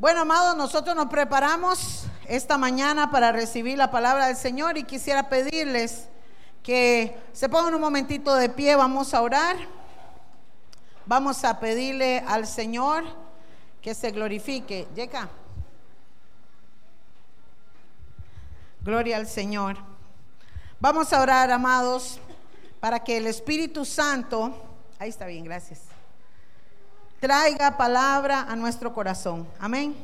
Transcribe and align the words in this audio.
Bueno, 0.00 0.22
amados, 0.22 0.56
nosotros 0.56 0.96
nos 0.96 1.08
preparamos 1.08 2.04
esta 2.26 2.56
mañana 2.56 3.10
para 3.10 3.32
recibir 3.32 3.76
la 3.76 3.90
palabra 3.90 4.28
del 4.28 4.36
Señor 4.36 4.78
y 4.78 4.84
quisiera 4.84 5.28
pedirles 5.28 6.08
que 6.62 7.14
se 7.34 7.50
pongan 7.50 7.74
un 7.74 7.82
momentito 7.82 8.34
de 8.34 8.48
pie, 8.48 8.76
vamos 8.76 9.12
a 9.12 9.20
orar. 9.20 9.58
Vamos 11.04 11.44
a 11.44 11.60
pedirle 11.60 12.24
al 12.26 12.46
Señor 12.46 13.04
que 13.82 13.94
se 13.94 14.10
glorifique. 14.10 14.88
Llega. 14.94 15.28
Gloria 18.80 19.18
al 19.18 19.26
Señor. 19.26 19.76
Vamos 20.80 21.12
a 21.12 21.20
orar, 21.20 21.50
amados, 21.50 22.18
para 22.80 23.00
que 23.00 23.18
el 23.18 23.26
Espíritu 23.26 23.84
Santo, 23.84 24.56
ahí 24.98 25.10
está 25.10 25.26
bien, 25.26 25.44
gracias, 25.44 25.89
traiga 27.20 27.76
palabra 27.76 28.46
a 28.48 28.56
nuestro 28.56 28.92
corazón. 28.94 29.46
Amén. 29.58 29.94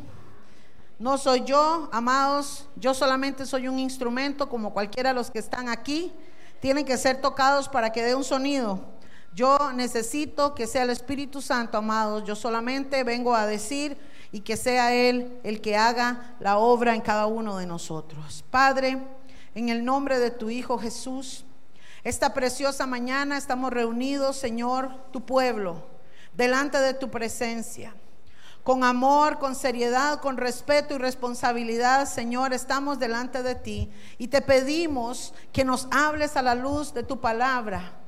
No 0.99 1.19
soy 1.19 1.45
yo, 1.45 1.89
amados, 1.93 2.67
yo 2.77 2.95
solamente 2.95 3.45
soy 3.47 3.69
un 3.69 3.79
instrumento 3.79 4.49
como 4.49 4.73
cualquiera 4.73 5.11
de 5.11 5.15
los 5.15 5.31
que 5.31 5.39
están 5.39 5.69
aquí. 5.69 6.13
Tienen 6.61 6.85
que 6.85 6.97
ser 6.97 7.21
tocados 7.21 7.69
para 7.69 7.91
que 7.91 8.03
dé 8.03 8.15
un 8.15 8.25
sonido. 8.25 8.81
Yo 9.35 9.59
necesito 9.75 10.55
que 10.55 10.67
sea 10.67 10.85
el 10.85 10.91
Espíritu 10.91 11.43
Santo, 11.43 11.79
amados. 11.79 12.25
Yo 12.25 12.35
solamente 12.35 13.03
vengo 13.05 13.35
a 13.35 13.47
decir 13.47 13.99
y 14.33 14.41
que 14.41 14.57
sea 14.57 14.95
Él 14.95 15.39
el 15.43 15.61
que 15.61 15.77
haga 15.77 16.37
la 16.41 16.59
obra 16.59 16.95
en 16.95 17.03
cada 17.03 17.27
uno 17.27 17.59
de 17.59 17.67
nosotros. 17.67 18.45
Padre, 18.51 18.99
en 19.55 19.69
el 19.69 19.85
nombre 19.85 20.19
de 20.19 20.31
tu 20.31 20.49
Hijo 20.49 20.79
Jesús, 20.79 21.45
esta 22.05 22.33
preciosa 22.33 22.87
mañana 22.87 23.37
estamos 23.37 23.71
reunidos, 23.73 24.37
Señor, 24.37 24.91
tu 25.13 25.27
pueblo, 25.27 25.96
delante 26.37 26.79
de 26.79 26.95
tu 26.95 27.11
presencia. 27.11 27.95
Con 28.63 28.83
amor, 28.83 29.39
con 29.39 29.55
seriedad, 29.55 30.21
con 30.21 30.37
respeto 30.37 30.95
y 30.95 30.99
responsabilidad, 30.99 32.07
Señor, 32.09 32.53
estamos 32.53 32.99
delante 32.99 33.43
de 33.43 33.55
ti 33.55 33.91
y 34.19 34.29
te 34.29 34.43
pedimos 34.43 35.35
que 35.53 35.65
nos 35.65 35.87
hables 35.91 36.37
a 36.37 36.43
la 36.43 36.55
luz 36.55 36.93
de 36.93 37.05
tu 37.05 37.21
palabra 37.21 38.06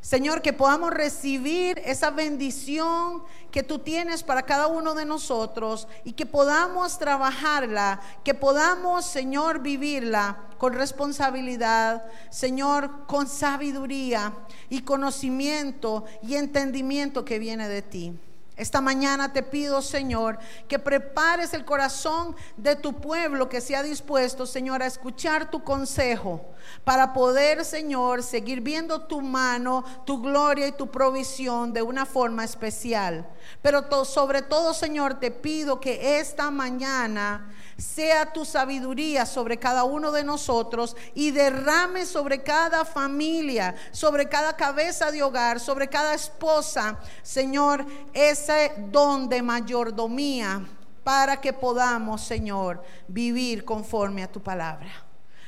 Señor, 0.00 0.40
que 0.40 0.52
podamos 0.52 0.92
recibir 0.92 1.80
esa 1.84 2.10
bendición 2.10 3.24
que 3.50 3.62
tú 3.62 3.80
tienes 3.80 4.22
para 4.22 4.42
cada 4.42 4.68
uno 4.68 4.94
de 4.94 5.04
nosotros 5.04 5.88
y 6.04 6.12
que 6.12 6.26
podamos 6.26 6.98
trabajarla, 6.98 8.00
que 8.22 8.34
podamos, 8.34 9.04
Señor, 9.04 9.60
vivirla 9.60 10.44
con 10.58 10.74
responsabilidad, 10.74 12.04
Señor, 12.30 13.06
con 13.06 13.26
sabiduría 13.26 14.32
y 14.70 14.82
conocimiento 14.82 16.04
y 16.22 16.36
entendimiento 16.36 17.24
que 17.24 17.38
viene 17.38 17.68
de 17.68 17.82
ti. 17.82 18.18
Esta 18.56 18.80
mañana 18.80 19.34
te 19.34 19.42
pido, 19.42 19.82
Señor, 19.82 20.38
que 20.66 20.78
prepares 20.78 21.52
el 21.52 21.66
corazón 21.66 22.34
de 22.56 22.74
tu 22.74 22.94
pueblo 22.94 23.50
que 23.50 23.60
se 23.60 23.76
ha 23.76 23.82
dispuesto, 23.82 24.46
Señor, 24.46 24.82
a 24.82 24.86
escuchar 24.86 25.50
tu 25.50 25.62
consejo 25.62 26.54
para 26.82 27.12
poder, 27.12 27.66
Señor, 27.66 28.22
seguir 28.22 28.62
viendo 28.62 29.02
tu 29.02 29.20
mano, 29.20 29.84
tu 30.06 30.22
gloria 30.22 30.66
y 30.66 30.72
tu 30.72 30.90
provisión 30.90 31.74
de 31.74 31.82
una 31.82 32.06
forma 32.06 32.44
especial. 32.44 33.28
Pero 33.60 33.84
sobre 34.06 34.40
todo, 34.40 34.72
Señor, 34.72 35.20
te 35.20 35.30
pido 35.30 35.78
que 35.78 36.18
esta 36.18 36.50
mañana 36.50 37.52
sea 37.76 38.32
tu 38.32 38.44
sabiduría 38.44 39.26
sobre 39.26 39.58
cada 39.58 39.84
uno 39.84 40.10
de 40.10 40.24
nosotros 40.24 40.96
y 41.14 41.30
derrame 41.30 42.06
sobre 42.06 42.42
cada 42.42 42.84
familia, 42.84 43.74
sobre 43.92 44.28
cada 44.28 44.56
cabeza 44.56 45.10
de 45.10 45.22
hogar, 45.22 45.60
sobre 45.60 45.88
cada 45.88 46.14
esposa, 46.14 46.98
Señor, 47.22 47.84
ese 48.14 48.72
don 48.90 49.28
de 49.28 49.42
mayordomía 49.42 50.66
para 51.04 51.40
que 51.40 51.52
podamos, 51.52 52.22
Señor, 52.22 52.82
vivir 53.06 53.64
conforme 53.64 54.22
a 54.22 54.32
tu 54.32 54.42
palabra. 54.42 54.88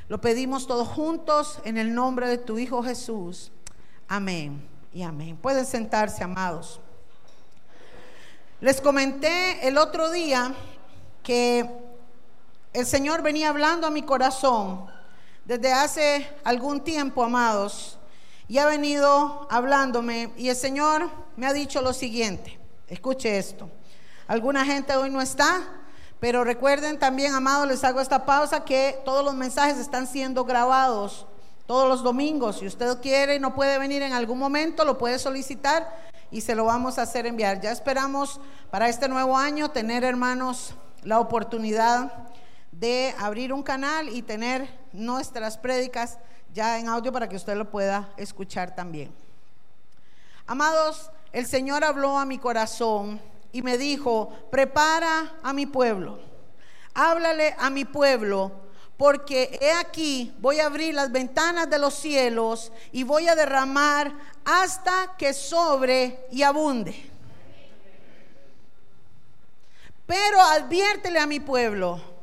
Lo 0.09 0.21
pedimos 0.21 0.67
todos 0.67 0.89
juntos 0.89 1.59
en 1.65 1.77
el 1.77 1.95
nombre 1.95 2.29
de 2.29 2.39
tu 2.39 2.59
Hijo 2.59 2.83
Jesús. 2.83 3.53
Amén 4.07 4.67
y 4.93 5.03
amén. 5.03 5.37
Pueden 5.37 5.67
sentarse, 5.67 6.23
amados. 6.23 6.81
Les 8.61 8.81
comenté 8.81 9.67
el 9.67 9.79
otro 9.79 10.11
día 10.11 10.55
que 11.23 11.88
el 12.73 12.87
Señor 12.87 13.23
venía 13.23 13.49
hablando 13.49 13.87
a 13.87 13.91
mi 13.91 14.03
corazón 14.03 14.87
desde 15.45 15.73
hace 15.73 16.31
algún 16.45 16.83
tiempo, 16.83 17.25
amados, 17.25 17.99
y 18.47 18.59
ha 18.59 18.67
venido 18.67 19.47
hablándome 19.51 20.33
y 20.37 20.49
el 20.49 20.57
Señor 20.57 21.11
me 21.37 21.47
ha 21.47 21.53
dicho 21.53 21.83
lo 21.83 21.93
siguiente, 21.93 22.59
escuche 22.89 23.39
esto, 23.39 23.71
alguna 24.27 24.65
gente 24.65 24.97
hoy 24.97 25.11
no 25.11 25.21
está, 25.21 25.63
pero 26.21 26.45
recuerden 26.45 26.99
también, 26.99 27.35
amados, 27.35 27.69
les 27.69 27.85
hago 27.85 28.01
esta 28.01 28.27
pausa 28.27 28.65
que 28.65 29.01
todos 29.05 29.25
los 29.25 29.35
mensajes 29.35 29.79
están 29.79 30.07
siendo 30.07 30.45
grabados 30.45 31.27
todos 31.69 31.87
los 31.87 32.03
domingos. 32.03 32.61
Si 32.61 32.67
usted 32.67 32.99
quiere 33.03 33.35
y 33.35 33.39
no 33.39 33.55
puede 33.55 33.79
venir 33.79 34.01
en 34.01 34.15
algún 34.15 34.39
momento, 34.39 34.87
lo 34.87 34.97
puede 34.97 35.19
solicitar 35.19 35.87
y 36.31 36.41
se 36.41 36.55
lo 36.55 36.65
vamos 36.65 36.99
a 36.99 37.03
hacer 37.03 37.27
enviar. 37.27 37.61
Ya 37.61 37.71
esperamos 37.71 38.41
para 38.71 38.89
este 38.89 39.07
nuevo 39.07 39.37
año 39.37 39.71
tener, 39.71 40.03
hermanos, 40.03 40.75
la 41.03 41.21
oportunidad 41.21 42.28
de 42.79 43.13
abrir 43.19 43.53
un 43.53 43.63
canal 43.63 44.09
y 44.09 44.23
tener 44.23 44.69
nuestras 44.93 45.59
prédicas 45.59 46.19
ya 46.55 46.79
en 46.79 46.89
audio 46.89 47.13
para 47.13 47.29
que 47.29 47.35
usted 47.35 47.57
lo 47.57 47.71
pueda 47.71 48.09
escuchar 48.17 48.75
también. 48.75 49.13
Amados, 50.47 51.11
el 51.33 51.47
Señor 51.47 51.85
habló 51.85 52.17
a 52.17 52.25
mi 52.25 52.39
corazón 52.39 53.21
y 53.51 53.63
me 53.63 53.79
dijo, 53.79 54.33
prepara 54.51 55.35
a 55.43 55.53
mi 55.53 55.67
pueblo, 55.67 56.21
háblale 56.95 57.57
a 57.59 57.69
mi 57.69 57.85
pueblo, 57.85 58.53
porque 58.97 59.59
he 59.61 59.73
aquí, 59.73 60.35
voy 60.39 60.61
a 60.61 60.67
abrir 60.67 60.95
las 60.95 61.11
ventanas 61.11 61.69
de 61.69 61.79
los 61.79 61.95
cielos 61.95 62.73
y 62.93 63.03
voy 63.03 63.29
a 63.29 63.35
derramar 63.35 64.13
hasta 64.45 65.17
que 65.17 65.33
sobre 65.33 66.27
y 66.31 66.43
abunde. 66.43 67.11
Pero 70.07 70.41
adviértele 70.41 71.19
a 71.19 71.27
mi 71.27 71.41
pueblo 71.41 72.18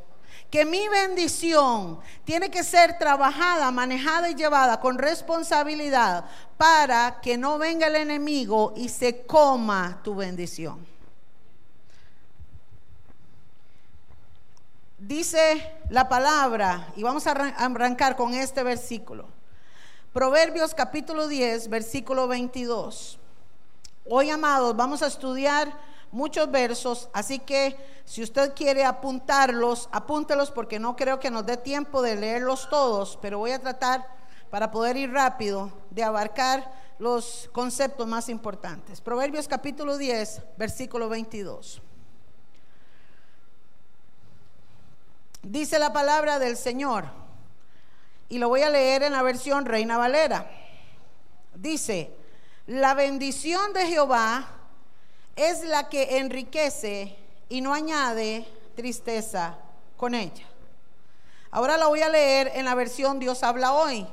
que 0.50 0.66
mi 0.66 0.88
bendición 0.88 2.00
tiene 2.24 2.50
que 2.50 2.64
ser 2.64 2.98
trabajada, 2.98 3.72
manejada 3.72 4.30
y 4.30 4.36
llevada 4.36 4.80
con 4.80 4.98
responsabilidad 4.98 6.26
para 6.58 7.20
que 7.22 7.38
no 7.38 7.58
venga 7.58 7.88
el 7.88 7.96
enemigo 7.96 8.74
y 8.76 8.90
se 8.90 9.26
coma 9.26 10.00
tu 10.04 10.16
bendición. 10.16 10.86
Dice 14.98 15.74
la 15.90 16.08
palabra, 16.08 16.88
y 16.96 17.04
vamos 17.04 17.28
a 17.28 17.32
arrancar 17.32 18.16
con 18.16 18.34
este 18.34 18.64
versículo. 18.64 19.28
Proverbios 20.14 20.74
capítulo 20.74 21.28
10, 21.28 21.70
versículo 21.70 22.28
22. 22.28 23.20
Hoy, 24.08 24.30
amados, 24.30 24.76
vamos 24.76 25.04
a 25.04 25.08
estudiar 25.08 25.78
muchos 26.16 26.50
versos, 26.50 27.10
así 27.12 27.40
que 27.40 27.76
si 28.06 28.24
usted 28.24 28.54
quiere 28.56 28.86
apuntarlos, 28.86 29.90
apúntelos 29.92 30.50
porque 30.50 30.80
no 30.80 30.96
creo 30.96 31.20
que 31.20 31.30
nos 31.30 31.46
dé 31.46 31.58
tiempo 31.58 32.02
de 32.02 32.16
leerlos 32.16 32.70
todos, 32.70 33.20
pero 33.22 33.40
voy 33.40 33.52
a 33.52 33.60
tratar 33.60 34.08
para 34.50 34.72
poder 34.72 34.96
ir 34.96 35.12
rápido 35.12 35.74
de 35.90 36.06
abarcar 36.06 36.72
los 37.00 37.50
conceptos 37.52 38.08
más 38.08 38.30
importantes. 38.30 39.02
Proverbios 39.02 39.50
capítulo 39.50 39.98
10, 39.98 40.42
versículo 40.58 41.10
22. 41.10 41.82
Dice 45.44 45.80
la 45.80 45.92
palabra 45.92 46.40
del 46.40 46.56
Señor, 46.56 47.08
y 48.30 48.38
lo 48.38 48.48
voy 48.48 48.62
a 48.62 48.70
leer 48.70 49.04
en 49.04 49.12
la 49.12 49.22
versión 49.22 49.66
Reina 49.66 49.98
Valera. 49.98 50.50
Dice, 51.56 52.16
la 52.68 52.94
bendición 52.94 53.74
de 53.74 53.86
Jehová 53.88 54.56
es 55.36 55.64
la 55.64 55.90
que 55.90 56.18
enriquece 56.18 57.16
y 57.50 57.62
no 57.62 57.74
añade 57.74 58.48
tristeza 58.76 59.58
con 59.98 60.16
ella. 60.16 60.46
Ahora 61.52 61.78
la 61.78 61.88
voy 61.88 62.02
a 62.02 62.10
leer 62.10 62.52
en 62.56 62.66
la 62.66 62.76
versión 62.76 63.20
Dios 63.20 63.44
habla 63.44 63.74
hoy. 63.74 64.08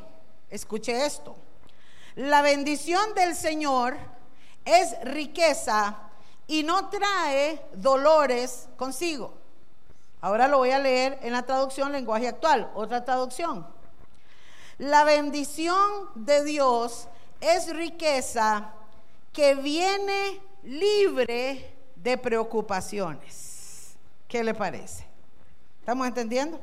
Escuche 0.50 1.06
esto. 1.06 1.34
La 2.14 2.42
bendición 2.42 3.14
del 3.14 3.34
Señor 3.34 3.96
es 4.64 4.94
riqueza 5.02 5.96
y 6.46 6.62
no 6.62 6.88
trae 6.88 7.60
dolores 7.74 8.68
consigo. 8.76 9.34
Ahora 10.20 10.46
lo 10.46 10.58
voy 10.58 10.70
a 10.70 10.78
leer 10.78 11.18
en 11.22 11.32
la 11.32 11.42
traducción 11.42 11.90
lenguaje 11.90 12.28
actual, 12.28 12.70
otra 12.74 13.04
traducción. 13.04 13.66
La 14.78 15.04
bendición 15.04 16.10
de 16.14 16.44
Dios 16.44 17.08
es 17.40 17.74
riqueza 17.74 18.72
que 19.32 19.54
viene 19.54 20.40
libre 20.62 21.76
de 21.96 22.18
preocupaciones. 22.18 23.94
¿Qué 24.28 24.42
le 24.42 24.54
parece? 24.54 25.06
¿Estamos 25.80 26.06
entendiendo? 26.06 26.60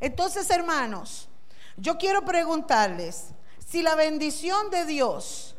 Entonces, 0.00 0.48
hermanos, 0.50 1.28
yo 1.76 1.98
quiero 1.98 2.24
preguntarles 2.24 3.28
si 3.64 3.82
la 3.82 3.94
bendición 3.94 4.70
de 4.70 4.84
Dios 4.84 5.54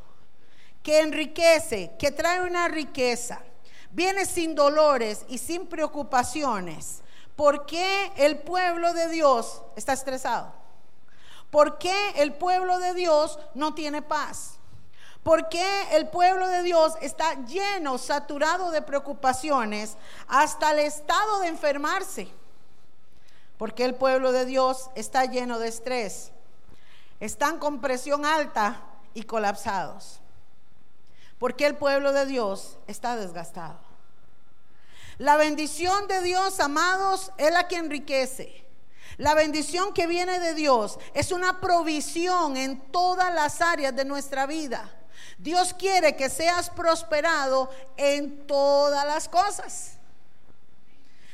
que 0.83 0.99
enriquece, 0.99 1.93
que 1.97 2.11
trae 2.11 2.41
una 2.41 2.67
riqueza, 2.67 3.41
viene 3.91 4.25
sin 4.25 4.55
dolores 4.55 5.25
y 5.29 5.37
sin 5.37 5.67
preocupaciones, 5.67 7.01
¿por 7.35 7.65
qué 7.65 8.11
el 8.17 8.39
pueblo 8.39 8.93
de 8.93 9.09
Dios 9.09 9.61
está 9.75 9.93
estresado? 9.93 10.53
¿Por 11.49 11.77
qué 11.77 12.13
el 12.15 12.33
pueblo 12.33 12.79
de 12.79 12.93
Dios 12.93 13.37
no 13.53 13.73
tiene 13.73 14.01
paz? 14.01 14.60
¿Por 15.23 15.49
qué 15.49 15.95
el 15.95 16.09
pueblo 16.09 16.47
de 16.47 16.63
Dios 16.63 16.93
está 17.01 17.45
lleno, 17.45 17.97
saturado 17.97 18.71
de 18.71 18.81
preocupaciones 18.81 19.95
hasta 20.27 20.71
el 20.71 20.79
estado 20.79 21.41
de 21.41 21.47
enfermarse? 21.47 22.27
¿Por 23.57 23.75
qué 23.75 23.85
el 23.85 23.93
pueblo 23.93 24.31
de 24.31 24.45
Dios 24.45 24.89
está 24.95 25.25
lleno 25.25 25.59
de 25.59 25.67
estrés? 25.67 26.31
Están 27.19 27.59
con 27.59 27.81
presión 27.81 28.25
alta 28.25 28.81
y 29.13 29.23
colapsados. 29.23 30.19
¿Por 31.37 31.55
qué 31.55 31.67
el 31.67 31.75
pueblo 31.75 32.13
de 32.13 32.25
Dios 32.25 32.79
está 32.87 33.15
desgastado? 33.15 33.79
La 35.19 35.37
bendición 35.37 36.07
de 36.07 36.21
Dios, 36.21 36.59
amados, 36.59 37.31
es 37.37 37.51
la 37.53 37.67
que 37.67 37.75
enriquece. 37.75 38.65
La 39.21 39.35
bendición 39.35 39.93
que 39.93 40.07
viene 40.07 40.39
de 40.39 40.55
Dios 40.55 40.97
es 41.13 41.31
una 41.31 41.61
provisión 41.61 42.57
en 42.57 42.81
todas 42.91 43.31
las 43.31 43.61
áreas 43.61 43.95
de 43.95 44.03
nuestra 44.03 44.47
vida. 44.47 44.91
Dios 45.37 45.75
quiere 45.75 46.15
que 46.15 46.27
seas 46.27 46.71
prosperado 46.71 47.69
en 47.97 48.47
todas 48.47 49.05
las 49.05 49.29
cosas. 49.29 49.91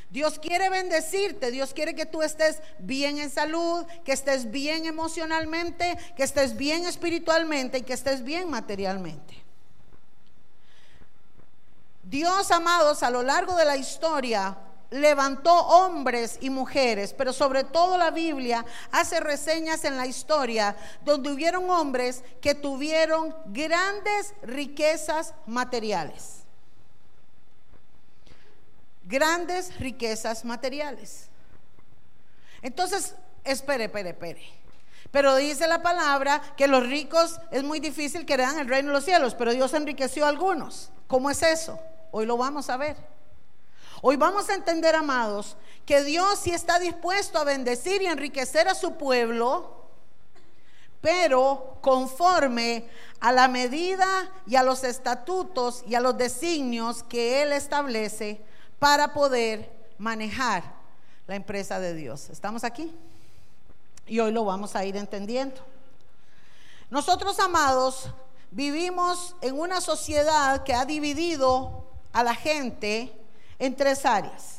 Dios 0.09 0.37
quiere 0.37 0.69
bendecirte, 0.69 1.49
Dios 1.49 1.73
quiere 1.73 1.95
que 1.95 2.05
tú 2.05 2.21
estés 2.23 2.61
bien 2.79 3.19
en 3.19 3.29
salud, 3.29 3.85
que 4.03 4.11
estés 4.11 4.51
bien 4.51 4.85
emocionalmente, 4.85 5.97
que 6.17 6.23
estés 6.23 6.57
bien 6.57 6.85
espiritualmente 6.85 7.77
y 7.77 7.83
que 7.83 7.93
estés 7.93 8.21
bien 8.21 8.49
materialmente. 8.49 9.41
Dios, 12.03 12.51
amados, 12.51 13.01
a 13.01 13.09
lo 13.09 13.23
largo 13.23 13.55
de 13.55 13.63
la 13.63 13.77
historia 13.77 14.57
levantó 14.89 15.53
hombres 15.53 16.37
y 16.41 16.49
mujeres, 16.49 17.13
pero 17.13 17.33
sobre 17.33 17.63
todo 17.63 17.97
la 17.97 18.11
Biblia 18.11 18.65
hace 18.91 19.19
reseñas 19.19 19.83
en 19.83 19.97
la 19.97 20.05
historia 20.05 20.75
donde 21.03 21.31
hubieron 21.31 21.69
hombres 21.69 22.23
que 22.41 22.55
tuvieron 22.55 23.35
grandes 23.47 24.33
riquezas 24.43 25.33
materiales. 25.45 26.43
Grandes 29.05 29.77
riquezas 29.79 30.43
materiales. 30.45 31.29
Entonces, 32.61 33.15
espere, 33.43 33.85
espere, 33.85 34.09
espere. 34.09 34.41
Pero 35.11 35.35
dice 35.37 35.67
la 35.67 35.81
palabra 35.81 36.41
que 36.57 36.67
los 36.67 36.85
ricos 36.85 37.39
es 37.51 37.63
muy 37.63 37.79
difícil 37.79 38.25
que 38.25 38.35
dan 38.35 38.59
el 38.59 38.67
reino 38.67 38.89
de 38.89 38.93
los 38.93 39.05
cielos, 39.05 39.35
pero 39.35 39.53
Dios 39.53 39.73
enriqueció 39.73 40.25
a 40.25 40.29
algunos. 40.29 40.91
¿Cómo 41.07 41.29
es 41.29 41.41
eso? 41.43 41.79
Hoy 42.11 42.25
lo 42.25 42.35
vamos 42.35 42.69
a 42.69 42.77
ver. 42.77 43.16
Hoy 44.01 44.15
vamos 44.15 44.49
a 44.49 44.53
entender, 44.53 44.95
amados, 44.95 45.57
que 45.85 46.03
Dios 46.03 46.39
sí 46.39 46.51
está 46.51 46.77
dispuesto 46.77 47.39
a 47.39 47.43
bendecir 47.43 48.01
y 48.01 48.05
enriquecer 48.05 48.67
a 48.67 48.75
su 48.75 48.95
pueblo, 48.95 49.87
pero 51.01 51.77
conforme 51.81 52.87
a 53.19 53.31
la 53.31 53.47
medida 53.47 54.07
y 54.45 54.55
a 54.55 54.63
los 54.63 54.83
estatutos 54.83 55.83
y 55.87 55.95
a 55.95 55.99
los 55.99 56.15
designios 56.15 57.01
que 57.03 57.41
Él 57.41 57.53
establece 57.53 58.39
para 58.77 59.13
poder 59.13 59.71
manejar 59.97 60.63
la 61.25 61.35
empresa 61.35 61.79
de 61.79 61.95
Dios. 61.95 62.29
¿Estamos 62.29 62.63
aquí? 62.63 62.95
Y 64.05 64.19
hoy 64.19 64.31
lo 64.31 64.45
vamos 64.45 64.75
a 64.75 64.85
ir 64.85 64.95
entendiendo. 64.95 65.57
Nosotros, 66.91 67.39
amados, 67.39 68.09
vivimos 68.51 69.35
en 69.41 69.59
una 69.59 69.81
sociedad 69.81 70.63
que 70.63 70.73
ha 70.73 70.85
dividido 70.85 71.83
a 72.13 72.23
la 72.23 72.35
gente 72.35 73.11
en 73.59 73.75
tres 73.75 74.05
áreas. 74.05 74.57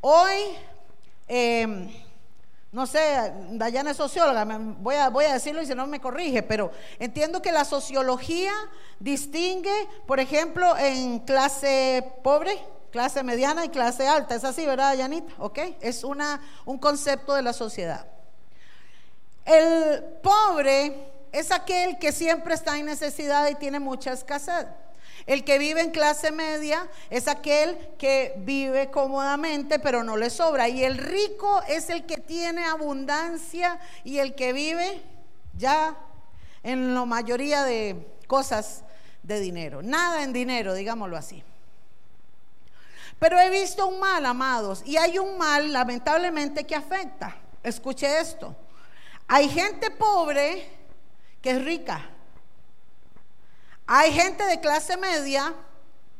Hoy, 0.00 0.56
em, 1.26 1.90
no 2.72 2.86
sé, 2.86 3.32
Dayana 3.50 3.90
es 3.90 3.96
socióloga, 3.96 4.44
voy 4.78 4.94
a, 4.94 5.32
decirlo 5.32 5.62
y 5.62 5.66
si 5.66 5.74
no 5.74 5.86
me 5.86 6.00
corrige, 6.00 6.42
pero 6.42 6.70
entiendo 6.98 7.42
que 7.42 7.50
la 7.50 7.64
sociología 7.64 8.52
distingue, 9.00 9.88
por 10.06 10.20
ejemplo, 10.20 10.76
en 10.76 11.20
clase 11.20 12.12
pobre, 12.22 12.58
clase 12.92 13.22
mediana 13.22 13.64
y 13.64 13.70
clase 13.70 14.06
alta. 14.06 14.34
Es 14.34 14.44
así, 14.44 14.64
¿verdad, 14.66 14.90
Dayanita? 14.90 15.32
¿Ok? 15.38 15.58
Es 15.80 16.04
una, 16.04 16.40
un 16.64 16.78
concepto 16.78 17.34
de 17.34 17.42
la 17.42 17.52
sociedad. 17.52 18.06
El 19.44 20.04
pobre 20.22 21.08
es 21.32 21.50
aquel 21.50 21.98
que 21.98 22.12
siempre 22.12 22.54
está 22.54 22.78
en 22.78 22.86
necesidad 22.86 23.48
y 23.48 23.54
tiene 23.54 23.80
mucha 23.80 24.12
escasez. 24.12 24.66
El 25.26 25.42
que 25.42 25.58
vive 25.58 25.80
en 25.80 25.90
clase 25.90 26.30
media 26.30 26.88
es 27.10 27.26
aquel 27.26 27.76
que 27.98 28.34
vive 28.38 28.90
cómodamente, 28.92 29.80
pero 29.80 30.04
no 30.04 30.16
le 30.16 30.30
sobra. 30.30 30.68
Y 30.68 30.84
el 30.84 30.98
rico 30.98 31.62
es 31.68 31.90
el 31.90 32.06
que 32.06 32.18
tiene 32.18 32.64
abundancia 32.64 33.80
y 34.04 34.18
el 34.18 34.36
que 34.36 34.52
vive 34.52 35.02
ya 35.56 35.96
en 36.62 36.94
la 36.94 37.04
mayoría 37.04 37.64
de 37.64 38.06
cosas 38.28 38.84
de 39.24 39.40
dinero. 39.40 39.82
Nada 39.82 40.22
en 40.22 40.32
dinero, 40.32 40.74
digámoslo 40.74 41.16
así. 41.16 41.42
Pero 43.18 43.40
he 43.40 43.50
visto 43.50 43.86
un 43.86 43.98
mal, 43.98 44.24
amados, 44.26 44.82
y 44.84 44.96
hay 44.96 45.18
un 45.18 45.38
mal 45.38 45.72
lamentablemente 45.72 46.64
que 46.64 46.76
afecta. 46.76 47.36
Escuche 47.62 48.20
esto. 48.20 48.54
Hay 49.26 49.48
gente 49.48 49.90
pobre 49.90 50.70
que 51.42 51.50
es 51.50 51.64
rica. 51.64 52.10
Hay 53.86 54.12
gente 54.12 54.44
de 54.44 54.60
clase 54.60 54.96
media 54.96 55.54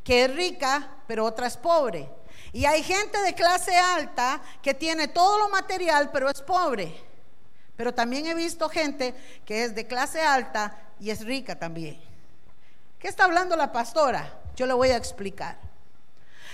que 0.05 0.25
es 0.25 0.35
rica, 0.35 0.89
pero 1.07 1.25
otra 1.25 1.47
es 1.47 1.57
pobre. 1.57 2.09
Y 2.53 2.65
hay 2.65 2.83
gente 2.83 3.21
de 3.23 3.35
clase 3.35 3.77
alta 3.77 4.41
que 4.63 4.73
tiene 4.73 5.09
todo 5.09 5.39
lo 5.39 5.49
material, 5.49 6.11
pero 6.13 6.31
es 6.31 6.41
pobre. 6.43 7.05
Pero 7.77 7.93
también 7.93 8.27
he 8.27 8.35
visto 8.35 8.69
gente 8.69 9.15
que 9.45 9.65
es 9.65 9.75
de 9.75 9.87
clase 9.87 10.23
alta 10.23 10.79
y 11.01 11.11
es 11.11 11.25
rica 11.25 11.59
también. 11.59 12.01
¿Qué 12.99 13.09
está 13.09 13.25
hablando 13.25 13.57
la 13.57 13.73
pastora? 13.73 14.41
Yo 14.55 14.67
le 14.67 14.73
voy 14.73 14.91
a 14.91 14.97
explicar. 14.97 15.59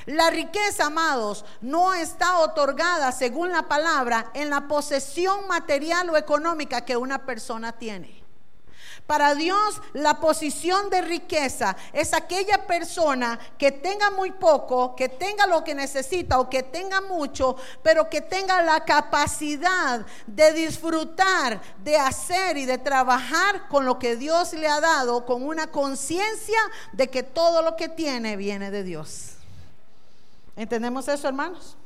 La 0.06 0.30
riqueza, 0.30 0.86
amados, 0.86 1.44
no 1.60 1.94
está 1.94 2.38
otorgada, 2.38 3.12
según 3.12 3.52
la 3.52 3.68
palabra, 3.68 4.30
en 4.34 4.50
la 4.50 4.66
posesión 4.66 5.46
material 5.46 6.10
o 6.10 6.16
económica 6.16 6.84
que 6.84 6.96
una 6.96 7.24
persona 7.24 7.72
tiene. 7.72 8.21
Para 9.06 9.34
Dios 9.34 9.80
la 9.92 10.20
posición 10.20 10.88
de 10.88 11.02
riqueza 11.02 11.76
es 11.92 12.14
aquella 12.14 12.66
persona 12.66 13.38
que 13.58 13.72
tenga 13.72 14.10
muy 14.10 14.30
poco, 14.30 14.94
que 14.94 15.08
tenga 15.08 15.46
lo 15.46 15.64
que 15.64 15.74
necesita 15.74 16.38
o 16.38 16.48
que 16.48 16.62
tenga 16.62 17.00
mucho, 17.00 17.56
pero 17.82 18.08
que 18.08 18.20
tenga 18.20 18.62
la 18.62 18.84
capacidad 18.84 20.06
de 20.26 20.52
disfrutar, 20.52 21.60
de 21.82 21.96
hacer 21.96 22.56
y 22.56 22.64
de 22.64 22.78
trabajar 22.78 23.68
con 23.68 23.84
lo 23.84 23.98
que 23.98 24.16
Dios 24.16 24.52
le 24.52 24.68
ha 24.68 24.80
dado, 24.80 25.26
con 25.26 25.42
una 25.42 25.66
conciencia 25.66 26.58
de 26.92 27.08
que 27.08 27.22
todo 27.22 27.60
lo 27.62 27.76
que 27.76 27.88
tiene 27.88 28.36
viene 28.36 28.70
de 28.70 28.84
Dios. 28.84 29.32
¿Entendemos 30.56 31.08
eso, 31.08 31.26
hermanos? 31.26 31.76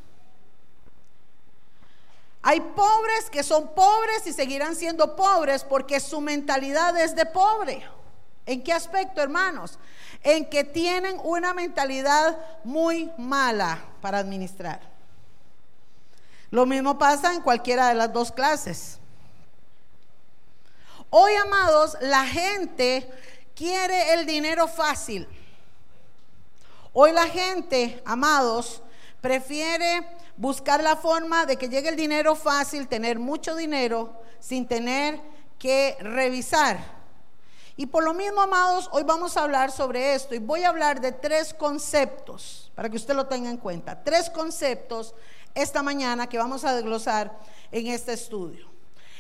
Hay 2.49 2.61
pobres 2.61 3.29
que 3.29 3.43
son 3.43 3.75
pobres 3.75 4.25
y 4.25 4.33
seguirán 4.33 4.77
siendo 4.77 5.17
pobres 5.17 5.65
porque 5.65 5.99
su 5.99 6.21
mentalidad 6.21 6.97
es 6.97 7.17
de 7.17 7.27
pobre. 7.27 7.85
¿En 8.47 8.63
qué 8.63 8.73
aspecto, 8.73 9.21
hermanos? 9.21 9.81
En 10.23 10.49
que 10.49 10.63
tienen 10.63 11.21
una 11.25 11.53
mentalidad 11.55 12.39
muy 12.63 13.11
mala 13.19 13.85
para 14.01 14.19
administrar. 14.19 14.81
Lo 16.53 16.67
mismo 16.67 16.97
pasa 16.97 17.35
en 17.35 17.41
cualquiera 17.41 17.89
de 17.89 17.95
las 17.97 18.13
dos 18.13 18.31
clases. 18.31 19.01
Hoy, 21.11 21.35
amados, 21.35 21.97
la 22.01 22.25
gente 22.27 23.11
quiere 23.57 24.15
el 24.15 24.25
dinero 24.25 24.69
fácil. 24.69 25.27
Hoy 26.93 27.11
la 27.11 27.27
gente, 27.27 28.01
amados, 28.07 28.85
prefiere 29.21 30.07
buscar 30.37 30.83
la 30.83 30.97
forma 30.97 31.47
de 31.47 31.57
que 31.57 31.69
llegue 31.69 31.89
el 31.89 31.97
dinero 31.97 32.35
fácil, 32.35 32.89
tener 32.89 33.19
mucho 33.19 33.57
dinero 33.57 34.21
sin 34.39 34.67
tener 34.67 35.21
que 35.59 35.97
revisar. 36.01 36.97
Y 37.77 37.87
por 37.87 38.05
lo 38.05 38.15
mismo, 38.15 38.41
amados, 38.41 38.89
hoy 38.93 39.03
vamos 39.03 39.37
a 39.37 39.43
hablar 39.43 39.71
sobre 39.71 40.15
esto 40.15 40.35
y 40.35 40.39
voy 40.39 40.65
a 40.65 40.71
hablar 40.71 41.01
de 41.01 41.13
tres 41.13 41.53
conceptos 41.53 42.73
para 42.75 42.89
que 42.89 42.97
usted 42.97 43.15
lo 43.15 43.27
tenga 43.27 43.51
en 43.51 43.59
cuenta. 43.59 44.03
Tres 44.03 44.31
conceptos 44.31 45.15
esta 45.55 45.83
mañana 45.83 46.27
que 46.27 46.39
vamos 46.39 46.65
a 46.65 46.75
desglosar 46.75 47.39
en 47.71 47.87
este 47.89 48.13
estudio. 48.13 48.67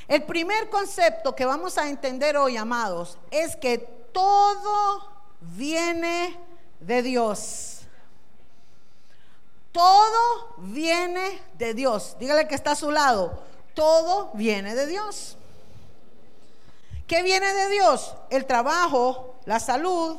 El 0.09 0.23
primer 0.23 0.71
concepto 0.71 1.35
que 1.35 1.45
vamos 1.45 1.77
a 1.79 1.89
entender 1.89 2.37
hoy, 2.37 2.57
amados, 2.57 3.19
es 3.31 3.57
que 3.57 3.79
todo 3.79 5.07
viene 5.41 6.39
de 6.81 7.03
Dios. 7.03 7.76
Todo 9.77 10.55
viene 10.57 11.43
de 11.59 11.75
Dios. 11.75 12.17
Dígale 12.19 12.49
que 12.49 12.55
está 12.55 12.71
a 12.71 12.77
su 12.77 12.91
lado. 12.91 13.43
Todo 13.75 14.31
viene 14.33 14.75
de 14.75 14.87
Dios. 14.87 15.37
¿Qué 17.07 17.23
viene 17.23 17.53
de 17.53 17.69
Dios? 17.69 18.15
El 18.31 18.47
trabajo, 18.47 19.35
la 19.45 19.61
salud, 19.61 20.17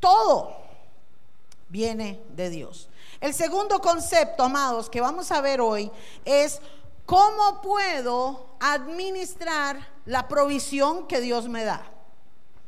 Todo 0.00 0.56
viene 1.68 2.20
de 2.30 2.50
Dios. 2.50 2.88
El 3.20 3.32
segundo 3.32 3.80
concepto, 3.80 4.42
amados, 4.42 4.90
que 4.90 5.00
vamos 5.00 5.30
a 5.30 5.40
ver 5.40 5.60
hoy 5.60 5.88
es 6.24 6.60
cómo 7.06 7.62
puedo 7.62 8.56
administrar 8.58 9.88
la 10.04 10.26
provisión 10.26 11.06
que 11.06 11.20
Dios 11.20 11.48
me 11.48 11.62
da. 11.62 11.80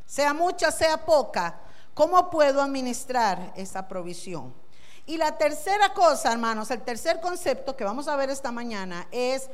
Sea 0.06 0.32
mucha, 0.32 0.70
sea 0.70 1.04
poca, 1.04 1.58
¿cómo 1.94 2.30
puedo 2.30 2.62
administrar 2.62 3.52
esa 3.56 3.88
provisión? 3.88 4.62
Y 5.06 5.18
la 5.18 5.36
tercera 5.36 5.92
cosa, 5.92 6.32
hermanos, 6.32 6.70
el 6.70 6.80
tercer 6.80 7.20
concepto 7.20 7.76
que 7.76 7.84
vamos 7.84 8.08
a 8.08 8.16
ver 8.16 8.30
esta 8.30 8.50
mañana 8.50 9.06
es 9.10 9.50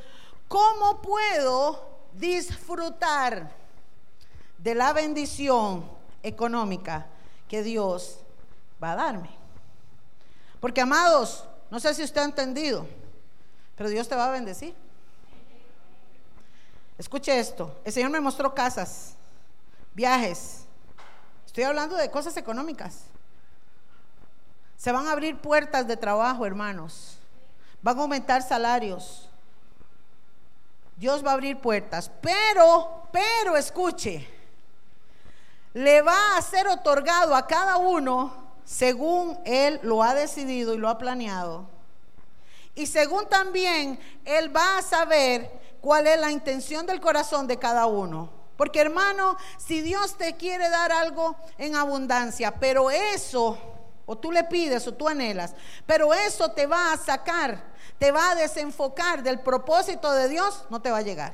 cómo 0.47 1.01
puedo 1.01 1.89
disfrutar 2.13 3.51
de 4.57 4.75
la 4.75 4.93
bendición 4.93 5.89
económica 6.23 7.07
que 7.49 7.63
Dios 7.63 8.19
va 8.81 8.93
a 8.93 8.95
darme. 8.95 9.29
Porque, 10.61 10.79
amados, 10.79 11.43
no 11.69 11.79
sé 11.79 11.93
si 11.93 12.03
usted 12.03 12.21
ha 12.21 12.25
entendido, 12.25 12.87
pero 13.75 13.89
Dios 13.89 14.07
te 14.07 14.15
va 14.15 14.27
a 14.27 14.31
bendecir. 14.31 14.73
Escuche 16.97 17.37
esto, 17.39 17.79
el 17.83 17.91
Señor 17.91 18.11
me 18.11 18.21
mostró 18.21 18.53
casas, 18.53 19.15
viajes. 19.93 20.65
Estoy 21.45 21.63
hablando 21.63 21.97
de 21.97 22.11
cosas 22.11 22.37
económicas. 22.37 23.05
Se 24.81 24.91
van 24.91 25.05
a 25.05 25.11
abrir 25.11 25.37
puertas 25.37 25.85
de 25.85 25.95
trabajo, 25.95 26.43
hermanos. 26.43 27.19
Van 27.83 27.99
a 27.99 28.01
aumentar 28.01 28.41
salarios. 28.41 29.29
Dios 30.97 31.23
va 31.23 31.29
a 31.29 31.33
abrir 31.35 31.59
puertas. 31.59 32.09
Pero, 32.19 33.03
pero 33.11 33.55
escuche, 33.57 34.27
le 35.75 36.01
va 36.01 36.35
a 36.35 36.41
ser 36.41 36.67
otorgado 36.67 37.35
a 37.35 37.45
cada 37.45 37.77
uno 37.77 38.33
según 38.65 39.37
Él 39.45 39.79
lo 39.83 40.01
ha 40.01 40.15
decidido 40.15 40.73
y 40.73 40.79
lo 40.79 40.89
ha 40.89 40.97
planeado. 40.97 41.67
Y 42.73 42.87
según 42.87 43.29
también 43.29 43.99
Él 44.25 44.55
va 44.55 44.79
a 44.79 44.81
saber 44.81 45.77
cuál 45.79 46.07
es 46.07 46.19
la 46.19 46.31
intención 46.31 46.87
del 46.87 46.99
corazón 46.99 47.45
de 47.45 47.59
cada 47.59 47.85
uno. 47.85 48.31
Porque 48.57 48.81
hermano, 48.81 49.37
si 49.59 49.81
Dios 49.81 50.17
te 50.17 50.37
quiere 50.37 50.69
dar 50.69 50.91
algo 50.91 51.35
en 51.59 51.75
abundancia, 51.75 52.55
pero 52.59 52.89
eso 52.89 53.59
o 54.11 54.17
tú 54.17 54.29
le 54.29 54.43
pides 54.43 54.85
o 54.87 54.93
tú 54.93 55.07
anhelas, 55.07 55.55
pero 55.85 56.13
eso 56.13 56.51
te 56.51 56.67
va 56.67 56.91
a 56.91 56.97
sacar, 56.97 57.63
te 57.97 58.11
va 58.11 58.31
a 58.31 58.35
desenfocar 58.35 59.23
del 59.23 59.39
propósito 59.39 60.11
de 60.11 60.27
Dios, 60.27 60.65
no 60.69 60.81
te 60.81 60.91
va 60.91 60.97
a 60.97 61.01
llegar. 61.01 61.33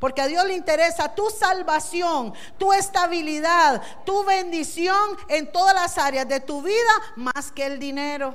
Porque 0.00 0.20
a 0.20 0.26
Dios 0.26 0.44
le 0.46 0.56
interesa 0.56 1.14
tu 1.14 1.30
salvación, 1.30 2.34
tu 2.58 2.72
estabilidad, 2.72 3.80
tu 4.04 4.24
bendición 4.24 5.16
en 5.28 5.52
todas 5.52 5.76
las 5.76 5.96
áreas 5.96 6.26
de 6.26 6.40
tu 6.40 6.60
vida 6.60 6.90
más 7.14 7.52
que 7.52 7.66
el 7.66 7.78
dinero. 7.78 8.34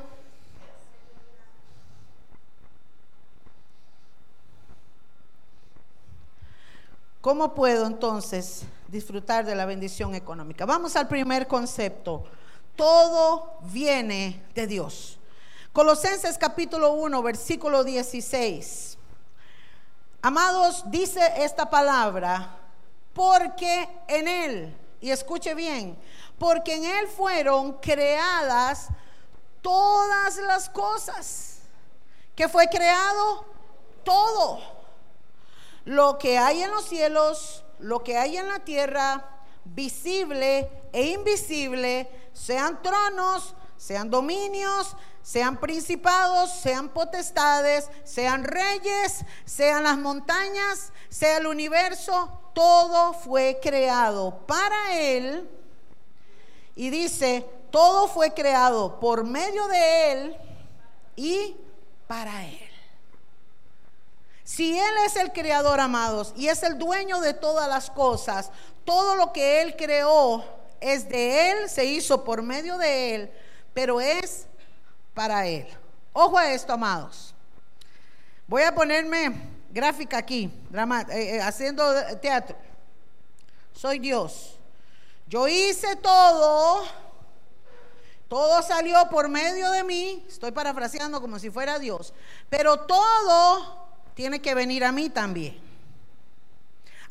¿Cómo 7.19 7.53
puedo 7.53 7.86
entonces 7.86 8.63
disfrutar 8.89 9.46
de 9.46 9.55
la 9.55 9.65
bendición 9.65 10.15
económica? 10.15 10.65
Vamos 10.65 10.96
al 10.96 11.08
primer 11.08 11.48
concepto. 11.48 12.24
Todo 12.75 13.58
viene 13.72 14.43
de 14.55 14.67
Dios. 14.67 15.19
Colosenses 15.74 16.38
capítulo 16.38 16.93
1, 16.93 17.22
versículo 17.22 17.84
16. 17.84 18.98
Amados, 20.22 20.84
dice 20.88 21.22
esta 21.38 21.69
palabra, 21.69 22.58
porque 23.13 23.88
en 24.08 24.27
Él, 24.27 24.77
y 25.00 25.12
escuche 25.12 25.53
bien, 25.53 25.98
porque 26.38 26.75
en 26.75 26.86
Él 26.86 27.08
fueron 27.08 27.74
creadas 27.74 28.88
todas 29.62 30.38
las 30.38 30.69
cosas. 30.69 31.60
¿Qué 32.36 32.50
fue 32.50 32.67
creado? 32.67 33.46
Todo 34.03 34.60
lo 35.86 36.17
que 36.17 36.38
hay 36.38 36.63
en 36.63 36.72
los 36.72 36.86
cielos, 36.86 37.63
lo 37.79 38.03
que 38.03 38.17
hay 38.17 38.38
en 38.38 38.48
la 38.48 38.59
tierra, 38.59 39.25
visible 39.65 40.69
e 40.91 41.07
invisible, 41.07 42.09
sean 42.33 42.81
tronos, 42.81 43.55
sean 43.77 44.09
dominios, 44.09 44.95
sean 45.21 45.57
principados, 45.57 46.51
sean 46.62 46.89
potestades, 46.89 47.89
sean 48.03 48.43
reyes, 48.43 49.24
sean 49.45 49.83
las 49.83 49.98
montañas, 49.98 50.91
sea 51.09 51.38
el 51.38 51.48
universo, 51.48 52.51
todo 52.53 53.13
fue 53.13 53.59
creado 53.62 54.39
para 54.48 55.00
Él. 55.00 55.50
Y 56.75 56.89
dice, 56.89 57.45
todo 57.71 58.07
fue 58.07 58.33
creado 58.33 59.00
por 59.00 59.24
medio 59.24 59.67
de 59.67 60.12
Él 60.12 60.38
y 61.15 61.57
para 62.07 62.45
Él. 62.45 62.69
Si 64.50 64.79
Él 64.79 64.94
es 65.06 65.15
el 65.15 65.32
creador, 65.32 65.79
amados, 65.79 66.34
y 66.36 66.48
es 66.48 66.63
el 66.63 66.79
dueño 66.79 67.22
de 67.22 67.36
todas 67.36 67.70
las 67.70 67.91
cosas, 67.91 68.50
todo 68.84 69.15
lo 69.15 69.32
que 69.32 69.62
Él 69.62 69.75
creó 69.77 70.44
es 70.82 71.08
de 71.08 71.51
Él, 71.51 71.70
se 71.70 71.86
hizo 71.86 72.24
por 72.24 72.41
medio 72.41 72.79
de 72.79 73.13
Él, 73.13 73.32
pero 73.75 74.01
es 74.01 74.48
para 75.13 75.46
Él. 75.46 75.68
Ojo 76.13 76.36
a 76.36 76.51
esto, 76.51 76.74
amados. 76.74 77.36
Voy 78.48 78.63
a 78.63 78.74
ponerme 78.74 79.39
gráfica 79.70 80.18
aquí, 80.18 80.51
eh, 80.74 81.03
eh, 81.12 81.41
haciendo 81.41 81.84
teatro. 82.20 82.58
Soy 83.72 84.00
Dios. 84.00 84.58
Yo 85.27 85.48
hice 85.48 85.96
todo. 85.98 86.86
Todo 88.27 88.63
salió 88.63 89.10
por 89.12 89.29
medio 89.29 89.70
de 89.70 89.84
mí. 89.84 90.25
Estoy 90.27 90.51
parafraseando 90.51 91.22
como 91.22 91.38
si 91.38 91.51
fuera 91.51 91.77
Dios. 91.77 92.15
Pero 92.50 92.79
todo 92.79 93.78
tiene 94.20 94.42
que 94.42 94.54
venir 94.54 94.84
a 94.84 94.92
mí 94.92 95.10
también. 95.10 95.58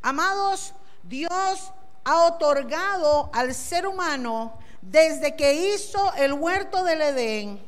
Amados, 0.03 0.75
Dios 1.03 1.73
ha 2.05 2.27
otorgado 2.27 3.31
al 3.33 3.55
ser 3.55 3.87
humano 3.87 4.59
desde 4.83 5.35
que 5.35 5.55
hizo 5.55 6.13
el 6.17 6.35
huerto 6.35 6.85
del 6.85 7.01
Edén 7.01 7.67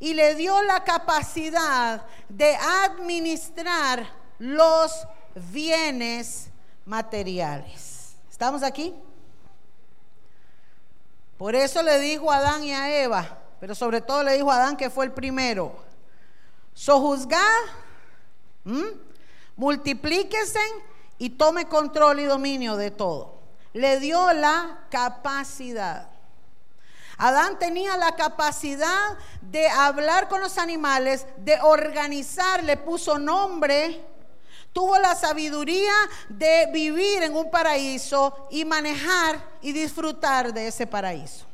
y 0.00 0.14
le 0.14 0.34
dio 0.34 0.60
la 0.64 0.82
capacidad 0.82 2.04
de 2.28 2.56
administrar 2.56 4.10
los 4.40 5.06
bienes 5.36 6.48
materiales. 6.84 8.16
¿Estamos 8.28 8.64
aquí? 8.64 8.92
Por 11.38 11.54
eso 11.54 11.80
le 11.84 12.00
dijo 12.00 12.32
a 12.32 12.38
Adán 12.38 12.64
y 12.64 12.72
a 12.72 13.02
Eva, 13.04 13.38
pero 13.60 13.76
sobre 13.76 14.00
todo 14.00 14.24
le 14.24 14.32
dijo 14.32 14.50
a 14.50 14.56
Adán 14.56 14.76
que 14.76 14.90
fue 14.90 15.04
el 15.04 15.12
primero, 15.12 15.76
sojuzgad 16.74 17.38
¿Mm? 18.64 18.82
Y 21.18 21.30
tome 21.30 21.66
control 21.66 22.20
y 22.20 22.24
dominio 22.24 22.76
de 22.76 22.90
todo. 22.90 23.40
Le 23.72 24.00
dio 24.00 24.32
la 24.32 24.86
capacidad. 24.90 26.08
Adán 27.18 27.58
tenía 27.58 27.98
la 27.98 28.16
capacidad 28.16 29.18
de 29.42 29.68
hablar 29.68 30.28
con 30.28 30.40
los 30.40 30.56
animales, 30.56 31.26
de 31.36 31.58
organizar, 31.60 32.64
le 32.64 32.78
puso 32.78 33.18
nombre, 33.18 34.02
tuvo 34.72 34.98
la 34.98 35.14
sabiduría 35.14 35.92
de 36.30 36.70
vivir 36.72 37.22
en 37.22 37.36
un 37.36 37.50
paraíso 37.50 38.48
y 38.50 38.64
manejar 38.64 39.44
y 39.60 39.72
disfrutar 39.72 40.54
de 40.54 40.68
ese 40.68 40.86
paraíso. 40.86 41.49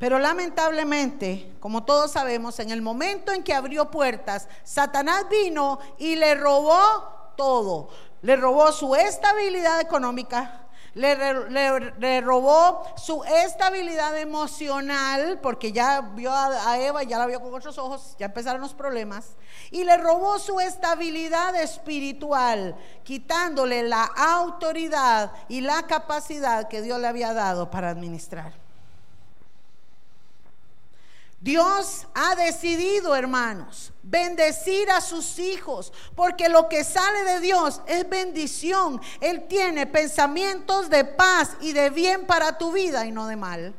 Pero 0.00 0.18
lamentablemente, 0.18 1.52
como 1.60 1.84
todos 1.84 2.12
sabemos, 2.12 2.58
en 2.58 2.70
el 2.70 2.80
momento 2.80 3.32
en 3.32 3.42
que 3.42 3.52
abrió 3.52 3.90
puertas, 3.90 4.48
Satanás 4.64 5.26
vino 5.30 5.78
y 5.98 6.16
le 6.16 6.34
robó 6.36 7.34
todo. 7.36 7.90
Le 8.22 8.36
robó 8.36 8.72
su 8.72 8.94
estabilidad 8.94 9.78
económica, 9.78 10.66
le, 10.94 12.20
robó 12.22 12.82
su 12.96 13.22
estabilidad 13.24 14.16
emocional, 14.16 15.38
porque 15.42 15.70
ya 15.70 16.00
vio 16.00 16.32
a, 16.32 16.70
a, 16.70 16.80
Eva, 16.80 17.02
ya 17.02 17.18
la 17.18 17.26
vio 17.26 17.42
con 17.42 17.52
otros 17.52 17.76
ojos, 17.76 18.16
ya 18.18 18.24
empezaron 18.24 18.62
los 18.62 18.72
problemas, 18.72 19.36
y 19.70 19.84
le 19.84 19.98
robó 19.98 20.38
su 20.38 20.60
estabilidad 20.60 21.54
espiritual, 21.56 22.74
quitándole 23.04 23.82
la 23.82 24.04
autoridad 24.04 25.30
y 25.50 25.60
la 25.60 25.82
capacidad 25.82 26.68
que 26.68 26.80
Dios 26.80 26.98
le 26.98 27.06
había 27.06 27.34
dado 27.34 27.70
para 27.70 27.90
administrar. 27.90 28.59
Dios 31.40 32.06
ha 32.14 32.34
decidido, 32.34 33.16
hermanos, 33.16 33.94
bendecir 34.02 34.90
a 34.90 35.00
sus 35.00 35.38
hijos, 35.38 35.90
porque 36.14 36.50
lo 36.50 36.68
que 36.68 36.84
sale 36.84 37.24
de 37.24 37.40
Dios 37.40 37.80
es 37.86 38.06
bendición. 38.06 39.00
Él 39.20 39.48
tiene 39.48 39.86
pensamientos 39.86 40.90
de 40.90 41.06
paz 41.06 41.56
y 41.62 41.72
de 41.72 41.88
bien 41.88 42.26
para 42.26 42.58
tu 42.58 42.72
vida 42.72 43.06
y 43.06 43.10
no 43.10 43.26
de 43.26 43.36
mal. 43.36 43.74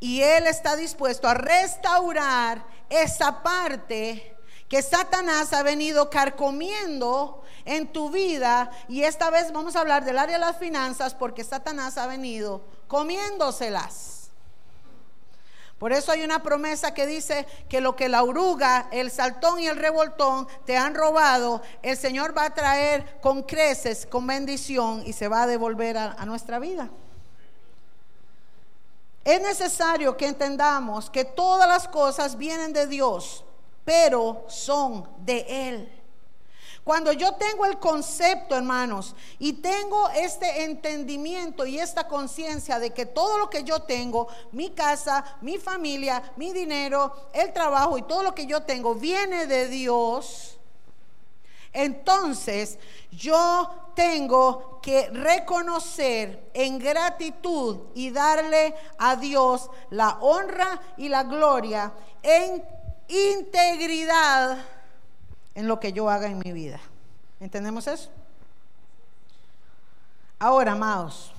Y 0.00 0.22
Él 0.22 0.46
está 0.46 0.74
dispuesto 0.74 1.28
a 1.28 1.34
restaurar 1.34 2.64
esa 2.88 3.42
parte 3.42 4.34
que 4.70 4.80
Satanás 4.80 5.52
ha 5.52 5.62
venido 5.62 6.08
carcomiendo 6.08 7.42
en 7.66 7.92
tu 7.92 8.10
vida, 8.10 8.70
y 8.88 9.02
esta 9.02 9.28
vez 9.28 9.52
vamos 9.52 9.76
a 9.76 9.80
hablar 9.80 10.04
del 10.04 10.18
área 10.18 10.38
de 10.38 10.44
las 10.46 10.56
finanzas 10.56 11.14
porque 11.14 11.44
Satanás 11.44 11.98
ha 11.98 12.06
venido 12.06 12.64
comiéndoselas. 12.88 14.21
Por 15.82 15.92
eso 15.92 16.12
hay 16.12 16.22
una 16.22 16.44
promesa 16.44 16.94
que 16.94 17.08
dice 17.08 17.44
que 17.68 17.80
lo 17.80 17.96
que 17.96 18.08
la 18.08 18.22
oruga, 18.22 18.86
el 18.92 19.10
saltón 19.10 19.58
y 19.58 19.66
el 19.66 19.76
revoltón 19.76 20.46
te 20.64 20.76
han 20.76 20.94
robado, 20.94 21.60
el 21.82 21.96
Señor 21.96 22.38
va 22.38 22.44
a 22.44 22.54
traer 22.54 23.18
con 23.20 23.42
creces, 23.42 24.06
con 24.06 24.24
bendición 24.24 25.02
y 25.04 25.12
se 25.12 25.26
va 25.26 25.42
a 25.42 25.46
devolver 25.48 25.98
a, 25.98 26.12
a 26.12 26.24
nuestra 26.24 26.60
vida. 26.60 26.88
Es 29.24 29.42
necesario 29.42 30.16
que 30.16 30.28
entendamos 30.28 31.10
que 31.10 31.24
todas 31.24 31.66
las 31.66 31.88
cosas 31.88 32.38
vienen 32.38 32.72
de 32.72 32.86
Dios, 32.86 33.44
pero 33.84 34.44
son 34.46 35.08
de 35.24 35.68
Él. 35.68 36.01
Cuando 36.84 37.12
yo 37.12 37.34
tengo 37.34 37.64
el 37.64 37.78
concepto, 37.78 38.56
hermanos, 38.56 39.14
y 39.38 39.52
tengo 39.54 40.08
este 40.10 40.64
entendimiento 40.64 41.64
y 41.64 41.78
esta 41.78 42.08
conciencia 42.08 42.80
de 42.80 42.90
que 42.90 43.06
todo 43.06 43.38
lo 43.38 43.48
que 43.48 43.62
yo 43.62 43.82
tengo, 43.82 44.26
mi 44.50 44.70
casa, 44.70 45.36
mi 45.42 45.58
familia, 45.58 46.32
mi 46.36 46.52
dinero, 46.52 47.28
el 47.32 47.52
trabajo 47.52 47.98
y 47.98 48.02
todo 48.02 48.24
lo 48.24 48.34
que 48.34 48.46
yo 48.46 48.62
tengo 48.62 48.96
viene 48.96 49.46
de 49.46 49.68
Dios, 49.68 50.58
entonces 51.72 52.78
yo 53.12 53.92
tengo 53.94 54.80
que 54.82 55.08
reconocer 55.10 56.50
en 56.52 56.80
gratitud 56.80 57.78
y 57.94 58.10
darle 58.10 58.74
a 58.98 59.14
Dios 59.14 59.70
la 59.90 60.18
honra 60.20 60.82
y 60.96 61.08
la 61.08 61.22
gloria 61.22 61.92
en 62.22 62.64
integridad 63.08 64.58
en 65.54 65.68
lo 65.68 65.80
que 65.80 65.92
yo 65.92 66.08
haga 66.08 66.26
en 66.28 66.38
mi 66.38 66.52
vida. 66.52 66.80
¿Entendemos 67.40 67.86
eso? 67.86 68.10
Ahora, 70.38 70.72
amados, 70.72 71.32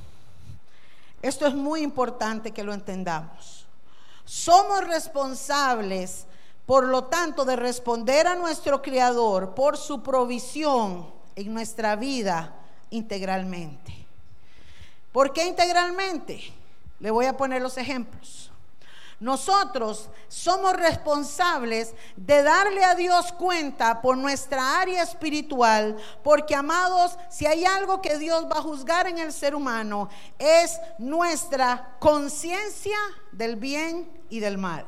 esto 1.22 1.46
es 1.46 1.54
muy 1.54 1.82
importante 1.82 2.52
que 2.52 2.64
lo 2.64 2.74
entendamos. 2.74 3.66
Somos 4.26 4.88
responsables, 4.88 6.26
por 6.66 6.86
lo 6.86 7.06
tanto, 7.06 7.44
de 7.44 7.56
responder 7.56 8.28
a 8.28 8.36
nuestro 8.36 8.82
Creador 8.82 9.56
por 9.56 9.78
su 9.78 10.02
provisión 10.02 11.12
en 11.36 11.54
nuestra 11.54 11.96
vida 11.96 12.56
integralmente. 12.92 13.94
¿Por 15.12 15.34
qué 15.34 15.46
integralmente? 15.46 16.42
Le 17.00 17.12
voy 17.12 17.26
a 17.26 17.36
poner 17.36 17.62
los 17.62 17.78
ejemplos. 17.78 18.53
Nosotros 19.24 20.10
somos 20.28 20.74
responsables 20.74 21.94
de 22.18 22.44
darle 22.44 22.84
a 22.84 22.94
Dios 22.94 23.32
cuenta 23.32 24.02
por 24.02 24.18
nuestra 24.18 24.82
área 24.82 25.02
espiritual, 25.02 25.96
porque 26.22 26.54
amados, 26.54 27.18
si 27.30 27.46
hay 27.46 27.64
algo 27.64 28.02
que 28.02 28.18
Dios 28.18 28.46
va 28.52 28.58
a 28.58 28.62
juzgar 28.62 29.08
en 29.08 29.20
el 29.20 29.32
ser 29.32 29.56
humano, 29.56 30.10
es 30.38 30.78
nuestra 30.98 31.96
conciencia 32.00 32.98
del 33.32 33.56
bien 33.56 34.12
y 34.30 34.42
del 34.42 34.58
mal. 34.58 34.86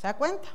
¿Se 0.00 0.06
da 0.06 0.16
cuenta? 0.16 0.48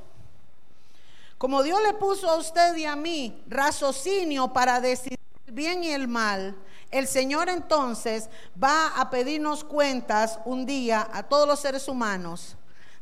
Como 1.38 1.62
Dios 1.62 1.80
le 1.84 1.94
puso 1.94 2.28
a 2.28 2.38
usted 2.38 2.76
y 2.76 2.86
a 2.86 2.96
mí 2.96 3.44
raciocinio 3.46 4.52
para 4.52 4.82
decidir 4.82 5.20
el 5.46 5.54
bien 5.54 5.84
y 5.84 5.92
el 5.92 6.08
mal, 6.08 6.58
el 6.92 7.08
Señor 7.08 7.50
entonces 7.50 8.30
va 8.62 8.88
a 9.00 9.10
pedirnos 9.10 9.64
cuentas 9.64 10.40
un 10.46 10.66
día 10.66 11.08
a 11.14 11.24
todos 11.24 11.48
los 11.48 11.60
seres 11.60 11.88
humanos 11.88 12.56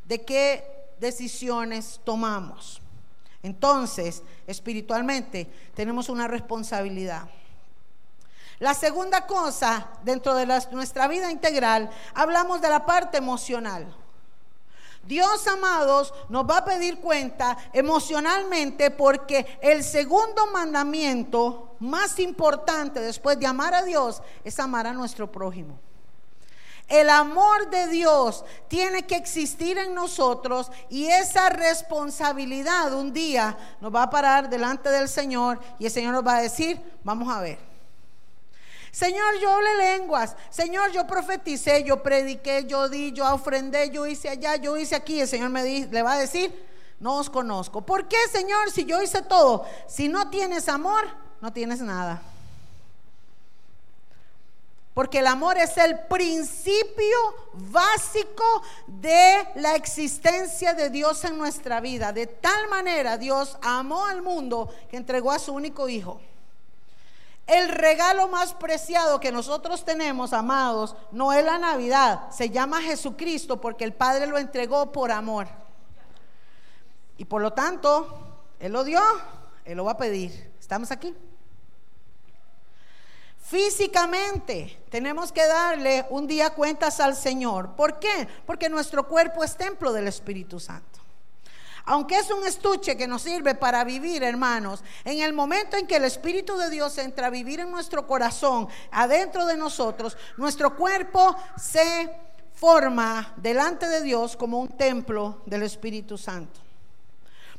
de 0.05 0.23
qué 0.23 0.89
decisiones 0.99 2.01
tomamos. 2.03 2.81
Entonces, 3.43 4.23
espiritualmente, 4.45 5.49
tenemos 5.73 6.09
una 6.09 6.27
responsabilidad. 6.27 7.29
La 8.59 8.73
segunda 8.73 9.27
cosa, 9.27 9.87
dentro 10.03 10.33
de 10.33 10.47
nuestra 10.71 11.07
vida 11.07 11.31
integral, 11.31 11.89
hablamos 12.15 12.59
de 12.59 12.69
la 12.69 12.85
parte 12.85 13.17
emocional. 13.17 13.95
Dios, 15.07 15.47
amados, 15.47 16.13
nos 16.27 16.45
va 16.45 16.57
a 16.57 16.65
pedir 16.65 16.99
cuenta 16.99 17.57
emocionalmente 17.71 18.91
porque 18.91 19.57
el 19.61 19.83
segundo 19.83 20.47
mandamiento 20.47 21.75
más 21.79 22.19
importante 22.19 22.99
después 22.99 23.39
de 23.39 23.47
amar 23.47 23.73
a 23.73 23.83
Dios 23.83 24.21
es 24.43 24.59
amar 24.59 24.85
a 24.85 24.93
nuestro 24.93 25.31
prójimo. 25.31 25.79
El 26.89 27.09
amor 27.09 27.69
de 27.69 27.87
Dios 27.87 28.45
tiene 28.67 29.05
que 29.05 29.15
existir 29.15 29.77
en 29.77 29.93
nosotros 29.93 30.71
y 30.89 31.05
esa 31.07 31.49
responsabilidad 31.49 32.93
un 32.93 33.11
día 33.11 33.57
nos 33.81 33.93
va 33.93 34.03
a 34.03 34.09
parar 34.09 34.49
delante 34.49 34.89
del 34.89 35.09
Señor 35.09 35.59
y 35.79 35.85
el 35.85 35.91
Señor 35.91 36.13
nos 36.13 36.25
va 36.25 36.37
a 36.37 36.41
decir, 36.41 36.81
vamos 37.03 37.33
a 37.33 37.41
ver. 37.41 37.76
Señor, 38.91 39.39
yo 39.41 39.51
hablé 39.51 39.75
lenguas. 39.75 40.35
Señor, 40.49 40.91
yo 40.91 41.05
profeticé, 41.05 41.83
yo 41.83 42.01
prediqué, 42.01 42.65
yo 42.65 42.89
di, 42.89 43.11
yo 43.11 43.31
ofrendé, 43.33 43.89
yo 43.89 44.05
hice 44.05 44.29
allá, 44.29 44.55
yo 44.55 44.77
hice 44.77 44.95
aquí. 44.95 45.21
El 45.21 45.27
Señor 45.27 45.49
me 45.49 45.63
le 45.63 46.01
va 46.01 46.13
a 46.13 46.19
decir, 46.19 46.53
no 46.99 47.17
os 47.17 47.29
conozco. 47.29 47.81
¿Por 47.81 48.07
qué, 48.07 48.17
Señor, 48.31 48.71
si 48.71 48.85
yo 48.85 49.01
hice 49.01 49.21
todo? 49.21 49.65
Si 49.87 50.07
no 50.07 50.29
tienes 50.29 50.67
amor, 50.67 51.05
no 51.41 51.53
tienes 51.53 51.81
nada. 51.81 52.21
Porque 54.97 55.19
el 55.19 55.27
amor 55.27 55.59
es 55.59 55.77
el 55.77 55.99
principio 56.07 57.17
básico 57.53 58.63
de 58.87 59.47
la 59.53 59.75
existencia 59.75 60.73
de 60.73 60.89
Dios 60.89 61.23
en 61.23 61.37
nuestra 61.37 61.79
vida. 61.79 62.11
De 62.11 62.25
tal 62.25 62.67
manera 62.67 63.15
Dios 63.15 63.59
amó 63.61 64.07
al 64.07 64.23
mundo 64.23 64.73
que 64.89 64.97
entregó 64.97 65.31
a 65.31 65.37
su 65.37 65.53
único 65.53 65.87
hijo. 65.87 66.19
El 67.47 67.69
regalo 67.69 68.27
más 68.27 68.53
preciado 68.53 69.21
que 69.21 69.31
nosotros 69.31 69.85
tenemos, 69.85 70.33
amados, 70.33 70.97
no 71.11 71.31
es 71.31 71.45
la 71.45 71.57
Navidad, 71.57 72.29
se 72.29 72.49
llama 72.49 72.81
Jesucristo 72.81 73.61
porque 73.61 73.85
el 73.85 73.93
Padre 73.93 74.27
lo 74.27 74.37
entregó 74.37 74.91
por 74.91 75.11
amor. 75.11 75.47
Y 77.17 77.23
por 77.23 77.41
lo 77.41 77.53
tanto, 77.53 78.19
Él 78.59 78.73
lo 78.73 78.83
dio, 78.83 79.01
Él 79.63 79.77
lo 79.77 79.85
va 79.85 79.93
a 79.93 79.97
pedir. 79.97 80.51
¿Estamos 80.59 80.91
aquí? 80.91 81.15
Físicamente 83.39 84.77
tenemos 84.89 85.31
que 85.31 85.47
darle 85.47 86.05
un 86.09 86.27
día 86.27 86.49
cuentas 86.49 86.99
al 86.99 87.15
Señor. 87.15 87.77
¿Por 87.77 87.97
qué? 87.97 88.27
Porque 88.45 88.67
nuestro 88.67 89.07
cuerpo 89.07 89.41
es 89.41 89.55
templo 89.55 89.93
del 89.93 90.09
Espíritu 90.09 90.59
Santo. 90.59 90.99
Aunque 91.89 92.17
es 92.17 92.29
un 92.29 92.45
estuche 92.45 92.97
que 92.97 93.07
nos 93.07 93.21
sirve 93.21 93.55
para 93.55 93.85
vivir, 93.85 94.21
hermanos, 94.21 94.83
en 95.05 95.21
el 95.21 95.31
momento 95.31 95.77
en 95.77 95.87
que 95.87 95.95
el 95.95 96.03
Espíritu 96.03 96.57
de 96.57 96.69
Dios 96.69 96.97
entra 96.97 97.27
a 97.27 97.29
vivir 97.29 97.61
en 97.61 97.71
nuestro 97.71 98.05
corazón, 98.05 98.67
adentro 98.91 99.45
de 99.45 99.55
nosotros, 99.55 100.17
nuestro 100.35 100.75
cuerpo 100.75 101.33
se 101.55 102.13
forma 102.53 103.33
delante 103.37 103.87
de 103.87 104.01
Dios 104.01 104.35
como 104.35 104.59
un 104.59 104.67
templo 104.67 105.41
del 105.45 105.63
Espíritu 105.63 106.17
Santo. 106.17 106.59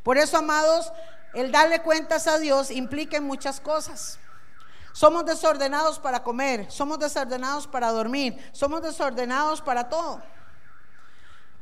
Por 0.03 0.19
eso, 0.19 0.37
amados, 0.37 0.93
el 1.33 1.51
darle 1.51 1.81
cuentas 1.81 2.27
a 2.27 2.38
Dios 2.38 2.71
implica 2.71 3.19
muchas 3.23 3.61
cosas. 3.61 4.19
Somos 4.93 5.25
desordenados 5.25 5.99
para 5.99 6.23
comer, 6.23 6.71
somos 6.71 6.99
desordenados 6.99 7.67
para 7.67 7.91
dormir, 7.93 8.38
somos 8.53 8.83
desordenados 8.83 9.62
para 9.62 9.88
todo. 9.88 10.21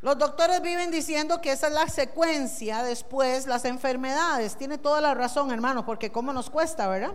Los 0.06 0.18
doctores 0.18 0.62
viven 0.62 0.92
diciendo 0.92 1.40
que 1.40 1.50
esa 1.50 1.66
es 1.66 1.72
la 1.72 1.88
secuencia 1.88 2.84
después, 2.84 3.44
las 3.48 3.64
enfermedades. 3.64 4.54
Tiene 4.54 4.78
toda 4.78 5.00
la 5.00 5.14
razón, 5.14 5.50
hermano, 5.50 5.84
porque 5.84 6.12
cómo 6.12 6.32
nos 6.32 6.48
cuesta, 6.48 6.86
¿verdad? 6.86 7.10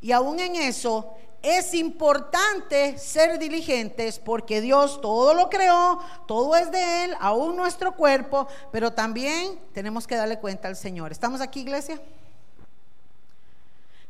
Y 0.00 0.12
aún 0.12 0.40
en 0.40 0.56
eso 0.56 1.16
es 1.42 1.74
importante 1.74 2.96
ser 2.96 3.38
diligentes 3.38 4.18
porque 4.18 4.62
Dios 4.62 5.02
todo 5.02 5.34
lo 5.34 5.50
creó, 5.50 6.00
todo 6.26 6.56
es 6.56 6.70
de 6.70 7.04
Él, 7.04 7.16
aún 7.20 7.56
nuestro 7.56 7.94
cuerpo, 7.94 8.48
pero 8.72 8.90
también 8.90 9.60
tenemos 9.74 10.06
que 10.06 10.16
darle 10.16 10.38
cuenta 10.38 10.68
al 10.68 10.76
Señor. 10.76 11.12
¿Estamos 11.12 11.42
aquí, 11.42 11.60
iglesia? 11.60 12.00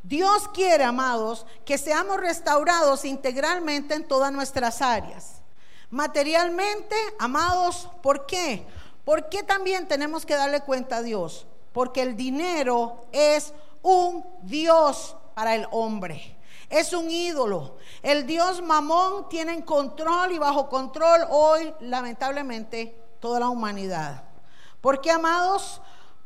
Dios 0.03 0.47
quiere, 0.53 0.85
amados, 0.85 1.45
que 1.65 1.77
seamos 1.77 2.15
restaurados 2.15 3.03
integralmente 3.03 3.93
en 3.93 4.07
todas 4.07 4.31
nuestras 4.31 4.81
áreas. 4.81 5.41
Materialmente, 5.89 6.95
amados, 7.19 7.89
¿por 8.01 8.25
qué? 8.25 8.65
¿Por 9.03 9.29
qué 9.29 9.43
también 9.43 9.87
tenemos 9.87 10.25
que 10.25 10.35
darle 10.35 10.61
cuenta 10.61 10.97
a 10.97 11.01
Dios? 11.03 11.45
Porque 11.73 12.01
el 12.01 12.15
dinero 12.15 13.05
es 13.11 13.53
un 13.81 14.25
Dios 14.41 15.15
para 15.35 15.53
el 15.53 15.67
hombre. 15.71 16.35
Es 16.69 16.93
un 16.93 17.11
ídolo. 17.11 17.77
El 18.01 18.25
Dios 18.25 18.61
mamón 18.61 19.29
tiene 19.29 19.53
en 19.53 19.61
control 19.61 20.31
y 20.31 20.39
bajo 20.39 20.67
control 20.69 21.21
hoy, 21.29 21.73
lamentablemente, 21.81 22.99
toda 23.19 23.39
la 23.39 23.49
humanidad. 23.49 24.23
¿Por 24.81 25.01
qué, 25.01 25.11
amados? 25.11 25.81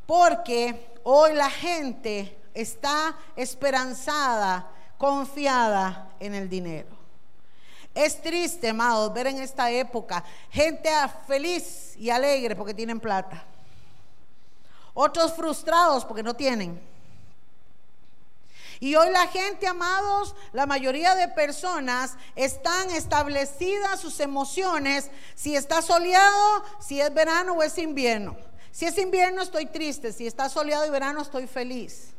Porque 0.06 0.96
hoy 1.04 1.34
la 1.34 1.50
gente 1.50 2.42
está 2.54 3.18
esperanzada, 3.36 4.72
confiada 4.98 6.12
en 6.20 6.34
el 6.34 6.50
dinero. 6.50 6.99
Es 8.00 8.22
triste, 8.22 8.70
amados, 8.70 9.14
ver 9.14 9.28
en 9.28 9.40
esta 9.40 9.70
época 9.70 10.24
gente 10.52 10.90
feliz 11.28 11.98
y 11.98 12.10
alegre 12.10 12.56
porque 12.56 12.74
tienen 12.74 12.98
plata. 12.98 13.44
Otros 14.94 15.34
frustrados 15.34 16.06
porque 16.06 16.24
no 16.24 16.34
tienen. 16.34 16.82
Y 18.80 18.96
hoy 18.96 19.10
la 19.10 19.28
gente, 19.28 19.68
amados, 19.68 20.34
la 20.54 20.66
mayoría 20.66 21.14
de 21.16 21.28
personas 21.28 22.14
están 22.38 22.90
establecidas 22.92 24.00
sus 24.00 24.22
emociones, 24.22 25.12
si 25.36 25.58
está 25.58 25.82
soleado, 25.82 26.64
si 26.80 27.02
es 27.02 27.14
verano 27.14 27.56
o 27.56 27.64
es 27.64 27.78
invierno. 27.78 28.38
Si 28.72 28.86
es 28.86 28.98
invierno 28.98 29.42
estoy 29.42 29.66
triste, 29.66 30.14
si 30.14 30.26
está 30.26 30.48
soleado 30.48 30.86
y 30.86 30.90
verano 30.90 31.22
estoy 31.22 31.48
feliz. 31.48 32.14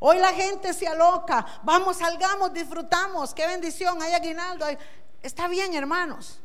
Hoy 0.00 0.18
la 0.18 0.32
gente 0.32 0.72
se 0.72 0.86
aloca, 0.86 1.44
vamos, 1.62 1.98
salgamos, 1.98 2.52
disfrutamos, 2.52 3.32
qué 3.32 3.46
bendición, 3.46 4.00
hay 4.02 4.12
aguinaldo. 4.12 4.66
Está 5.22 5.48
bien, 5.48 5.74
hermanos. 5.74 6.40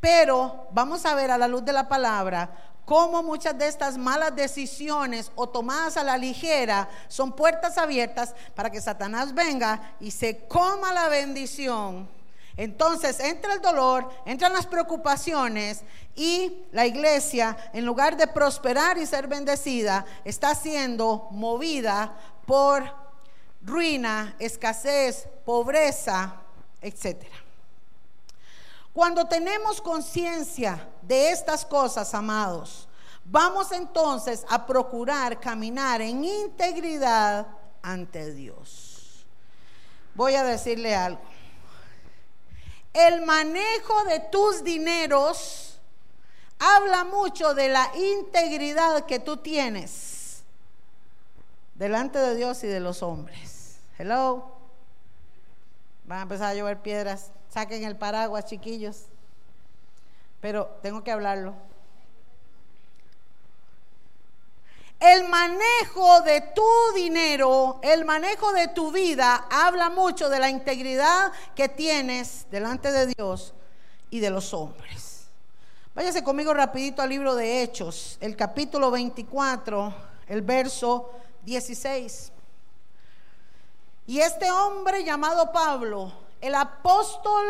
Pero 0.00 0.66
vamos 0.72 1.06
a 1.06 1.14
ver 1.14 1.30
a 1.30 1.38
la 1.38 1.48
luz 1.48 1.64
de 1.64 1.72
la 1.72 1.88
palabra 1.88 2.50
cómo 2.84 3.22
muchas 3.22 3.56
de 3.56 3.66
estas 3.66 3.96
malas 3.96 4.36
decisiones 4.36 5.32
o 5.34 5.48
tomadas 5.48 5.96
a 5.96 6.04
la 6.04 6.18
ligera 6.18 6.88
son 7.08 7.32
puertas 7.32 7.78
abiertas 7.78 8.34
para 8.54 8.70
que 8.70 8.80
Satanás 8.80 9.34
venga 9.34 9.94
y 10.00 10.10
se 10.10 10.46
coma 10.46 10.92
la 10.92 11.08
bendición. 11.08 12.08
Entonces 12.56 13.18
entra 13.18 13.54
el 13.54 13.60
dolor, 13.60 14.08
entran 14.26 14.52
las 14.52 14.66
preocupaciones 14.66 15.82
y 16.14 16.64
la 16.70 16.86
iglesia, 16.86 17.56
en 17.72 17.84
lugar 17.84 18.16
de 18.16 18.28
prosperar 18.28 18.96
y 18.96 19.06
ser 19.06 19.26
bendecida, 19.26 20.04
está 20.24 20.54
siendo 20.54 21.28
movida 21.32 22.16
por 22.46 22.84
ruina, 23.60 24.36
escasez, 24.38 25.26
pobreza, 25.44 26.36
etcétera. 26.80 27.36
Cuando 28.92 29.26
tenemos 29.26 29.80
conciencia 29.80 30.88
de 31.02 31.30
estas 31.30 31.64
cosas, 31.64 32.14
amados, 32.14 32.86
vamos 33.24 33.72
entonces 33.72 34.46
a 34.48 34.64
procurar 34.64 35.40
caminar 35.40 36.00
en 36.00 36.24
integridad 36.24 37.48
ante 37.82 38.32
Dios. 38.32 39.26
Voy 40.14 40.36
a 40.36 40.44
decirle 40.44 40.94
algo. 40.94 41.33
El 42.94 43.26
manejo 43.26 44.04
de 44.04 44.20
tus 44.20 44.62
dineros 44.62 45.80
habla 46.60 47.04
mucho 47.04 47.52
de 47.52 47.68
la 47.68 47.90
integridad 47.96 49.04
que 49.04 49.18
tú 49.18 49.36
tienes 49.36 50.44
delante 51.74 52.18
de 52.20 52.36
Dios 52.36 52.62
y 52.62 52.68
de 52.68 52.78
los 52.80 53.02
hombres. 53.02 53.78
Hello. 53.98 54.52
Van 56.06 56.20
a 56.20 56.22
empezar 56.22 56.50
a 56.50 56.54
llover 56.54 56.80
piedras. 56.80 57.32
Saquen 57.50 57.84
el 57.84 57.96
paraguas, 57.96 58.44
chiquillos. 58.44 59.06
Pero 60.40 60.66
tengo 60.82 61.02
que 61.02 61.10
hablarlo. 61.10 61.54
El 65.04 65.28
manejo 65.28 66.22
de 66.22 66.40
tu 66.40 66.64
dinero, 66.94 67.78
el 67.82 68.06
manejo 68.06 68.54
de 68.54 68.68
tu 68.68 68.90
vida, 68.90 69.46
habla 69.50 69.90
mucho 69.90 70.30
de 70.30 70.38
la 70.38 70.48
integridad 70.48 71.30
que 71.54 71.68
tienes 71.68 72.46
delante 72.50 72.90
de 72.90 73.08
Dios 73.08 73.52
y 74.08 74.20
de 74.20 74.30
los 74.30 74.54
hombres. 74.54 75.26
Váyase 75.94 76.24
conmigo 76.24 76.54
rapidito 76.54 77.02
al 77.02 77.10
libro 77.10 77.34
de 77.34 77.62
Hechos, 77.62 78.16
el 78.22 78.34
capítulo 78.34 78.90
24, 78.90 79.94
el 80.26 80.40
verso 80.40 81.10
16. 81.42 82.32
Y 84.06 84.20
este 84.20 84.50
hombre 84.50 85.04
llamado 85.04 85.52
Pablo, 85.52 86.14
el 86.40 86.54
apóstol 86.54 87.44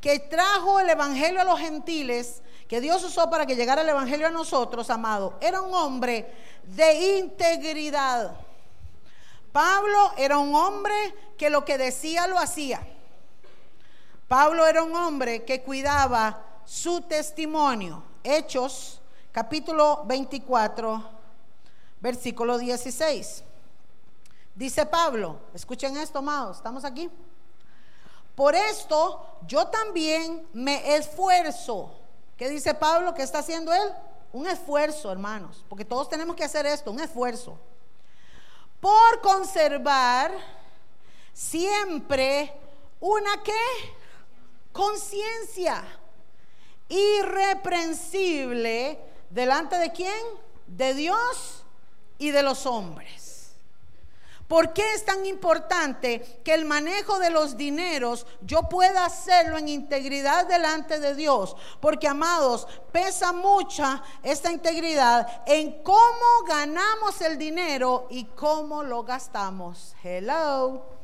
que 0.00 0.18
trajo 0.18 0.80
el 0.80 0.90
Evangelio 0.90 1.40
a 1.40 1.44
los 1.44 1.58
gentiles, 1.58 2.42
que 2.68 2.80
Dios 2.80 3.02
usó 3.04 3.30
para 3.30 3.46
que 3.46 3.56
llegara 3.56 3.80
el 3.80 3.88
Evangelio 3.88 4.26
a 4.26 4.30
nosotros, 4.30 4.90
amado, 4.90 5.38
era 5.40 5.60
un 5.62 5.72
hombre 5.74 6.30
de 6.66 7.18
integridad. 7.18 8.36
Pablo 9.52 10.12
era 10.16 10.38
un 10.38 10.54
hombre 10.54 10.94
que 11.38 11.50
lo 11.50 11.64
que 11.64 11.78
decía 11.78 12.26
lo 12.26 12.38
hacía. 12.38 12.86
Pablo 14.28 14.66
era 14.66 14.82
un 14.82 14.96
hombre 14.96 15.44
que 15.44 15.62
cuidaba 15.62 16.40
su 16.64 17.02
testimonio. 17.02 18.02
Hechos 18.22 19.00
capítulo 19.32 20.02
24, 20.06 21.02
versículo 22.00 22.58
16. 22.58 23.44
Dice 24.54 24.86
Pablo, 24.86 25.40
escuchen 25.52 25.96
esto, 25.96 26.20
amados, 26.20 26.58
¿estamos 26.58 26.84
aquí? 26.84 27.10
Por 28.34 28.54
esto 28.54 29.24
yo 29.46 29.66
también 29.66 30.46
me 30.52 30.96
esfuerzo. 30.96 31.92
¿Qué 32.36 32.48
dice 32.48 32.74
Pablo? 32.74 33.14
¿Qué 33.14 33.22
está 33.22 33.38
haciendo 33.38 33.72
él? 33.72 33.92
Un 34.34 34.46
esfuerzo, 34.48 35.10
hermanos, 35.12 35.64
porque 35.68 35.84
todos 35.84 36.08
tenemos 36.08 36.34
que 36.34 36.42
hacer 36.42 36.66
esto, 36.66 36.90
un 36.90 36.98
esfuerzo. 36.98 37.56
Por 38.80 39.20
conservar 39.20 40.32
siempre 41.32 42.52
una 42.98 43.40
qué? 43.44 43.52
Conciencia 44.72 45.84
irreprensible 46.88 48.98
delante 49.30 49.78
de 49.78 49.92
quién? 49.92 50.26
De 50.66 50.94
Dios 50.94 51.62
y 52.18 52.32
de 52.32 52.42
los 52.42 52.66
hombres. 52.66 53.23
¿Por 54.48 54.74
qué 54.74 54.94
es 54.94 55.04
tan 55.04 55.24
importante 55.24 56.40
que 56.44 56.52
el 56.52 56.66
manejo 56.66 57.18
de 57.18 57.30
los 57.30 57.56
dineros 57.56 58.26
yo 58.42 58.68
pueda 58.68 59.06
hacerlo 59.06 59.56
en 59.56 59.68
integridad 59.68 60.46
delante 60.46 61.00
de 61.00 61.14
Dios? 61.14 61.56
Porque, 61.80 62.06
amados, 62.06 62.68
pesa 62.92 63.32
mucha 63.32 64.02
esta 64.22 64.52
integridad 64.52 65.42
en 65.46 65.82
cómo 65.82 66.44
ganamos 66.46 67.22
el 67.22 67.38
dinero 67.38 68.06
y 68.10 68.24
cómo 68.24 68.82
lo 68.82 69.02
gastamos. 69.02 69.94
Hello. 70.02 70.94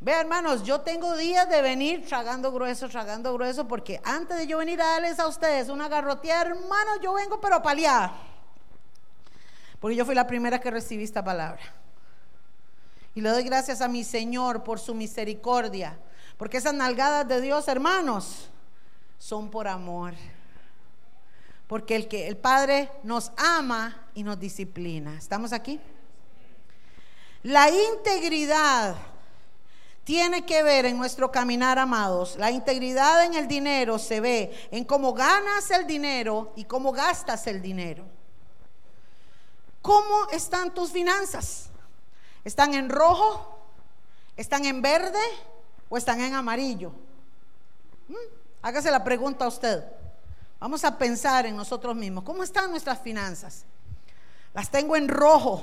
Vea, 0.00 0.20
hermanos, 0.20 0.62
yo 0.64 0.80
tengo 0.80 1.16
días 1.16 1.48
de 1.48 1.62
venir 1.62 2.06
tragando 2.06 2.50
grueso, 2.52 2.88
tragando 2.88 3.32
grueso, 3.34 3.66
porque 3.68 4.00
antes 4.04 4.36
de 4.38 4.46
yo 4.46 4.58
venir 4.58 4.80
a 4.80 4.86
darles 4.86 5.18
a 5.18 5.26
ustedes 5.26 5.68
una 5.68 5.88
garrotía, 5.88 6.42
hermanos, 6.42 6.98
yo 7.02 7.14
vengo 7.14 7.40
pero 7.40 7.62
paliar. 7.62 8.33
Porque 9.84 9.96
yo 9.96 10.06
fui 10.06 10.14
la 10.14 10.26
primera 10.26 10.62
que 10.62 10.70
recibí 10.70 11.04
esta 11.04 11.22
palabra. 11.22 11.60
Y 13.14 13.20
le 13.20 13.28
doy 13.28 13.42
gracias 13.42 13.82
a 13.82 13.86
mi 13.86 14.02
Señor 14.02 14.64
por 14.64 14.80
su 14.80 14.94
misericordia. 14.94 15.98
Porque 16.38 16.56
esas 16.56 16.72
nalgadas 16.72 17.28
de 17.28 17.42
Dios, 17.42 17.68
hermanos, 17.68 18.48
son 19.18 19.50
por 19.50 19.68
amor. 19.68 20.14
Porque 21.66 21.96
el 21.96 22.08
que 22.08 22.28
el 22.28 22.38
Padre 22.38 22.90
nos 23.02 23.30
ama 23.36 24.06
y 24.14 24.22
nos 24.22 24.40
disciplina. 24.40 25.18
¿Estamos 25.18 25.52
aquí? 25.52 25.78
La 27.42 27.68
integridad 27.68 28.96
tiene 30.02 30.46
que 30.46 30.62
ver 30.62 30.86
en 30.86 30.96
nuestro 30.96 31.30
caminar, 31.30 31.78
amados. 31.78 32.36
La 32.38 32.50
integridad 32.50 33.22
en 33.26 33.34
el 33.34 33.46
dinero 33.46 33.98
se 33.98 34.22
ve 34.22 34.68
en 34.70 34.86
cómo 34.86 35.12
ganas 35.12 35.70
el 35.70 35.86
dinero 35.86 36.54
y 36.56 36.64
cómo 36.64 36.90
gastas 36.90 37.46
el 37.48 37.60
dinero. 37.60 38.23
¿Cómo 39.84 40.30
están 40.30 40.72
tus 40.72 40.92
finanzas? 40.92 41.66
¿Están 42.42 42.72
en 42.72 42.88
rojo? 42.88 43.58
¿Están 44.34 44.64
en 44.64 44.80
verde? 44.80 45.20
¿O 45.90 45.98
están 45.98 46.22
en 46.22 46.32
amarillo? 46.32 46.90
¿Mm? 48.08 48.14
Hágase 48.62 48.90
la 48.90 49.04
pregunta 49.04 49.44
a 49.44 49.48
usted. 49.48 49.84
Vamos 50.58 50.84
a 50.84 50.96
pensar 50.96 51.44
en 51.44 51.54
nosotros 51.54 51.94
mismos. 51.94 52.24
¿Cómo 52.24 52.42
están 52.42 52.70
nuestras 52.70 52.98
finanzas? 53.02 53.66
Las 54.54 54.70
tengo 54.70 54.96
en 54.96 55.06
rojo. 55.06 55.62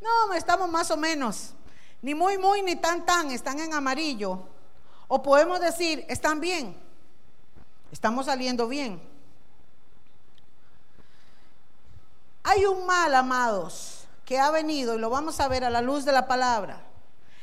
No, 0.00 0.32
estamos 0.32 0.70
más 0.70 0.92
o 0.92 0.96
menos. 0.96 1.50
Ni 2.02 2.14
muy, 2.14 2.38
muy, 2.38 2.62
ni 2.62 2.76
tan, 2.76 3.04
tan. 3.04 3.32
Están 3.32 3.58
en 3.58 3.74
amarillo. 3.74 4.38
O 5.08 5.20
podemos 5.20 5.58
decir, 5.58 6.06
están 6.08 6.38
bien. 6.38 6.80
Estamos 7.90 8.26
saliendo 8.26 8.68
bien. 8.68 9.02
Hay 12.48 12.64
un 12.64 12.86
mal, 12.86 13.12
amados, 13.12 14.06
que 14.24 14.38
ha 14.38 14.52
venido 14.52 14.94
y 14.94 15.00
lo 15.00 15.10
vamos 15.10 15.40
a 15.40 15.48
ver 15.48 15.64
a 15.64 15.68
la 15.68 15.80
luz 15.80 16.04
de 16.04 16.12
la 16.12 16.28
palabra. 16.28 16.80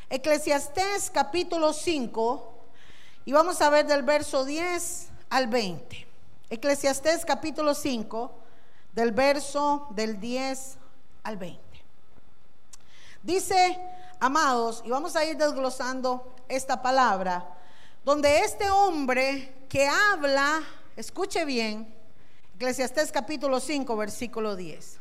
Eclesiastés 0.10 1.10
capítulo 1.10 1.74
5 1.74 2.54
y 3.26 3.34
vamos 3.34 3.62
a 3.62 3.70
ver 3.70 3.86
del 3.86 4.04
verso 4.04 4.46
10 4.46 5.10
al 5.30 5.48
20. 5.48 6.08
Eclesiastés 6.50 7.26
capítulo 7.26 7.74
5 7.74 8.32
del 8.94 9.12
verso 9.12 9.88
del 9.89 10.22
10 10.22 10.78
al 11.24 11.36
20. 11.36 11.62
Dice, 13.24 13.78
amados, 14.22 14.84
y 14.86 14.89
vamos 14.89 15.18
a 15.18 15.26
ir 15.26 15.36
desglosando 15.36 16.34
esta 16.48 16.82
palabra, 16.82 17.46
donde 18.06 18.39
este 18.39 18.70
hombre 18.70 19.66
que 19.68 19.86
habla, 19.86 20.62
escuche 20.96 21.44
bien, 21.44 21.94
Eclesiastés 22.56 23.12
capítulo 23.12 23.60
5, 23.60 23.98
versículo 23.98 24.56
10. 24.56 25.00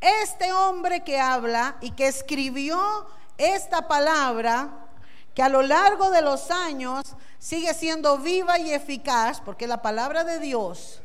Este 0.00 0.52
hombre 0.52 1.02
que 1.02 1.18
habla 1.18 1.76
y 1.80 1.90
que 1.90 2.06
escribió 2.06 3.06
esta 3.36 3.88
palabra, 3.88 4.86
que 5.34 5.42
a 5.42 5.48
lo 5.48 5.62
largo 5.62 6.10
de 6.10 6.22
los 6.22 6.50
años 6.52 7.16
sigue 7.40 7.74
siendo 7.74 8.18
viva 8.18 8.58
y 8.60 8.72
eficaz, 8.72 9.40
porque 9.40 9.66
la 9.66 9.82
palabra 9.82 10.22
de 10.22 10.38
Dios 10.38 11.02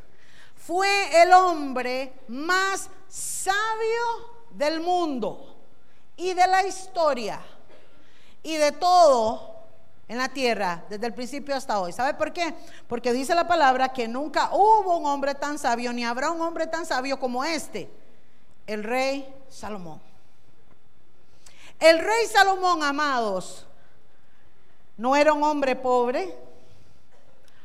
fue 0.55 1.21
el 1.23 1.33
hombre 1.33 2.13
más 2.27 2.89
sabio 3.09 4.45
del 4.51 4.81
mundo 4.81 5.57
y 6.15 6.33
de 6.35 6.47
la 6.47 6.65
historia 6.65 7.41
y 8.43 8.55
de 8.55 8.71
todo 8.71 9.54
en 10.07 10.17
la 10.17 10.29
tierra 10.29 10.83
desde 10.89 11.07
el 11.07 11.13
principio 11.13 11.55
hasta 11.55 11.79
hoy. 11.79 11.91
¿Sabe 11.91 12.13
por 12.13 12.31
qué? 12.31 12.53
Porque 12.87 13.13
dice 13.13 13.33
la 13.33 13.47
palabra 13.47 13.89
que 13.89 14.07
nunca 14.07 14.49
hubo 14.53 14.97
un 14.97 15.05
hombre 15.05 15.35
tan 15.35 15.57
sabio, 15.57 15.93
ni 15.93 16.05
habrá 16.05 16.31
un 16.31 16.41
hombre 16.41 16.67
tan 16.67 16.85
sabio 16.85 17.19
como 17.19 17.43
este, 17.43 17.89
el 18.67 18.83
rey 18.83 19.27
Salomón. 19.49 20.01
El 21.79 21.99
rey 21.99 22.27
Salomón, 22.31 22.83
amados, 22.83 23.65
no 24.97 25.15
era 25.15 25.33
un 25.33 25.43
hombre 25.43 25.75
pobre, 25.75 26.33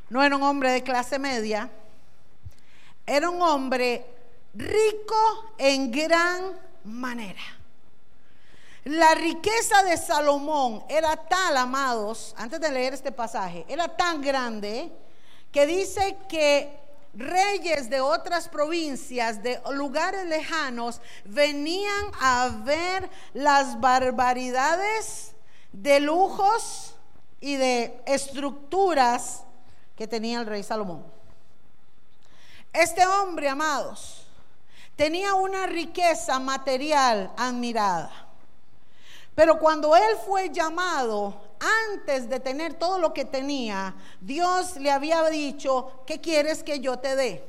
no 0.08 0.22
era 0.22 0.34
un 0.34 0.42
hombre 0.42 0.72
de 0.72 0.82
clase 0.82 1.18
media, 1.18 1.70
era 3.06 3.30
un 3.30 3.40
hombre 3.40 4.04
rico 4.54 5.52
en 5.58 5.90
gran 5.90 6.58
manera. 6.84 7.59
La 8.84 9.14
riqueza 9.14 9.82
de 9.82 9.96
Salomón 9.98 10.82
era 10.88 11.14
tal, 11.16 11.56
amados, 11.56 12.34
antes 12.38 12.60
de 12.60 12.70
leer 12.70 12.94
este 12.94 13.12
pasaje, 13.12 13.66
era 13.68 13.88
tan 13.88 14.22
grande 14.22 14.90
que 15.52 15.66
dice 15.66 16.16
que 16.28 16.78
reyes 17.12 17.90
de 17.90 18.00
otras 18.00 18.48
provincias, 18.48 19.42
de 19.42 19.60
lugares 19.72 20.24
lejanos, 20.26 21.00
venían 21.24 22.06
a 22.20 22.48
ver 22.64 23.10
las 23.34 23.78
barbaridades 23.80 25.34
de 25.72 26.00
lujos 26.00 26.94
y 27.40 27.56
de 27.56 28.00
estructuras 28.06 29.42
que 29.96 30.06
tenía 30.06 30.40
el 30.40 30.46
rey 30.46 30.62
Salomón. 30.62 31.04
Este 32.72 33.04
hombre, 33.04 33.48
amados, 33.48 34.26
tenía 34.96 35.34
una 35.34 35.66
riqueza 35.66 36.38
material 36.38 37.32
admirada. 37.36 38.29
Pero 39.34 39.58
cuando 39.58 39.96
él 39.96 40.16
fue 40.26 40.50
llamado, 40.50 41.40
antes 41.92 42.28
de 42.28 42.40
tener 42.40 42.74
todo 42.74 42.98
lo 42.98 43.12
que 43.12 43.24
tenía, 43.24 43.94
Dios 44.20 44.76
le 44.76 44.90
había 44.90 45.22
dicho, 45.30 46.02
¿qué 46.06 46.20
quieres 46.20 46.62
que 46.62 46.80
yo 46.80 46.98
te 46.98 47.16
dé? 47.16 47.48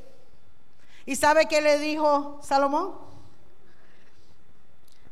¿Y 1.06 1.16
sabe 1.16 1.48
qué 1.48 1.62
le 1.62 1.80
dijo 1.80 2.40
Salomón? 2.44 2.94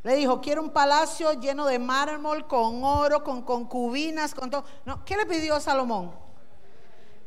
Le 0.02 0.16
dijo, 0.16 0.40
quiero 0.40 0.62
un 0.62 0.70
palacio 0.70 1.32
lleno 1.34 1.66
de 1.66 1.78
mármol, 1.78 2.46
con 2.46 2.82
oro, 2.84 3.22
con 3.22 3.42
concubinas, 3.42 4.34
con 4.34 4.50
todo. 4.50 4.64
No, 4.86 5.04
¿qué 5.04 5.16
le 5.16 5.26
pidió 5.26 5.60
Salomón? 5.60 6.12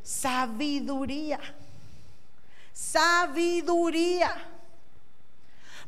Sabiduría. 0.02 1.40
Sabiduría. 2.74 4.32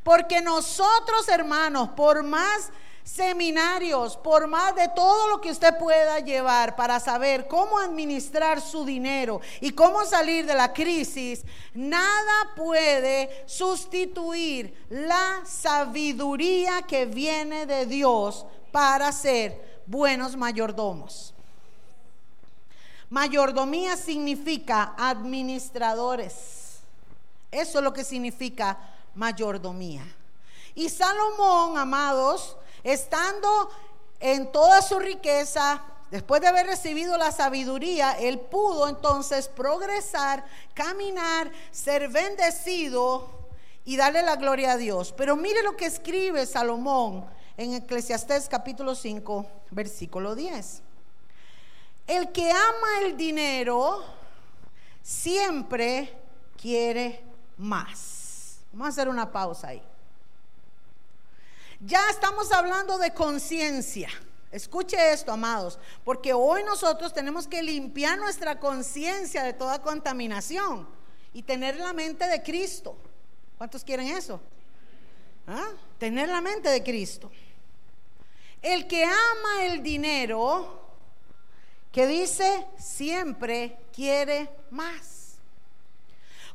Porque 0.04 0.41
nosotros, 0.41 1.28
hermanos, 1.28 1.89
por 1.89 2.22
más 2.22 2.70
seminarios, 3.06 4.18
por 4.18 4.48
más 4.48 4.76
de 4.76 4.89
todo 4.89 5.28
lo 5.30 5.39
que 5.39 5.52
usted 5.52 5.78
pueda 5.78 6.20
llevar 6.20 6.76
para 6.76 7.00
saber 7.00 7.48
cómo 7.48 7.78
administrar 7.78 8.60
su 8.60 8.84
dinero 8.84 9.39
y 9.62 9.72
cómo 9.72 10.04
salir 10.06 10.48
de 10.48 10.56
la 10.56 10.74
crisis, 10.74 11.44
nada 11.76 12.56
puede 12.56 13.44
sustituir 13.46 14.86
la 14.89 15.44
sabiduría 15.46 16.82
que 16.82 17.06
viene 17.06 17.68
de 17.68 17.86
Dios 17.86 18.44
para 18.72 19.12
ser 19.12 19.84
buenos 19.86 20.36
mayordomos. 20.36 21.32
Mayordomía 23.12 23.96
significa 23.98 24.96
administradores. 24.98 26.80
Eso 27.52 27.78
es 27.78 27.84
lo 27.84 27.94
que 27.94 28.04
significa 28.04 28.80
mayordomía. 29.13 30.04
Y 30.74 30.89
Salomón, 30.89 31.78
amados, 31.78 32.58
estando 32.86 33.69
en 34.19 34.52
toda 34.52 34.82
su 34.82 35.00
riqueza, 35.00 35.82
después 36.12 36.39
de 36.39 36.48
haber 36.48 36.67
recibido 36.67 37.17
la 37.17 37.32
sabiduría, 37.32 38.13
él 38.13 38.39
pudo 38.39 38.88
entonces 38.88 39.50
progresar, 39.50 40.45
caminar, 40.74 41.52
ser 41.71 42.10
bendecido 42.10 43.28
y 43.84 43.98
darle 43.98 44.21
la 44.21 44.36
gloria 44.36 44.74
a 44.74 44.78
Dios. 44.78 45.13
Pero 45.17 45.36
mire 45.36 45.63
lo 45.63 45.76
que 45.76 45.88
escribe 45.88 46.45
Salomón 46.45 47.26
en 47.58 47.74
Eclesiastés 47.74 48.48
capítulo 48.48 48.93
5, 48.93 49.45
versículo 49.71 50.36
10. 50.36 50.84
El 52.06 52.32
que 52.32 52.52
ama 52.52 53.02
el 53.02 53.17
dinero 53.17 54.04
siempre 55.02 56.15
quiere 56.56 57.24
más. 57.58 58.60
Vamos 58.71 58.88
a 58.88 58.89
hacer 58.89 59.10
una 59.10 59.32
pausa 59.32 59.69
ahí. 59.69 59.82
Ya 61.80 62.10
estamos 62.10 62.52
hablando 62.52 62.98
de 62.98 63.14
conciencia. 63.14 64.10
Escuche 64.52 65.12
esto, 65.12 65.32
amados, 65.32 65.78
porque 66.04 66.34
hoy 66.34 66.64
nosotros 66.64 67.14
tenemos 67.14 67.48
que 67.48 67.62
limpiar 67.62 68.18
nuestra 68.18 68.60
conciencia 68.60 69.44
de 69.44 69.54
toda 69.54 69.82
contaminación 69.82 70.88
y 71.34 71.44
tener 71.44 71.76
la 71.76 71.92
mente 71.92 72.26
de 72.28 72.42
Cristo. 72.42 72.96
¿Cuántos 73.58 73.84
quieren 73.84 74.08
eso? 74.08 74.40
¿Ah? 75.48 75.70
Tener 75.98 76.30
la 76.30 76.40
mente 76.40 76.70
de 76.70 76.84
Cristo. 76.84 77.30
El 78.62 78.88
que 78.88 79.04
ama 79.04 79.66
el 79.66 79.84
dinero, 79.84 80.82
que 81.92 82.08
dice 82.08 82.66
siempre 82.78 83.78
quiere 83.94 84.50
más. 84.72 85.14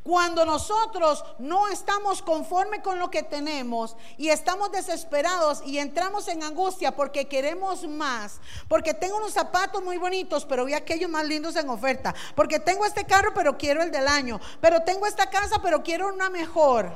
Cuando 0.03 0.47
nosotros 0.47 1.23
no 1.39 1.69
estamos 1.69 2.23
conforme 2.23 2.81
con 2.81 2.99
lo 2.99 3.11
que 3.11 3.23
tenemos 3.23 3.97
y 4.17 4.31
estamos 4.31 4.73
desesperados 4.73 5.63
y 5.67 5.79
entramos 5.79 6.27
en 6.29 6.43
angustia 6.43 6.97
porque 6.97 7.29
queremos 7.29 7.87
más, 7.87 8.41
porque 8.67 8.95
tengo 8.95 9.19
unos 9.19 9.33
zapatos 9.33 9.83
muy 9.83 9.99
bonitos, 9.99 10.47
pero 10.47 10.65
vi 10.65 10.73
aquellos 10.73 11.11
más 11.11 11.27
lindos 11.27 11.55
en 11.57 11.69
oferta, 11.69 12.15
porque 12.35 12.59
tengo 12.59 12.87
este 12.87 13.05
carro, 13.05 13.35
pero 13.35 13.59
quiero 13.59 13.83
el 13.83 13.91
del 13.91 14.09
año, 14.09 14.41
pero 14.63 14.81
tengo 14.83 15.07
esta 15.07 15.29
casa, 15.29 15.61
pero 15.61 15.83
quiero 15.83 16.09
una 16.09 16.31
mejor. 16.31 16.91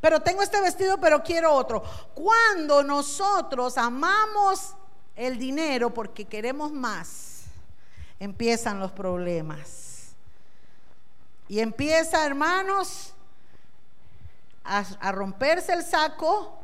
Pero 0.00 0.20
tengo 0.20 0.42
este 0.42 0.60
vestido, 0.60 0.98
pero 0.98 1.22
quiero 1.22 1.54
otro. 1.54 1.80
Cuando 2.12 2.82
nosotros 2.82 3.78
amamos 3.78 4.74
el 5.14 5.38
dinero 5.38 5.94
porque 5.94 6.24
queremos 6.24 6.72
más, 6.72 7.42
empiezan 8.18 8.80
los 8.80 8.90
problemas. 8.90 9.91
Y 11.52 11.60
empieza, 11.60 12.24
hermanos, 12.24 13.12
a, 14.64 15.12
romperse 15.12 15.74
el 15.74 15.84
saco 15.84 16.58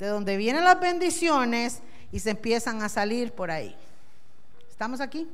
de 0.00 0.08
donde 0.08 0.36
vienen 0.36 0.64
las 0.64 0.80
bendiciones 0.80 1.80
y 2.10 2.18
se 2.18 2.30
empiezan 2.30 2.82
a 2.82 2.88
salir 2.88 3.32
por 3.32 3.52
ahí. 3.52 3.76
¿Estamos 4.68 5.00
aquí? 5.00 5.30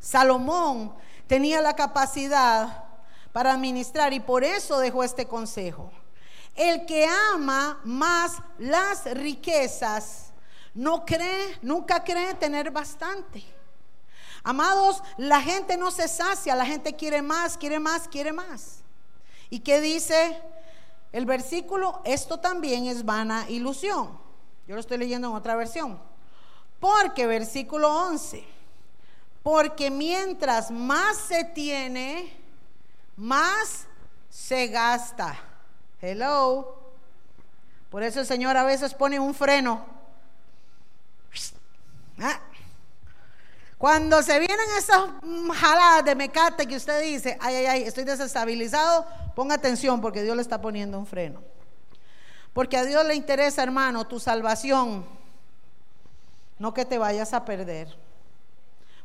Salomón 0.00 0.94
tenía 1.26 1.60
la 1.60 1.76
capacidad 1.76 2.84
para 3.32 3.52
administrar 3.52 4.14
y 4.14 4.20
por 4.20 4.44
eso 4.44 4.78
dejó 4.78 5.04
este 5.04 5.26
consejo. 5.26 5.92
El 6.54 6.86
que 6.86 7.06
ama 7.34 7.82
más 7.84 8.38
las 8.56 9.04
riquezas 9.12 10.32
no 10.72 11.04
cree, 11.04 11.58
nunca 11.60 12.02
cree 12.02 12.32
tener 12.32 12.70
bastante. 12.70 13.57
Amados, 14.42 15.02
la 15.16 15.40
gente 15.42 15.76
no 15.76 15.90
se 15.90 16.08
sacia, 16.08 16.54
la 16.54 16.66
gente 16.66 16.94
quiere 16.94 17.22
más, 17.22 17.56
quiere 17.56 17.78
más, 17.78 18.08
quiere 18.08 18.32
más. 18.32 18.82
¿Y 19.50 19.60
qué 19.60 19.80
dice 19.80 20.40
el 21.12 21.26
versículo? 21.26 22.00
Esto 22.04 22.38
también 22.38 22.86
es 22.86 23.04
vana 23.04 23.46
ilusión. 23.48 24.18
Yo 24.66 24.74
lo 24.74 24.80
estoy 24.80 24.98
leyendo 24.98 25.28
en 25.28 25.34
otra 25.34 25.56
versión. 25.56 25.98
Porque, 26.80 27.26
versículo 27.26 27.92
11, 28.08 28.44
porque 29.42 29.90
mientras 29.90 30.70
más 30.70 31.16
se 31.16 31.44
tiene, 31.44 32.32
más 33.16 33.86
se 34.28 34.68
gasta. 34.68 35.36
Hello. 36.00 36.78
Por 37.90 38.02
eso 38.02 38.20
el 38.20 38.26
Señor 38.26 38.56
a 38.56 38.62
veces 38.64 38.94
pone 38.94 39.18
un 39.18 39.34
freno. 39.34 39.84
Ah, 42.20 42.40
cuando 43.78 44.22
se 44.24 44.40
vienen 44.40 44.66
esas 44.76 45.02
jaladas 45.54 46.04
de 46.04 46.16
mecate 46.16 46.66
que 46.66 46.76
usted 46.76 47.00
dice, 47.00 47.38
ay, 47.40 47.54
ay, 47.54 47.66
ay, 47.66 47.82
estoy 47.84 48.02
desestabilizado, 48.02 49.06
ponga 49.36 49.54
atención 49.54 50.00
porque 50.00 50.24
Dios 50.24 50.34
le 50.34 50.42
está 50.42 50.60
poniendo 50.60 50.98
un 50.98 51.06
freno. 51.06 51.40
Porque 52.52 52.76
a 52.76 52.84
Dios 52.84 53.06
le 53.06 53.14
interesa, 53.14 53.62
hermano, 53.62 54.04
tu 54.08 54.18
salvación, 54.18 55.06
no 56.58 56.74
que 56.74 56.84
te 56.84 56.98
vayas 56.98 57.32
a 57.32 57.44
perder. 57.44 57.96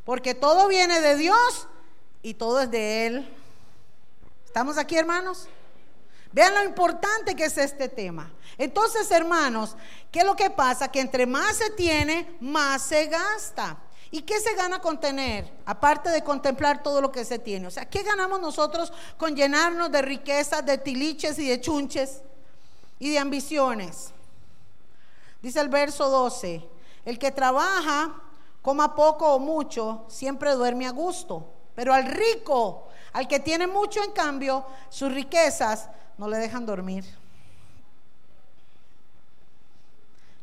Porque 0.04 0.34
todo 0.34 0.68
viene 0.68 1.02
de 1.02 1.18
Dios 1.18 1.68
y 2.24 2.34
todo 2.34 2.62
es 2.62 2.72
de 2.72 3.06
Él. 3.06 3.36
¿Estamos 4.44 4.80
aquí, 4.80 4.98
hermanos? 4.98 5.48
Vean 6.32 6.56
lo 6.56 6.64
importante 6.64 7.36
que 7.36 7.46
es 7.46 7.58
este 7.60 7.90
tema. 7.90 8.34
Entonces, 8.58 9.12
hermanos, 9.12 9.78
¿qué 10.12 10.20
es 10.20 10.26
lo 10.26 10.36
que 10.36 10.50
pasa? 10.50 10.92
Que 10.92 11.00
entre 11.00 11.28
más 11.28 11.58
se 11.58 11.70
tiene, 11.70 12.36
más 12.40 12.82
se 12.82 13.06
gasta. 13.06 13.78
¿Y 14.13 14.21
qué 14.21 14.39
se 14.39 14.54
gana 14.54 14.80
con 14.80 14.99
tener? 14.99 15.52
Aparte 15.65 16.08
de 16.12 16.23
contemplar 16.23 16.84
todo 16.84 17.02
lo 17.02 17.12
que 17.12 17.26
se 17.26 17.39
tiene. 17.39 17.65
O 17.65 17.71
sea, 17.71 17.89
¿qué 17.89 18.04
ganamos 18.04 18.39
nosotros 18.39 18.93
con 19.17 19.36
llenarnos 19.36 19.91
de 19.91 20.04
riquezas, 20.04 20.63
de 20.63 20.78
tiliches 20.78 21.39
y 21.39 21.49
de 21.49 21.60
chunches 21.60 22.21
y 22.99 23.10
de 23.10 23.17
ambiciones? 23.17 24.12
Dice 25.41 25.60
el 25.60 25.69
verso 25.69 26.10
12, 26.10 26.63
el 27.06 27.17
que 27.17 27.32
trabaja, 27.32 28.21
coma 28.62 28.93
poco 28.93 29.34
o 29.34 29.39
mucho, 29.39 30.06
siempre 30.10 30.52
duerme 30.52 30.86
a 30.86 30.91
gusto. 30.91 31.49
Pero 31.73 31.91
al 31.91 32.06
rico, 32.06 32.89
al 33.13 33.28
que 33.28 33.39
tiene 33.39 33.65
mucho 33.65 34.04
en 34.04 34.12
cambio, 34.12 34.63
sus 34.89 35.12
riquezas 35.12 35.89
no 36.19 36.28
le 36.28 36.38
dejan 36.38 36.67
dormir. 36.67 37.04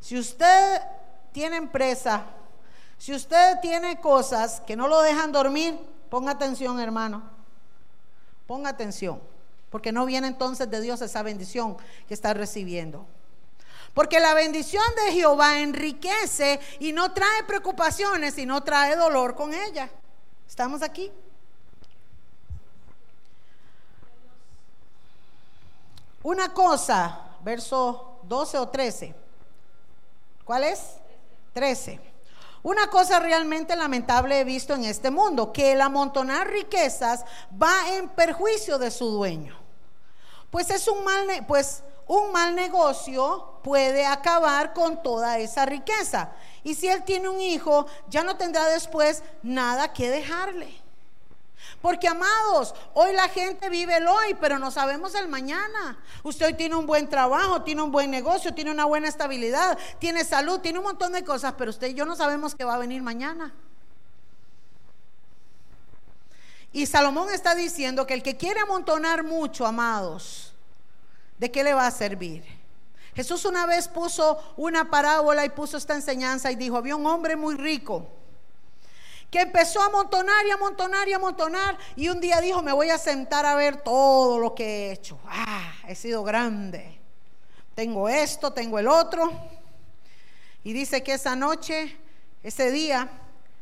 Si 0.00 0.18
usted 0.18 0.82
tiene 1.30 1.54
empresa, 1.54 2.26
si 3.00 3.14
usted 3.14 3.60
tiene 3.62 3.98
cosas 3.98 4.60
que 4.60 4.76
no 4.76 4.86
lo 4.86 5.00
dejan 5.00 5.32
dormir, 5.32 5.74
ponga 6.10 6.32
atención, 6.32 6.78
hermano. 6.78 7.22
Ponga 8.46 8.68
atención, 8.68 9.22
porque 9.70 9.90
no 9.90 10.04
viene 10.04 10.26
entonces 10.28 10.70
de 10.70 10.82
Dios 10.82 11.00
esa 11.00 11.22
bendición 11.22 11.78
que 12.06 12.12
está 12.12 12.34
recibiendo. 12.34 13.06
Porque 13.94 14.20
la 14.20 14.34
bendición 14.34 14.84
de 15.02 15.12
Jehová 15.12 15.60
enriquece 15.60 16.60
y 16.78 16.92
no 16.92 17.14
trae 17.14 17.42
preocupaciones 17.44 18.36
y 18.36 18.44
no 18.44 18.62
trae 18.62 18.94
dolor 18.96 19.34
con 19.34 19.54
ella. 19.54 19.88
¿Estamos 20.46 20.82
aquí? 20.82 21.10
Una 26.22 26.52
cosa, 26.52 27.30
verso 27.42 28.20
12 28.24 28.58
o 28.58 28.68
13. 28.68 29.14
¿Cuál 30.44 30.64
es? 30.64 30.96
13. 31.54 32.09
Una 32.62 32.88
cosa 32.88 33.18
realmente 33.20 33.74
lamentable 33.74 34.40
he 34.40 34.44
visto 34.44 34.74
en 34.74 34.84
este 34.84 35.10
mundo, 35.10 35.52
que 35.52 35.72
el 35.72 35.80
amontonar 35.80 36.48
riquezas 36.48 37.24
va 37.60 37.94
en 37.94 38.08
perjuicio 38.08 38.78
de 38.78 38.90
su 38.90 39.10
dueño. 39.10 39.58
Pues 40.50 40.70
es 40.70 40.86
un 40.88 41.02
mal, 41.04 41.26
pues 41.46 41.82
un 42.06 42.32
mal 42.32 42.54
negocio 42.54 43.60
puede 43.62 44.04
acabar 44.04 44.72
con 44.74 45.02
toda 45.02 45.38
esa 45.38 45.64
riqueza. 45.64 46.32
Y 46.64 46.74
si 46.74 46.88
él 46.88 47.04
tiene 47.04 47.28
un 47.28 47.40
hijo, 47.40 47.86
ya 48.08 48.24
no 48.24 48.36
tendrá 48.36 48.66
después 48.66 49.22
nada 49.42 49.92
que 49.92 50.10
dejarle. 50.10 50.79
Porque 51.80 52.08
amados, 52.08 52.74
hoy 52.92 53.14
la 53.14 53.28
gente 53.28 53.70
vive 53.70 53.96
el 53.96 54.06
hoy, 54.06 54.36
pero 54.38 54.58
no 54.58 54.70
sabemos 54.70 55.14
el 55.14 55.28
mañana. 55.28 55.98
Usted 56.22 56.46
hoy 56.46 56.54
tiene 56.54 56.74
un 56.74 56.86
buen 56.86 57.08
trabajo, 57.08 57.62
tiene 57.62 57.80
un 57.80 57.90
buen 57.90 58.10
negocio, 58.10 58.52
tiene 58.52 58.70
una 58.70 58.84
buena 58.84 59.08
estabilidad, 59.08 59.78
tiene 59.98 60.24
salud, 60.24 60.60
tiene 60.60 60.78
un 60.78 60.84
montón 60.84 61.12
de 61.12 61.24
cosas, 61.24 61.54
pero 61.56 61.70
usted 61.70 61.88
y 61.88 61.94
yo 61.94 62.04
no 62.04 62.16
sabemos 62.16 62.54
qué 62.54 62.64
va 62.64 62.74
a 62.74 62.78
venir 62.78 63.02
mañana. 63.02 63.54
Y 66.72 66.84
Salomón 66.84 67.30
está 67.30 67.54
diciendo 67.54 68.06
que 68.06 68.14
el 68.14 68.22
que 68.22 68.36
quiere 68.36 68.60
amontonar 68.60 69.24
mucho, 69.24 69.66
amados, 69.66 70.52
¿de 71.38 71.50
qué 71.50 71.64
le 71.64 71.72
va 71.72 71.86
a 71.86 71.90
servir? 71.90 72.44
Jesús 73.14 73.46
una 73.46 73.64
vez 73.64 73.88
puso 73.88 74.38
una 74.58 74.90
parábola 74.90 75.46
y 75.46 75.48
puso 75.48 75.78
esta 75.78 75.94
enseñanza 75.94 76.52
y 76.52 76.56
dijo, 76.56 76.76
había 76.76 76.94
un 76.94 77.06
hombre 77.06 77.36
muy 77.36 77.54
rico 77.54 78.19
que 79.30 79.40
empezó 79.40 79.80
a 79.80 79.86
amontonar 79.86 80.44
y 80.46 80.50
amontonar 80.50 81.08
y 81.08 81.12
amontonar 81.12 81.78
y 81.94 82.08
un 82.08 82.20
día 82.20 82.40
dijo, 82.40 82.62
me 82.62 82.72
voy 82.72 82.90
a 82.90 82.98
sentar 82.98 83.46
a 83.46 83.54
ver 83.54 83.82
todo 83.82 84.38
lo 84.38 84.54
que 84.54 84.64
he 84.64 84.92
hecho. 84.92 85.18
Ah, 85.26 85.72
he 85.86 85.94
sido 85.94 86.24
grande. 86.24 86.98
Tengo 87.74 88.08
esto, 88.08 88.52
tengo 88.52 88.78
el 88.78 88.88
otro. 88.88 89.32
Y 90.64 90.72
dice 90.72 91.02
que 91.02 91.14
esa 91.14 91.36
noche, 91.36 91.96
ese 92.42 92.70
día, 92.72 93.08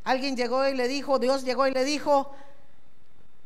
alguien 0.05 0.37
llegó 0.37 0.67
y 0.67 0.75
le 0.75 0.89
dijo, 0.89 1.19
Dios 1.19 1.45
llegó 1.45 1.67
y 1.67 1.71
le 1.73 1.85
dijo, 1.85 2.33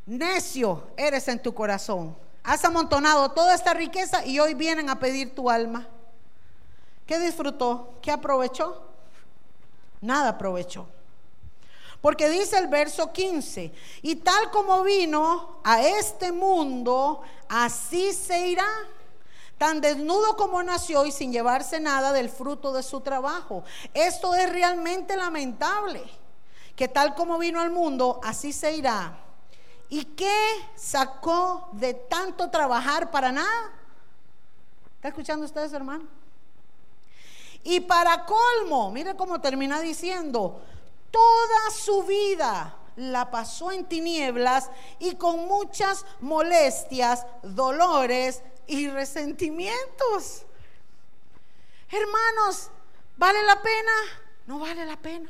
necio 0.05 0.87
eres 0.95 1.27
en 1.27 1.41
tu 1.41 1.53
corazón. 1.53 2.15
Has 2.43 2.63
amontonado 2.63 3.31
toda 3.31 3.53
esta 3.53 3.73
riqueza 3.73 4.25
y 4.25 4.39
hoy 4.39 4.53
vienen 4.53 4.89
a 4.89 4.99
pedir 4.99 5.35
tu 5.35 5.49
alma. 5.49 5.87
¿Qué 7.05 7.19
disfrutó? 7.19 7.95
¿Qué 8.01 8.11
aprovechó? 8.11 8.81
Nada 10.01 10.29
aprovechó. 10.29 10.87
Porque 12.03 12.27
dice 12.27 12.57
el 12.57 12.67
verso 12.67 13.13
15, 13.13 13.71
y 14.01 14.17
tal 14.17 14.51
como 14.51 14.83
vino 14.83 15.61
a 15.63 15.81
este 15.81 16.33
mundo, 16.33 17.21
así 17.47 18.11
se 18.11 18.49
irá. 18.49 18.67
Tan 19.57 19.79
desnudo 19.79 20.35
como 20.35 20.61
nació 20.61 21.05
y 21.05 21.13
sin 21.13 21.31
llevarse 21.31 21.79
nada 21.79 22.11
del 22.11 22.29
fruto 22.29 22.73
de 22.73 22.83
su 22.83 22.99
trabajo. 22.99 23.63
Esto 23.93 24.35
es 24.35 24.51
realmente 24.51 25.15
lamentable. 25.15 26.03
Que 26.75 26.89
tal 26.89 27.15
como 27.15 27.37
vino 27.37 27.61
al 27.61 27.71
mundo, 27.71 28.19
así 28.21 28.51
se 28.51 28.73
irá. 28.73 29.17
¿Y 29.87 30.03
qué 30.03 30.37
sacó 30.75 31.69
de 31.71 31.93
tanto 31.93 32.49
trabajar 32.49 33.11
para 33.11 33.31
nada? 33.31 33.71
¿Está 34.95 35.07
escuchando 35.07 35.45
ustedes, 35.45 35.71
hermano? 35.71 36.03
Y 37.63 37.79
para 37.79 38.25
colmo, 38.25 38.91
mire 38.91 39.15
cómo 39.15 39.39
termina 39.39 39.79
diciendo, 39.79 40.61
toda 41.13 41.69
su 41.69 42.03
vida 42.03 42.75
la 42.95 43.29
pasó 43.29 43.71
en 43.71 43.85
tinieblas 43.85 44.69
y 44.97 45.15
con 45.15 45.45
muchas 45.45 46.05
molestias, 46.21 47.25
dolores 47.43 48.41
y 48.65 48.87
resentimientos. 48.87 50.43
Hermanos, 51.89 52.71
¿vale 53.15 53.43
la 53.43 53.61
pena? 53.61 53.91
No 54.47 54.57
vale 54.57 54.85
la 54.87 54.97
pena. 54.97 55.29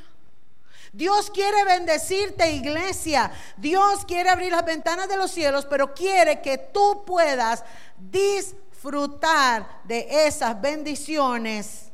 Dios 0.93 1.29
quiere 1.29 1.65
bendecirte, 1.65 2.49
iglesia. 2.51 3.29
Dios 3.57 4.05
quiere 4.05 4.29
abrir 4.29 4.53
las 4.53 4.63
ventanas 4.63 5.09
de 5.09 5.17
los 5.17 5.31
cielos, 5.31 5.65
pero 5.65 5.93
quiere 5.93 6.41
que 6.41 6.57
tú 6.57 7.03
puedas 7.05 7.65
disfrutar 7.97 9.81
de 9.83 10.27
esas 10.27 10.61
bendiciones, 10.61 11.91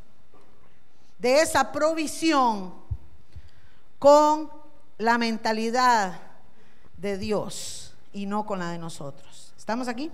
de 1.17 1.41
esa 1.41 1.71
provisión 1.71 2.78
con 3.99 4.49
la 4.97 5.17
mentalidad 5.17 6.19
de 6.97 7.17
Dios 7.17 7.93
y 8.13 8.25
no 8.25 8.45
con 8.45 8.59
la 8.59 8.71
de 8.71 8.77
nosotros. 8.77 9.53
¿Estamos 9.57 9.87
aquí? 9.87 10.11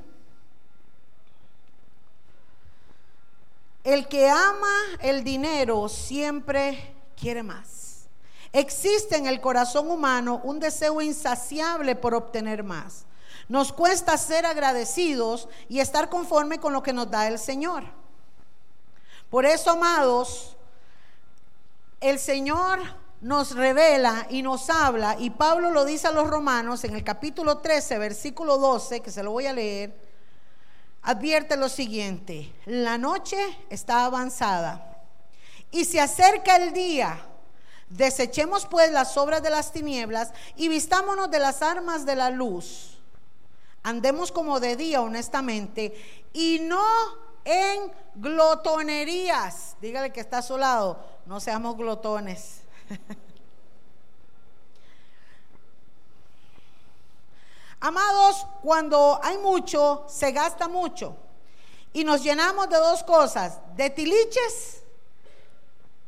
El 3.83 4.07
que 4.07 4.29
ama 4.29 4.73
el 4.99 5.23
dinero 5.23 5.87
siempre 5.87 6.95
quiere 7.15 7.43
más. 7.43 8.07
Existe 8.51 9.15
en 9.15 9.27
el 9.27 9.39
corazón 9.41 9.91
humano 9.91 10.41
un 10.43 10.59
deseo 10.59 11.01
insaciable 11.01 11.95
por 11.95 12.15
obtener 12.15 12.63
más. 12.63 13.05
Nos 13.47 13.71
cuesta 13.71 14.17
ser 14.17 14.45
agradecidos 14.45 15.47
y 15.69 15.79
estar 15.79 16.09
conforme 16.09 16.59
con 16.59 16.73
lo 16.73 16.81
que 16.81 16.93
nos 16.93 17.11
da 17.11 17.27
el 17.27 17.37
Señor. 17.37 17.83
Por 19.29 19.45
eso, 19.45 19.71
amados, 19.71 20.55
el 21.99 22.17
Señor 22.17 22.79
nos 23.21 23.55
revela 23.55 24.27
y 24.29 24.41
nos 24.41 24.69
habla, 24.69 25.15
y 25.19 25.29
Pablo 25.29 25.71
lo 25.71 25.85
dice 25.85 26.07
a 26.07 26.11
los 26.11 26.27
romanos 26.27 26.83
en 26.83 26.95
el 26.95 27.03
capítulo 27.03 27.59
13, 27.59 27.97
versículo 27.97 28.57
12, 28.57 29.01
que 29.01 29.11
se 29.11 29.23
lo 29.23 29.31
voy 29.31 29.47
a 29.47 29.53
leer, 29.53 29.95
advierte 31.01 31.57
lo 31.57 31.69
siguiente, 31.69 32.53
la 32.65 32.97
noche 32.97 33.37
está 33.69 34.05
avanzada 34.05 34.95
y 35.71 35.85
se 35.85 35.99
acerca 35.99 36.55
el 36.55 36.73
día. 36.73 37.19
Desechemos 37.89 38.65
pues 38.65 38.91
las 38.91 39.15
obras 39.15 39.43
de 39.43 39.49
las 39.49 39.71
tinieblas 39.71 40.33
y 40.55 40.67
vistámonos 40.69 41.29
de 41.29 41.39
las 41.39 41.61
armas 41.61 42.05
de 42.05 42.15
la 42.15 42.29
luz. 42.31 42.99
Andemos 43.83 44.31
como 44.31 44.59
de 44.59 44.75
día 44.75 45.01
honestamente 45.01 45.93
y 46.33 46.59
no 46.61 46.83
en 47.43 47.91
glotonerías. 48.15 49.75
Dígale 49.79 50.11
que 50.11 50.19
está 50.19 50.39
a 50.39 50.41
su 50.41 50.57
lado, 50.57 50.99
no 51.27 51.39
seamos 51.39 51.77
glotones. 51.77 52.64
Amados, 57.79 58.45
cuando 58.61 59.19
hay 59.21 59.37
mucho, 59.37 60.05
se 60.07 60.31
gasta 60.31 60.67
mucho. 60.67 61.15
Y 61.93 62.03
nos 62.03 62.23
llenamos 62.23 62.69
de 62.69 62.77
dos 62.77 63.03
cosas, 63.03 63.59
de 63.75 63.89
tiliches 63.89 64.81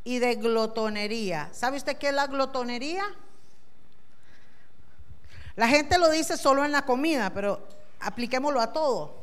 y 0.03 0.19
de 0.19 0.35
glotonería. 0.35 1.49
¿Sabe 1.53 1.77
usted 1.77 1.97
qué 1.97 2.09
es 2.09 2.13
la 2.13 2.27
glotonería? 2.27 3.03
La 5.55 5.67
gente 5.67 5.97
lo 5.97 6.09
dice 6.09 6.37
solo 6.37 6.65
en 6.65 6.71
la 6.71 6.85
comida, 6.85 7.31
pero 7.33 7.67
apliquémoslo 7.99 8.61
a 8.61 8.73
todo. 8.73 9.15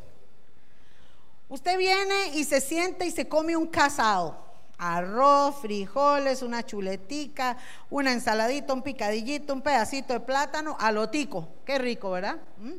Usted 1.49 1.79
viene 1.79 2.29
y 2.35 2.45
se 2.45 2.61
siente 2.61 3.07
y 3.07 3.11
se 3.11 3.29
come 3.29 3.57
un 3.57 3.67
casado 3.67 4.45
arroz, 4.79 5.57
frijoles, 5.61 6.43
una 6.43 6.65
chuletica, 6.65 7.57
una 7.91 8.13
ensaladita, 8.13 8.73
un 8.73 8.83
picadillito, 8.83 9.53
un 9.53 9.63
pedacito 9.63 10.13
de 10.13 10.21
plátano, 10.21 10.77
alotico. 10.79 11.49
Qué 11.65 11.79
rico, 11.79 12.11
¿verdad? 12.11 12.37
¿Mm? 12.59 12.73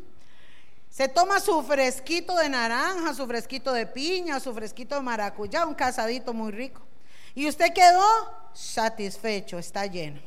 Se 0.90 1.10
toma 1.10 1.40
su 1.40 1.62
fresquito 1.64 2.38
de 2.38 2.48
naranja, 2.48 3.14
su 3.14 3.28
fresquito 3.28 3.74
de 3.74 3.86
piña, 3.86 4.40
su 4.40 4.54
fresquito 4.54 4.96
de 4.96 5.02
maracuyá, 5.02 5.66
un 5.66 5.74
casadito 5.74 6.34
muy 6.34 6.52
rico. 6.52 6.82
Y 7.34 7.50
usted 7.50 7.74
quedó 7.74 8.02
satisfecho, 8.54 9.60
está 9.60 9.86
lleno. 9.86 10.22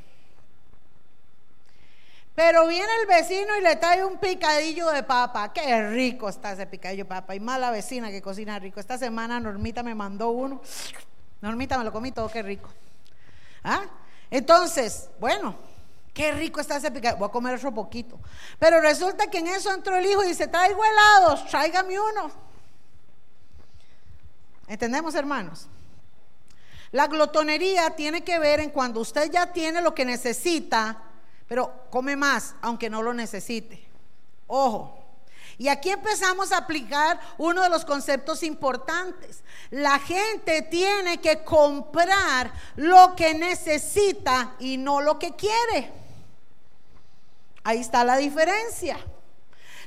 Pero 2.34 2.68
viene 2.68 2.86
el 3.00 3.06
vecino 3.08 3.56
y 3.56 3.62
le 3.62 3.74
trae 3.76 4.04
un 4.04 4.18
picadillo 4.18 4.90
de 4.90 5.02
papa. 5.02 5.52
Qué 5.52 5.90
rico 5.90 6.28
está 6.28 6.52
ese 6.52 6.66
picadillo 6.66 7.02
de 7.02 7.08
papa. 7.08 7.34
Y 7.34 7.40
mala 7.40 7.72
vecina 7.72 8.10
que 8.10 8.22
cocina 8.22 8.60
rico. 8.60 8.78
Esta 8.78 8.96
semana 8.96 9.40
Normita 9.40 9.82
me 9.82 9.94
mandó 9.94 10.30
uno. 10.30 10.60
Normita 11.40 11.78
me 11.78 11.84
lo 11.84 11.92
comí 11.92 12.12
todo, 12.12 12.28
qué 12.28 12.42
rico. 12.42 12.68
¿Ah? 13.64 13.84
Entonces, 14.30 15.08
bueno, 15.20 15.56
qué 16.12 16.32
rico 16.32 16.60
está 16.60 16.76
ese 16.76 16.90
picadillo. 16.90 17.18
Voy 17.18 17.28
a 17.28 17.32
comer 17.32 17.56
otro 17.56 17.72
poquito. 17.72 18.18
Pero 18.58 18.80
resulta 18.80 19.28
que 19.28 19.38
en 19.38 19.48
eso 19.48 19.72
entró 19.72 19.96
el 19.96 20.06
hijo 20.06 20.24
y 20.24 20.28
dice, 20.28 20.48
traigo 20.48 20.82
helados, 20.84 21.46
tráigame 21.46 21.98
uno. 21.98 22.30
¿Entendemos, 24.66 25.14
hermanos? 25.14 25.66
La 26.90 27.06
glotonería 27.06 27.90
tiene 27.90 28.22
que 28.22 28.38
ver 28.38 28.60
en 28.60 28.70
cuando 28.70 29.00
usted 29.00 29.30
ya 29.30 29.52
tiene 29.52 29.80
lo 29.80 29.94
que 29.94 30.04
necesita 30.04 31.04
pero 31.48 31.86
come 31.90 32.14
más, 32.14 32.54
aunque 32.60 32.90
no 32.90 33.02
lo 33.02 33.14
necesite. 33.14 33.82
Ojo. 34.46 34.97
Y 35.58 35.66
aquí 35.66 35.90
empezamos 35.90 36.52
a 36.52 36.58
aplicar 36.58 37.18
uno 37.36 37.62
de 37.62 37.68
los 37.68 37.84
conceptos 37.84 38.44
importantes. 38.44 39.42
La 39.70 39.98
gente 39.98 40.62
tiene 40.62 41.18
que 41.18 41.42
comprar 41.42 42.52
lo 42.76 43.16
que 43.16 43.34
necesita 43.34 44.54
y 44.60 44.76
no 44.76 45.00
lo 45.00 45.18
que 45.18 45.34
quiere. 45.34 45.92
Ahí 47.64 47.80
está 47.80 48.04
la 48.04 48.16
diferencia. 48.16 48.98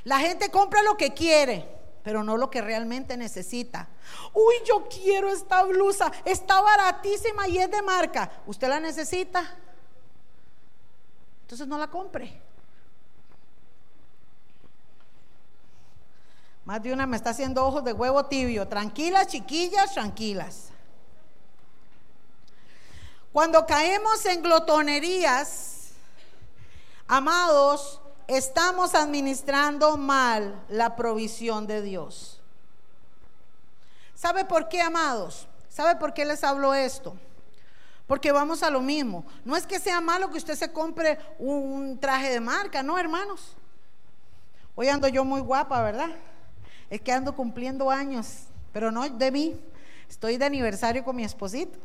La 0.03 0.19
gente 0.19 0.51
compra 0.51 0.83
lo 0.83 0.97
que 0.97 1.13
quiere, 1.13 1.65
pero 2.03 2.21
no 2.21 2.35
lo 2.35 2.49
que 2.49 2.61
realmente 2.61 3.15
necesita. 3.15 3.87
Uy, 4.33 4.55
yo 4.67 4.89
quiero 4.89 5.29
esta 5.29 5.63
blusa, 5.63 6.11
está 6.25 6.59
baratísima 6.59 7.47
y 7.47 7.59
es 7.59 7.71
de 7.71 7.81
marca. 7.81 8.29
¿Usted 8.45 8.67
la 8.67 8.81
necesita? 8.81 9.55
Entonces 11.43 11.65
no 11.65 11.77
la 11.77 11.87
compre. 11.87 12.50
Más 16.65 16.81
de 16.83 16.93
una 16.93 17.07
me 17.07 17.17
está 17.17 17.31
haciendo 17.31 17.65
ojos 17.65 17.83
de 17.83 17.93
huevo 17.93 18.25
tibio. 18.25 18.67
Tranquilas, 18.67 19.27
chiquillas, 19.27 19.93
tranquilas. 19.93 20.69
Cuando 23.33 23.65
caemos 23.65 24.25
en 24.25 24.41
glotonerías, 24.43 25.91
amados, 27.07 28.01
estamos 28.27 28.93
administrando 28.93 29.97
mal 29.97 30.63
la 30.69 30.95
provisión 30.95 31.65
de 31.65 31.81
Dios. 31.81 32.41
¿Sabe 34.15 34.45
por 34.45 34.67
qué, 34.67 34.81
amados? 34.81 35.47
¿Sabe 35.69 35.95
por 35.95 36.13
qué 36.13 36.25
les 36.25 36.43
hablo 36.43 36.73
esto? 36.73 37.15
Porque 38.05 38.31
vamos 38.31 38.61
a 38.61 38.69
lo 38.69 38.81
mismo. 38.81 39.25
No 39.45 39.55
es 39.55 39.65
que 39.65 39.79
sea 39.79 40.01
malo 40.01 40.29
que 40.29 40.37
usted 40.37 40.55
se 40.55 40.71
compre 40.71 41.17
un 41.39 41.97
traje 41.99 42.29
de 42.29 42.41
marca, 42.41 42.83
no, 42.83 42.99
hermanos. 42.99 43.55
Hoy 44.75 44.89
ando 44.89 45.07
yo 45.07 45.23
muy 45.23 45.39
guapa, 45.39 45.81
¿verdad? 45.81 46.09
Es 46.91 46.99
que 46.99 47.13
ando 47.13 47.33
cumpliendo 47.33 47.89
años, 47.89 48.27
pero 48.73 48.91
no 48.91 49.07
de 49.09 49.31
mí. 49.31 49.57
Estoy 50.09 50.35
de 50.35 50.43
aniversario 50.43 51.05
con 51.05 51.15
mi 51.15 51.23
esposito. 51.23 51.79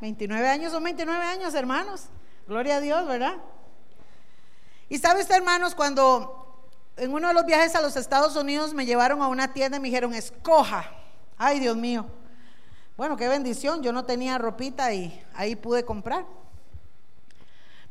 29 0.00 0.48
¿Ah? 0.48 0.52
años 0.52 0.72
son 0.72 0.82
29 0.82 1.24
años, 1.24 1.54
hermanos. 1.54 2.06
Gloria 2.48 2.78
a 2.78 2.80
Dios, 2.80 3.06
¿verdad? 3.06 3.36
Y 4.88 4.98
sabes, 4.98 5.30
hermanos, 5.30 5.76
cuando 5.76 6.66
en 6.96 7.14
uno 7.14 7.28
de 7.28 7.34
los 7.34 7.46
viajes 7.46 7.76
a 7.76 7.80
los 7.80 7.94
Estados 7.94 8.34
Unidos 8.34 8.74
me 8.74 8.84
llevaron 8.84 9.22
a 9.22 9.28
una 9.28 9.52
tienda 9.52 9.78
y 9.78 9.80
me 9.80 9.86
dijeron, 9.86 10.12
escoja. 10.12 10.90
Ay, 11.38 11.60
Dios 11.60 11.76
mío. 11.76 12.04
Bueno, 12.96 13.16
qué 13.16 13.28
bendición, 13.28 13.80
yo 13.80 13.92
no 13.92 14.04
tenía 14.04 14.38
ropita 14.38 14.92
y 14.92 15.24
ahí 15.34 15.54
pude 15.54 15.84
comprar. 15.84 16.26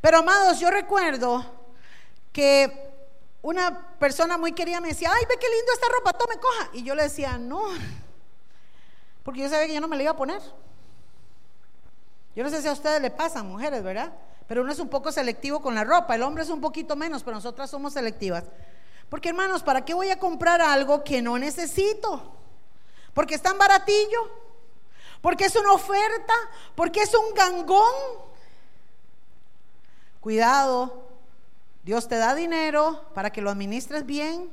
Pero 0.01 0.17
amados, 0.17 0.59
yo 0.59 0.69
recuerdo 0.69 1.45
que 2.33 2.92
una 3.43 3.97
persona 3.99 4.39
muy 4.39 4.53
querida 4.53 4.81
me 4.81 4.87
decía, 4.87 5.11
ay, 5.13 5.23
ve 5.29 5.37
qué 5.39 5.47
lindo 5.47 5.71
esta 5.73 5.87
ropa, 5.89 6.13
tome, 6.13 6.37
coja. 6.37 6.69
Y 6.73 6.81
yo 6.81 6.95
le 6.95 7.03
decía, 7.03 7.37
no, 7.37 7.61
porque 9.21 9.41
yo 9.41 9.49
sabía 9.49 9.67
que 9.67 9.75
yo 9.75 9.81
no 9.81 9.87
me 9.87 9.95
la 9.95 10.03
iba 10.03 10.11
a 10.13 10.17
poner. 10.17 10.41
Yo 12.35 12.43
no 12.43 12.49
sé 12.49 12.63
si 12.63 12.67
a 12.67 12.71
ustedes 12.71 12.99
le 12.99 13.11
pasan, 13.11 13.47
mujeres, 13.47 13.83
¿verdad? 13.83 14.11
Pero 14.47 14.63
uno 14.63 14.71
es 14.71 14.79
un 14.79 14.89
poco 14.89 15.11
selectivo 15.11 15.61
con 15.61 15.75
la 15.75 15.83
ropa, 15.83 16.15
el 16.15 16.23
hombre 16.23 16.43
es 16.43 16.49
un 16.49 16.59
poquito 16.59 16.95
menos, 16.95 17.21
pero 17.21 17.35
nosotras 17.35 17.69
somos 17.69 17.93
selectivas. 17.93 18.45
Porque 19.09 19.29
hermanos, 19.29 19.61
¿para 19.61 19.85
qué 19.85 19.93
voy 19.93 20.09
a 20.09 20.17
comprar 20.17 20.59
algo 20.59 21.03
que 21.03 21.21
no 21.21 21.37
necesito? 21.37 22.33
Porque 23.13 23.35
es 23.35 23.41
tan 23.43 23.59
baratillo 23.59 24.43
porque 25.23 25.45
es 25.45 25.55
una 25.55 25.71
oferta, 25.71 26.33
porque 26.75 26.99
es 26.99 27.15
un 27.15 27.33
gangón. 27.33 27.93
Cuidado, 30.19 31.12
Dios 31.83 32.07
te 32.07 32.17
da 32.17 32.33
dinero 32.33 33.05
para 33.13 33.31
que 33.31 33.41
lo 33.41 33.49
administres 33.49 34.05
bien, 34.05 34.49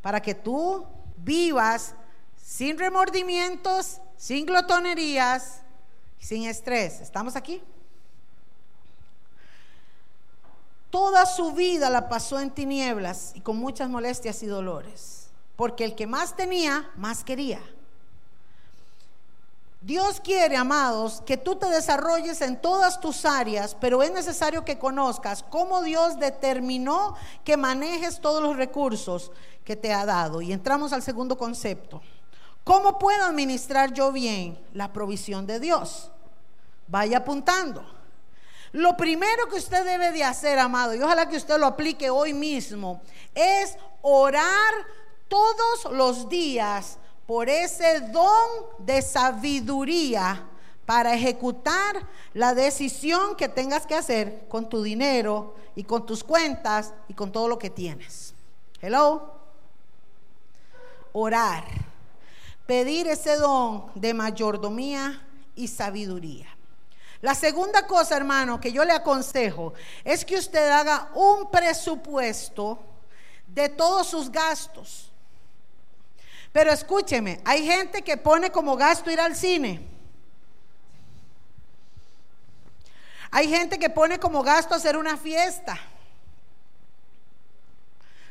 para 0.00 0.20
que 0.20 0.34
tú 0.34 0.86
vivas 1.18 1.94
sin 2.36 2.78
remordimientos, 2.78 4.00
sin 4.16 4.46
glotonerías, 4.46 5.60
sin 6.18 6.44
estrés. 6.44 7.00
¿Estamos 7.00 7.36
aquí? 7.36 7.62
Toda 10.90 11.24
su 11.26 11.52
vida 11.52 11.88
la 11.88 12.08
pasó 12.08 12.40
en 12.40 12.50
tinieblas 12.50 13.32
y 13.34 13.40
con 13.40 13.56
muchas 13.56 13.88
molestias 13.88 14.42
y 14.42 14.46
dolores, 14.46 15.28
porque 15.56 15.84
el 15.84 15.94
que 15.94 16.06
más 16.06 16.34
tenía, 16.34 16.90
más 16.96 17.22
quería. 17.22 17.60
Dios 19.82 20.20
quiere, 20.20 20.56
amados, 20.58 21.22
que 21.24 21.38
tú 21.38 21.56
te 21.56 21.66
desarrolles 21.66 22.42
en 22.42 22.60
todas 22.60 23.00
tus 23.00 23.24
áreas, 23.24 23.74
pero 23.80 24.02
es 24.02 24.12
necesario 24.12 24.62
que 24.62 24.78
conozcas 24.78 25.42
cómo 25.42 25.82
Dios 25.82 26.18
determinó 26.18 27.16
que 27.44 27.56
manejes 27.56 28.20
todos 28.20 28.42
los 28.42 28.56
recursos 28.56 29.32
que 29.64 29.76
te 29.76 29.94
ha 29.94 30.04
dado. 30.04 30.42
Y 30.42 30.52
entramos 30.52 30.92
al 30.92 31.02
segundo 31.02 31.38
concepto. 31.38 32.02
¿Cómo 32.62 32.98
puedo 32.98 33.24
administrar 33.24 33.94
yo 33.94 34.12
bien 34.12 34.58
la 34.74 34.92
provisión 34.92 35.46
de 35.46 35.58
Dios? 35.58 36.10
Vaya 36.86 37.18
apuntando. 37.18 37.82
Lo 38.72 38.98
primero 38.98 39.48
que 39.48 39.56
usted 39.56 39.82
debe 39.84 40.12
de 40.12 40.24
hacer, 40.24 40.58
amado, 40.58 40.94
y 40.94 41.02
ojalá 41.02 41.26
que 41.26 41.38
usted 41.38 41.58
lo 41.58 41.66
aplique 41.66 42.10
hoy 42.10 42.34
mismo, 42.34 43.00
es 43.34 43.76
orar 44.02 44.74
todos 45.26 45.90
los 45.92 46.28
días 46.28 46.98
por 47.30 47.48
ese 47.48 48.00
don 48.00 48.50
de 48.80 49.00
sabiduría 49.00 50.48
para 50.84 51.14
ejecutar 51.14 52.04
la 52.34 52.54
decisión 52.54 53.36
que 53.36 53.48
tengas 53.48 53.86
que 53.86 53.94
hacer 53.94 54.48
con 54.48 54.68
tu 54.68 54.82
dinero 54.82 55.54
y 55.76 55.84
con 55.84 56.04
tus 56.04 56.24
cuentas 56.24 56.92
y 57.06 57.14
con 57.14 57.30
todo 57.30 57.46
lo 57.46 57.56
que 57.56 57.70
tienes. 57.70 58.34
Hello. 58.82 59.32
Orar. 61.12 61.62
Pedir 62.66 63.06
ese 63.06 63.36
don 63.36 63.92
de 63.94 64.12
mayordomía 64.12 65.24
y 65.54 65.68
sabiduría. 65.68 66.48
La 67.20 67.36
segunda 67.36 67.86
cosa, 67.86 68.16
hermano, 68.16 68.60
que 68.60 68.72
yo 68.72 68.84
le 68.84 68.92
aconsejo 68.92 69.72
es 70.02 70.24
que 70.24 70.34
usted 70.34 70.68
haga 70.68 71.12
un 71.14 71.48
presupuesto 71.48 72.80
de 73.46 73.68
todos 73.68 74.08
sus 74.08 74.32
gastos 74.32 75.09
pero 76.52 76.72
escúcheme, 76.72 77.40
hay 77.44 77.64
gente 77.64 78.02
que 78.02 78.16
pone 78.16 78.50
como 78.50 78.76
gasto 78.76 79.10
ir 79.10 79.20
al 79.20 79.36
cine. 79.36 79.88
Hay 83.30 83.48
gente 83.48 83.78
que 83.78 83.88
pone 83.88 84.18
como 84.18 84.42
gasto 84.42 84.74
hacer 84.74 84.96
una 84.96 85.16
fiesta. 85.16 85.78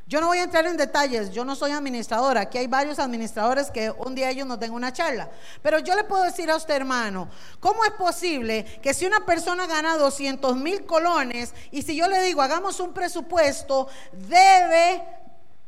Yo 0.05 0.19
no 0.19 0.27
voy 0.27 0.39
a 0.39 0.43
entrar 0.43 0.65
en 0.65 0.75
detalles, 0.75 1.29
yo 1.29 1.45
no 1.45 1.55
soy 1.55 1.69
administradora, 1.69 2.41
aquí 2.41 2.57
hay 2.57 2.65
varios 2.65 2.97
administradores 2.97 3.69
que 3.69 3.91
un 3.91 4.15
día 4.15 4.31
ellos 4.31 4.47
nos 4.47 4.59
den 4.59 4.71
una 4.71 4.91
charla, 4.91 5.29
pero 5.61 5.77
yo 5.77 5.95
le 5.95 6.03
puedo 6.03 6.23
decir 6.23 6.49
a 6.49 6.55
usted 6.55 6.77
hermano, 6.77 7.29
¿cómo 7.59 7.85
es 7.85 7.91
posible 7.91 8.65
que 8.81 8.95
si 8.95 9.05
una 9.05 9.23
persona 9.23 9.67
gana 9.67 9.97
200 9.97 10.57
mil 10.57 10.83
colones 10.87 11.53
y 11.69 11.83
si 11.83 11.95
yo 11.95 12.07
le 12.07 12.23
digo 12.23 12.41
hagamos 12.41 12.79
un 12.79 12.91
presupuesto, 12.91 13.87
debe 14.11 15.03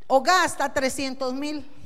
o 0.07 0.23
gasta 0.23 0.73
300 0.73 1.35
mil? 1.35 1.80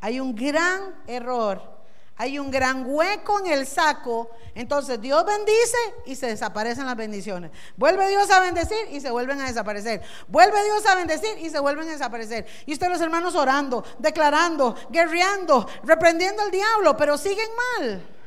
Hay 0.00 0.20
un 0.20 0.34
gran 0.34 0.94
error. 1.06 1.80
Hay 2.16 2.38
un 2.38 2.50
gran 2.50 2.84
hueco 2.86 3.40
en 3.40 3.46
el 3.46 3.66
saco. 3.66 4.30
Entonces 4.54 5.00
Dios 5.00 5.24
bendice 5.24 5.78
y 6.04 6.14
se 6.16 6.26
desaparecen 6.26 6.84
las 6.84 6.96
bendiciones. 6.96 7.50
Vuelve 7.78 8.06
Dios 8.08 8.30
a 8.30 8.40
bendecir 8.40 8.88
y 8.90 9.00
se 9.00 9.10
vuelven 9.10 9.40
a 9.40 9.46
desaparecer. 9.46 10.02
Vuelve 10.28 10.62
Dios 10.64 10.84
a 10.84 10.96
bendecir 10.96 11.38
y 11.38 11.48
se 11.48 11.58
vuelven 11.60 11.88
a 11.88 11.92
desaparecer. 11.92 12.46
Y 12.66 12.74
ustedes 12.74 12.92
los 12.92 13.00
hermanos 13.00 13.34
orando, 13.34 13.82
declarando, 13.98 14.76
guerreando, 14.90 15.66
reprendiendo 15.82 16.42
al 16.42 16.50
diablo, 16.50 16.94
pero 16.94 17.16
siguen 17.16 17.48
mal. 17.78 18.19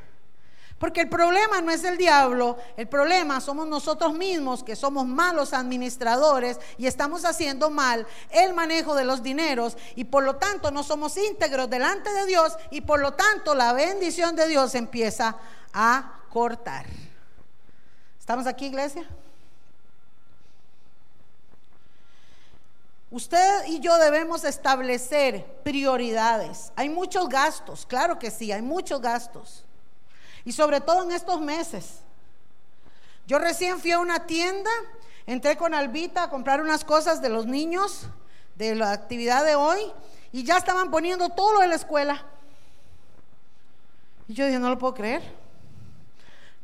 Porque 0.83 0.99
el 0.99 1.07
problema 1.07 1.61
no 1.61 1.71
es 1.71 1.85
el 1.85 1.97
diablo, 1.97 2.57
el 2.75 2.89
problema 2.89 3.39
somos 3.39 3.65
nosotros 3.69 4.13
mismos 4.15 4.65
que 4.65 4.75
somos 4.75 5.05
malos 5.07 5.53
administradores 5.53 6.59
y 6.77 6.87
estamos 6.87 7.23
haciendo 7.23 7.69
mal 7.69 8.05
el 8.31 8.53
manejo 8.53 8.93
de 8.93 9.05
los 9.05 9.23
dineros 9.23 9.77
y 9.95 10.03
por 10.03 10.25
lo 10.25 10.35
tanto 10.35 10.71
no 10.71 10.83
somos 10.83 11.15
íntegros 11.15 11.69
delante 11.69 12.11
de 12.11 12.25
Dios 12.25 12.57
y 12.69 12.81
por 12.81 12.99
lo 12.99 13.13
tanto 13.13 13.55
la 13.55 13.71
bendición 13.71 14.35
de 14.35 14.45
Dios 14.45 14.75
empieza 14.75 15.37
a 15.71 16.19
cortar. 16.29 16.85
¿Estamos 18.19 18.45
aquí, 18.45 18.65
iglesia? 18.65 19.07
Usted 23.09 23.67
y 23.67 23.79
yo 23.79 23.97
debemos 23.99 24.43
establecer 24.43 25.45
prioridades. 25.63 26.73
Hay 26.75 26.89
muchos 26.89 27.29
gastos, 27.29 27.85
claro 27.85 28.19
que 28.19 28.29
sí, 28.29 28.51
hay 28.51 28.61
muchos 28.61 28.99
gastos. 28.99 29.63
Y 30.45 30.51
sobre 30.51 30.81
todo 30.81 31.03
en 31.03 31.11
estos 31.11 31.39
meses. 31.41 31.99
Yo 33.25 33.39
recién 33.39 33.79
fui 33.79 33.91
a 33.91 33.99
una 33.99 34.25
tienda, 34.25 34.69
entré 35.25 35.55
con 35.55 35.73
Albita 35.73 36.23
a 36.23 36.29
comprar 36.29 36.61
unas 36.61 36.83
cosas 36.83 37.21
de 37.21 37.29
los 37.29 37.45
niños, 37.45 38.07
de 38.55 38.75
la 38.75 38.91
actividad 38.91 39.45
de 39.45 39.55
hoy, 39.55 39.79
y 40.31 40.43
ya 40.43 40.57
estaban 40.57 40.91
poniendo 40.91 41.29
todo 41.29 41.53
lo 41.53 41.59
de 41.59 41.67
la 41.67 41.75
escuela. 41.75 42.25
Y 44.27 44.33
yo 44.33 44.45
dije, 44.45 44.59
no 44.59 44.69
lo 44.69 44.77
puedo 44.77 44.93
creer. 44.93 45.21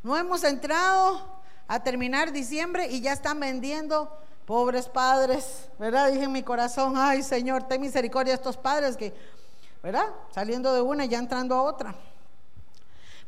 No 0.03 0.17
hemos 0.17 0.43
entrado 0.43 1.21
a 1.67 1.81
terminar 1.81 2.31
diciembre 2.31 2.87
y 2.87 3.01
ya 3.01 3.13
están 3.13 3.39
vendiendo 3.39 4.11
pobres 4.45 4.87
padres, 4.89 5.69
¿verdad? 5.77 6.11
Dije 6.11 6.23
en 6.23 6.31
mi 6.31 6.41
corazón, 6.41 6.95
ay 6.97 7.21
Señor, 7.21 7.63
ten 7.63 7.79
misericordia 7.79 8.33
de 8.33 8.37
estos 8.37 8.57
padres 8.57 8.97
que, 8.97 9.13
¿verdad? 9.83 10.07
Saliendo 10.33 10.73
de 10.73 10.81
una 10.81 11.05
y 11.05 11.09
ya 11.09 11.19
entrando 11.19 11.55
a 11.55 11.61
otra. 11.61 11.95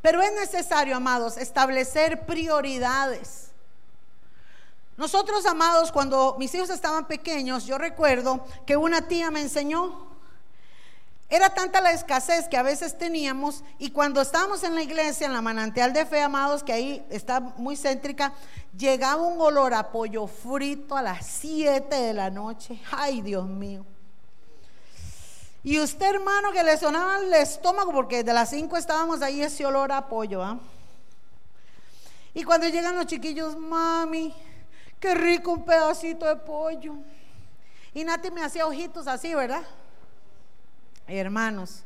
Pero 0.02 0.22
es 0.22 0.34
necesario, 0.34 0.96
amados, 0.96 1.38
establecer 1.38 2.26
prioridades. 2.26 3.52
Nosotros, 4.98 5.46
amados, 5.46 5.92
cuando 5.92 6.36
mis 6.38 6.54
hijos 6.54 6.70
estaban 6.70 7.08
pequeños, 7.08 7.66
yo 7.66 7.78
recuerdo 7.78 8.46
que 8.66 8.78
una 8.78 9.08
tía 9.08 9.32
me 9.32 9.42
enseñó 9.42 10.12
era 11.32 11.50
tanta 11.50 11.80
la 11.80 11.94
escasez 11.94 12.50
que 12.50 12.58
a 12.58 12.62
veces 12.62 12.98
teníamos 12.98 13.64
y 13.80 13.92
cuando 13.92 14.20
estábamos 14.20 14.66
en 14.66 14.76
la 14.76 14.84
iglesia, 14.84 15.26
en 15.28 15.32
la 15.32 15.42
manantial 15.42 15.94
de 15.94 16.06
fe, 16.06 16.20
amados, 16.20 16.62
que 16.62 16.74
ahí 16.74 17.06
está 17.10 17.40
muy 17.40 17.78
céntrica, 17.78 18.34
llegaba 18.78 19.22
un 19.22 19.40
olor 19.40 19.74
a 19.74 19.94
pollo 19.94 20.28
frito 20.28 20.98
a 20.98 21.02
las 21.02 21.26
7 21.26 21.96
de 21.96 22.14
la 22.14 22.30
noche. 22.30 22.82
Ay, 22.92 23.22
Dios 23.22 23.48
mío. 23.48 23.86
Y 25.64 25.80
usted, 25.80 26.16
hermano, 26.16 26.52
que 26.52 26.64
le 26.64 26.78
sonaba 26.78 27.18
el 27.20 27.34
estómago, 27.34 27.92
porque 27.92 28.24
de 28.24 28.34
las 28.34 28.50
5 28.50 28.78
estábamos 28.78 29.22
ahí 29.22 29.42
ese 29.42 29.66
olor 29.66 29.92
a 29.92 30.08
pollo. 30.08 30.44
¿ah? 30.44 30.60
Y 32.34 32.44
cuando 32.44 32.68
llegan 32.68 32.96
los 32.96 33.06
chiquillos, 33.06 33.58
mami, 33.58 34.34
qué 35.00 35.14
rico 35.14 35.52
un 35.52 35.64
pedacito 35.64 36.26
de 36.26 36.36
pollo. 36.38 36.96
Y 37.94 38.04
Nati 38.04 38.32
me 38.32 38.44
hacía 38.44 38.66
ojitos 38.66 39.06
así, 39.08 39.36
¿verdad? 39.36 39.64
Hermanos, 41.08 41.84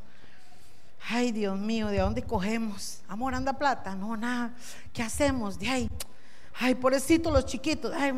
ay 1.09 1.32
Dios 1.32 1.57
mío, 1.57 1.88
¿de 1.88 1.97
dónde 1.97 2.21
cogemos? 2.23 3.01
Amor, 3.07 3.34
anda 3.34 3.53
plata. 3.53 3.95
No, 3.95 4.15
nada. 4.15 4.53
¿Qué 4.93 5.01
hacemos? 5.01 5.57
De 5.57 5.67
ahí. 5.67 5.89
Ay, 6.53 6.76
pobrecito 6.76 7.32
los 7.32 7.45
chiquitos. 7.45 7.91
Ay, 7.93 8.13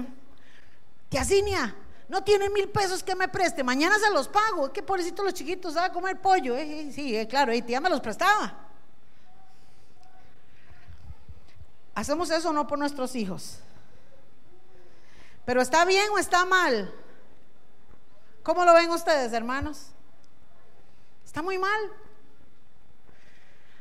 tía 1.10 1.24
Cinia, 1.24 1.76
no 2.10 2.24
tiene 2.24 2.49
mil 2.49 2.70
pesos 2.70 3.03
que 3.03 3.16
me 3.16 3.28
preste. 3.28 3.64
Mañana 3.64 3.99
se 3.99 4.10
los 4.12 4.28
pago. 4.28 4.72
Que 4.72 4.82
pobrecito 4.82 5.24
los 5.24 5.34
chiquitos, 5.34 5.76
a 5.76 5.91
comer 5.91 6.22
pollo. 6.22 6.55
Eh, 6.55 6.89
sí, 6.93 7.16
eh, 7.16 7.28
claro, 7.28 7.53
y 7.53 7.62
tía 7.62 7.82
me 7.82 7.89
los 7.89 7.99
prestaba. 7.99 8.55
Hacemos 11.93 12.30
eso 12.30 12.53
no 12.53 12.66
por 12.66 12.80
nuestros 12.80 13.16
hijos. 13.16 13.60
Pero 15.45 15.62
está 15.62 15.84
bien 15.84 16.10
o 16.14 16.18
está 16.18 16.45
mal. 16.45 16.93
¿Cómo 18.43 18.64
lo 18.64 18.74
ven 18.74 18.89
ustedes, 18.89 19.34
hermanos? 19.34 19.88
Está 21.26 21.41
muy 21.41 21.58
mal. 21.58 21.91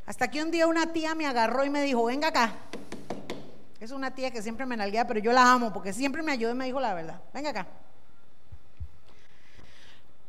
Hasta 0.06 0.28
que 0.28 0.42
un 0.42 0.50
día 0.50 0.66
una 0.66 0.92
tía 0.92 1.14
me 1.14 1.26
agarró 1.26 1.64
y 1.64 1.70
me 1.70 1.82
dijo, 1.82 2.04
venga 2.04 2.28
acá. 2.28 2.54
Es 3.78 3.90
una 3.92 4.14
tía 4.14 4.30
que 4.32 4.42
siempre 4.42 4.66
me 4.66 4.76
nalguea, 4.76 5.06
pero 5.06 5.20
yo 5.20 5.32
la 5.32 5.52
amo 5.52 5.72
porque 5.72 5.92
siempre 5.92 6.22
me 6.22 6.32
ayudó 6.32 6.52
y 6.52 6.54
me 6.54 6.64
dijo 6.64 6.80
la 6.80 6.94
verdad. 6.94 7.20
Venga 7.32 7.50
acá. 7.50 7.66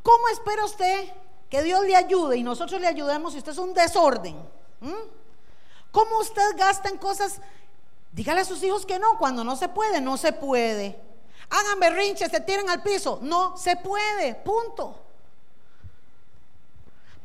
¿Cómo 0.08 0.30
espera 0.30 0.64
usted 0.64 1.10
que 1.50 1.62
Dios 1.64 1.84
le 1.84 1.94
ayude 1.94 2.38
y 2.38 2.44
nosotros 2.44 2.80
le 2.80 2.88
ayudemos 2.88 3.34
si 3.34 3.40
usted 3.40 3.52
es 3.52 3.58
un 3.58 3.74
desorden? 3.74 4.38
¿Mm? 4.80 4.94
¿Cómo 5.92 6.20
usted 6.20 6.56
gasta 6.56 6.88
en 6.88 6.98
cosas? 6.98 7.42
Dígale 8.14 8.40
a 8.40 8.46
sus 8.46 8.64
hijos 8.64 8.86
que 8.86 9.00
no, 9.00 9.18
cuando 9.18 9.44
no 9.44 9.58
se 9.58 9.68
puede, 9.68 10.00
no 10.00 10.16
se 10.16 10.32
puede. 10.32 10.98
Hagan 11.50 11.82
berrinches, 11.82 12.32
se 12.32 12.40
tiren 12.40 12.70
al 12.70 12.82
piso, 12.82 13.20
no 13.22 13.58
se 13.58 13.76
puede, 13.76 14.34
punto. 14.36 14.98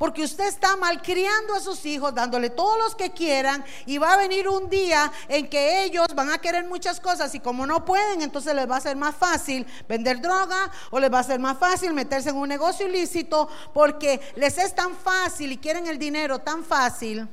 Porque 0.02 0.24
usted 0.24 0.48
está 0.48 0.74
malcriando 0.74 1.54
a 1.54 1.60
sus 1.60 1.86
hijos, 1.86 2.12
dándole 2.12 2.50
todos 2.50 2.76
los 2.76 2.96
que 2.96 3.12
quieran, 3.12 3.64
y 3.86 3.98
va 3.98 4.14
a 4.14 4.16
venir 4.16 4.48
un 4.48 4.68
día 4.68 5.12
en 5.28 5.48
que 5.48 5.84
ellos 5.84 6.08
van 6.12 6.28
a 6.28 6.38
querer 6.38 6.66
muchas 6.66 6.98
cosas 6.98 7.32
y 7.36 7.38
como 7.38 7.66
no 7.68 7.84
pueden, 7.84 8.20
entonces 8.20 8.52
les 8.52 8.68
va 8.68 8.78
a 8.78 8.80
ser 8.80 8.96
más 8.96 9.14
fácil 9.14 9.64
vender 9.88 10.20
droga 10.20 10.72
o 10.90 10.98
les 10.98 11.08
va 11.08 11.20
a 11.20 11.22
ser 11.22 11.38
más 11.38 11.56
fácil 11.56 11.92
meterse 11.92 12.30
en 12.30 12.36
un 12.36 12.48
negocio 12.48 12.88
ilícito 12.88 13.48
porque 13.72 14.20
les 14.34 14.58
es 14.58 14.74
tan 14.74 14.96
fácil 14.96 15.52
y 15.52 15.58
quieren 15.58 15.86
el 15.86 16.00
dinero 16.00 16.40
tan 16.40 16.64
fácil. 16.64 17.28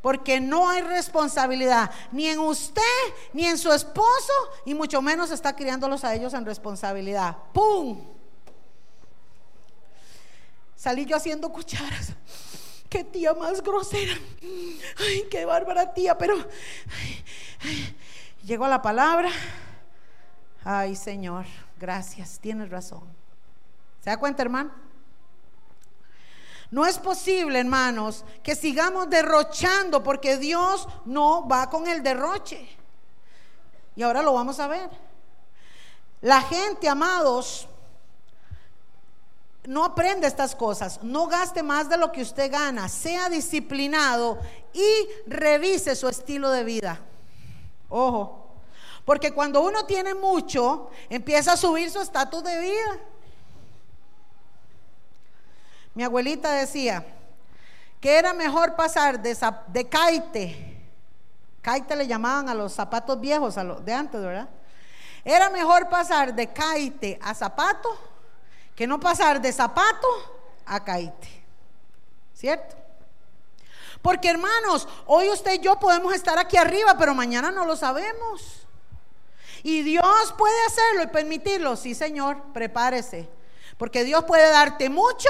Porque 0.00 0.38
no 0.38 0.68
hay 0.68 0.82
responsabilidad 0.82 1.90
ni 2.12 2.28
en 2.28 2.38
usted 2.38 2.82
ni 3.32 3.46
en 3.46 3.58
su 3.58 3.72
esposo 3.72 4.32
y 4.64 4.74
mucho 4.74 5.02
menos 5.02 5.32
está 5.32 5.56
criándolos 5.56 6.04
a 6.04 6.14
ellos 6.14 6.34
en 6.34 6.46
responsabilidad. 6.46 7.36
¡Pum! 7.52 8.17
Salí 10.78 11.04
yo 11.06 11.16
haciendo 11.16 11.50
cucharas. 11.50 12.12
Qué 12.88 13.02
tía 13.02 13.34
más 13.34 13.60
grosera. 13.60 14.14
Ay, 14.96 15.26
qué 15.28 15.44
bárbara 15.44 15.92
tía, 15.92 16.16
pero 16.16 16.36
llegó 18.44 18.68
la 18.68 18.80
palabra. 18.80 19.28
Ay, 20.62 20.94
Señor, 20.94 21.46
gracias, 21.80 22.38
tienes 22.38 22.70
razón. 22.70 23.02
¿Se 24.04 24.08
da 24.08 24.18
cuenta, 24.18 24.42
hermano? 24.42 24.70
No 26.70 26.86
es 26.86 26.96
posible, 26.96 27.58
hermanos, 27.58 28.24
que 28.44 28.54
sigamos 28.54 29.10
derrochando 29.10 30.04
porque 30.04 30.36
Dios 30.36 30.86
no 31.04 31.48
va 31.48 31.68
con 31.70 31.88
el 31.88 32.04
derroche. 32.04 32.68
Y 33.96 34.02
ahora 34.04 34.22
lo 34.22 34.32
vamos 34.32 34.60
a 34.60 34.68
ver. 34.68 34.90
La 36.20 36.40
gente, 36.42 36.88
amados, 36.88 37.66
no 39.68 39.84
aprende 39.84 40.26
estas 40.26 40.56
cosas, 40.56 40.98
no 41.02 41.26
gaste 41.26 41.62
más 41.62 41.90
de 41.90 41.98
lo 41.98 42.10
que 42.10 42.22
usted 42.22 42.50
gana, 42.50 42.88
sea 42.88 43.28
disciplinado 43.28 44.38
y 44.72 45.06
revise 45.26 45.94
su 45.94 46.08
estilo 46.08 46.50
de 46.50 46.64
vida. 46.64 46.98
Ojo, 47.90 48.46
porque 49.04 49.34
cuando 49.34 49.60
uno 49.60 49.84
tiene 49.84 50.14
mucho, 50.14 50.88
empieza 51.10 51.52
a 51.52 51.56
subir 51.58 51.90
su 51.90 52.00
estatus 52.00 52.42
de 52.44 52.58
vida. 52.58 52.98
Mi 55.92 56.02
abuelita 56.02 56.50
decía 56.52 57.04
que 58.00 58.16
era 58.16 58.32
mejor 58.32 58.74
pasar 58.74 59.20
de, 59.20 59.36
de 59.66 59.86
caite, 59.86 60.80
caite 61.60 61.94
le 61.94 62.06
llamaban 62.06 62.48
a 62.48 62.54
los 62.54 62.72
zapatos 62.72 63.20
viejos, 63.20 63.54
de 63.84 63.92
antes, 63.92 64.18
¿verdad? 64.18 64.48
Era 65.26 65.50
mejor 65.50 65.90
pasar 65.90 66.34
de 66.34 66.46
caite 66.46 67.18
a 67.22 67.34
zapato 67.34 68.08
que 68.78 68.86
no 68.86 69.00
pasar 69.00 69.42
de 69.42 69.52
zapato 69.52 70.06
a 70.64 70.84
caite. 70.84 71.44
¿Cierto? 72.32 72.76
Porque 74.00 74.30
hermanos, 74.30 74.86
hoy 75.06 75.28
usted 75.30 75.54
y 75.54 75.58
yo 75.58 75.80
podemos 75.80 76.14
estar 76.14 76.38
aquí 76.38 76.56
arriba, 76.56 76.96
pero 76.96 77.12
mañana 77.12 77.50
no 77.50 77.64
lo 77.64 77.74
sabemos. 77.74 78.68
Y 79.64 79.82
Dios 79.82 80.32
puede 80.38 80.54
hacerlo 80.66 81.02
y 81.02 81.06
permitirlo. 81.08 81.74
Sí, 81.74 81.92
Señor, 81.92 82.40
prepárese. 82.54 83.28
Porque 83.78 84.04
Dios 84.04 84.22
puede 84.26 84.48
darte 84.48 84.88
mucho, 84.88 85.28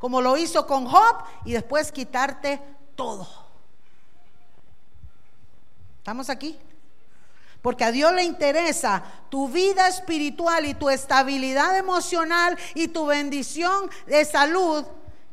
como 0.00 0.20
lo 0.20 0.36
hizo 0.36 0.66
con 0.66 0.84
Job, 0.86 1.22
y 1.44 1.52
después 1.52 1.92
quitarte 1.92 2.60
todo. 2.96 3.28
¿Estamos 5.98 6.28
aquí? 6.28 6.58
Porque 7.62 7.84
a 7.84 7.92
Dios 7.92 8.12
le 8.12 8.24
interesa 8.24 9.02
tu 9.30 9.48
vida 9.48 9.86
espiritual 9.88 10.66
y 10.66 10.74
tu 10.74 10.90
estabilidad 10.90 11.78
emocional 11.78 12.58
y 12.74 12.88
tu 12.88 13.06
bendición 13.06 13.88
de 14.06 14.24
salud, 14.24 14.84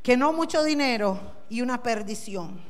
que 0.04 0.16
no 0.16 0.32
mucho 0.32 0.64
dinero 0.64 1.20
y 1.50 1.62
una 1.62 1.82
perdición. 1.82 2.64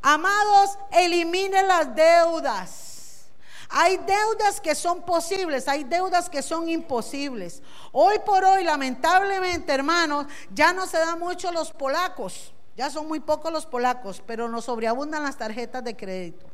Amados, 0.00 0.78
elimine 0.90 1.62
las 1.62 1.94
deudas. 1.94 3.26
Hay 3.68 3.98
deudas 3.98 4.62
que 4.62 4.74
son 4.74 5.02
posibles, 5.02 5.68
hay 5.68 5.84
deudas 5.84 6.30
que 6.30 6.40
son 6.40 6.70
imposibles. 6.70 7.62
Hoy 7.92 8.18
por 8.24 8.42
hoy, 8.44 8.64
lamentablemente, 8.64 9.74
hermanos, 9.74 10.26
ya 10.54 10.72
no 10.72 10.86
se 10.86 10.96
dan 10.96 11.18
mucho 11.18 11.52
los 11.52 11.72
polacos. 11.72 12.54
Ya 12.76 12.88
son 12.88 13.08
muy 13.08 13.20
pocos 13.20 13.52
los 13.52 13.66
polacos, 13.66 14.22
pero 14.26 14.48
nos 14.48 14.64
sobreabundan 14.64 15.24
las 15.24 15.36
tarjetas 15.36 15.84
de 15.84 15.96
crédito. 15.96 16.46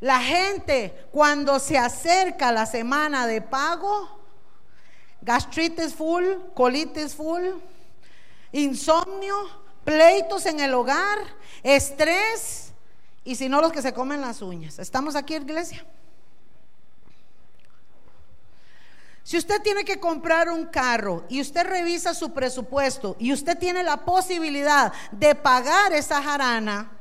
La 0.00 0.20
gente 0.20 1.06
cuando 1.10 1.58
se 1.58 1.78
acerca 1.78 2.52
la 2.52 2.66
semana 2.66 3.26
de 3.26 3.40
pago, 3.40 4.20
gastritis 5.22 5.94
full, 5.94 6.24
colitis 6.54 7.14
full, 7.14 7.42
insomnio, 8.52 9.36
pleitos 9.84 10.44
en 10.46 10.60
el 10.60 10.74
hogar, 10.74 11.18
estrés 11.62 12.72
y 13.24 13.36
si 13.36 13.48
no 13.48 13.60
los 13.60 13.72
que 13.72 13.82
se 13.82 13.94
comen 13.94 14.20
las 14.20 14.42
uñas. 14.42 14.78
¿Estamos 14.78 15.16
aquí, 15.16 15.34
iglesia? 15.34 15.84
Si 19.22 19.36
usted 19.36 19.60
tiene 19.62 19.84
que 19.84 19.98
comprar 19.98 20.48
un 20.48 20.66
carro 20.66 21.24
y 21.28 21.40
usted 21.40 21.66
revisa 21.66 22.14
su 22.14 22.32
presupuesto 22.32 23.16
y 23.18 23.32
usted 23.32 23.58
tiene 23.58 23.82
la 23.82 24.04
posibilidad 24.04 24.92
de 25.10 25.34
pagar 25.34 25.92
esa 25.92 26.22
jarana 26.22 26.95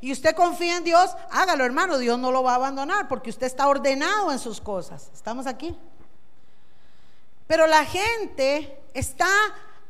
y 0.00 0.12
usted 0.12 0.34
confía 0.34 0.76
en 0.76 0.84
Dios, 0.84 1.10
hágalo 1.30 1.64
hermano, 1.64 1.98
Dios 1.98 2.18
no 2.18 2.32
lo 2.32 2.42
va 2.42 2.52
a 2.52 2.56
abandonar 2.56 3.08
porque 3.08 3.30
usted 3.30 3.46
está 3.46 3.68
ordenado 3.68 4.32
en 4.32 4.38
sus 4.38 4.60
cosas. 4.60 5.10
¿Estamos 5.12 5.46
aquí? 5.46 5.76
Pero 7.46 7.66
la 7.66 7.84
gente 7.84 8.80
está 8.94 9.28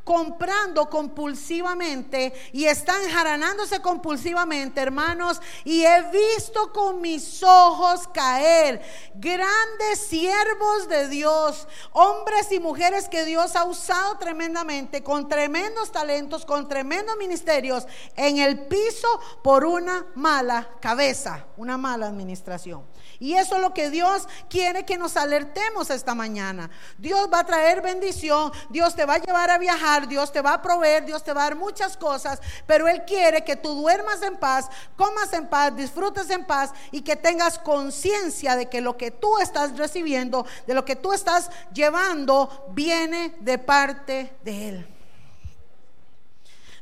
comprando 0.04 0.88
compulsivamente 0.88 2.32
y 2.52 2.64
están 2.64 3.08
jaranándose 3.10 3.80
compulsivamente, 3.80 4.80
hermanos, 4.80 5.40
y 5.64 5.84
he 5.84 6.02
visto 6.10 6.72
con 6.72 7.00
mis 7.00 7.42
ojos 7.42 8.08
caer 8.08 8.82
grandes 9.14 10.00
siervos 10.00 10.88
de 10.88 11.08
Dios, 11.08 11.68
hombres 11.92 12.50
y 12.50 12.60
mujeres 12.60 13.08
que 13.08 13.24
Dios 13.24 13.56
ha 13.56 13.64
usado 13.64 14.18
tremendamente, 14.18 15.02
con 15.02 15.28
tremendos 15.28 15.92
talentos, 15.92 16.44
con 16.44 16.68
tremendos 16.68 17.16
ministerios, 17.16 17.86
en 18.16 18.38
el 18.38 18.66
piso 18.66 19.08
por 19.42 19.64
una 19.64 20.06
mala 20.14 20.68
cabeza, 20.80 21.46
una 21.56 21.76
mala 21.76 22.06
administración. 22.06 22.84
Y 23.20 23.34
eso 23.34 23.56
es 23.56 23.60
lo 23.60 23.74
que 23.74 23.90
Dios 23.90 24.26
quiere 24.48 24.86
que 24.86 24.96
nos 24.96 25.18
alertemos 25.18 25.90
esta 25.90 26.14
mañana. 26.14 26.70
Dios 26.96 27.28
va 27.32 27.40
a 27.40 27.46
traer 27.46 27.82
bendición, 27.82 28.50
Dios 28.70 28.96
te 28.96 29.04
va 29.04 29.16
a 29.16 29.18
llevar 29.18 29.50
a 29.50 29.58
viajar, 29.58 30.08
Dios 30.08 30.32
te 30.32 30.40
va 30.40 30.54
a 30.54 30.62
proveer, 30.62 31.04
Dios 31.04 31.22
te 31.22 31.34
va 31.34 31.42
a 31.42 31.44
dar 31.50 31.56
muchas 31.56 31.98
cosas, 31.98 32.40
pero 32.66 32.88
Él 32.88 33.04
quiere 33.04 33.44
que 33.44 33.56
tú 33.56 33.74
duermas 33.74 34.22
en 34.22 34.38
paz, 34.38 34.70
comas 34.96 35.34
en 35.34 35.46
paz, 35.46 35.76
disfrutes 35.76 36.30
en 36.30 36.46
paz 36.46 36.72
y 36.90 37.02
que 37.02 37.14
tengas 37.14 37.58
conciencia 37.58 38.56
de 38.56 38.70
que 38.70 38.80
lo 38.80 38.96
que 38.96 39.10
tú 39.10 39.38
estás 39.38 39.76
recibiendo, 39.76 40.46
de 40.66 40.72
lo 40.72 40.86
que 40.86 40.96
tú 40.96 41.12
estás 41.12 41.50
llevando, 41.74 42.70
viene 42.72 43.34
de 43.40 43.58
parte 43.58 44.34
de 44.42 44.68
Él. 44.70 44.99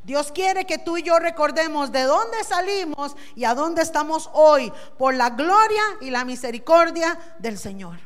Dios 0.08 0.32
quiere 0.32 0.64
que 0.64 0.78
tú 0.78 0.96
y 0.96 1.02
yo 1.02 1.18
recordemos 1.18 1.92
de 1.92 2.04
dónde 2.04 2.42
salimos 2.42 3.14
y 3.36 3.44
a 3.44 3.54
dónde 3.54 3.82
estamos 3.82 4.30
hoy 4.32 4.72
por 4.96 5.12
la 5.12 5.28
gloria 5.28 5.82
y 6.00 6.08
la 6.08 6.24
misericordia 6.24 7.18
del 7.38 7.58
Señor. 7.58 7.98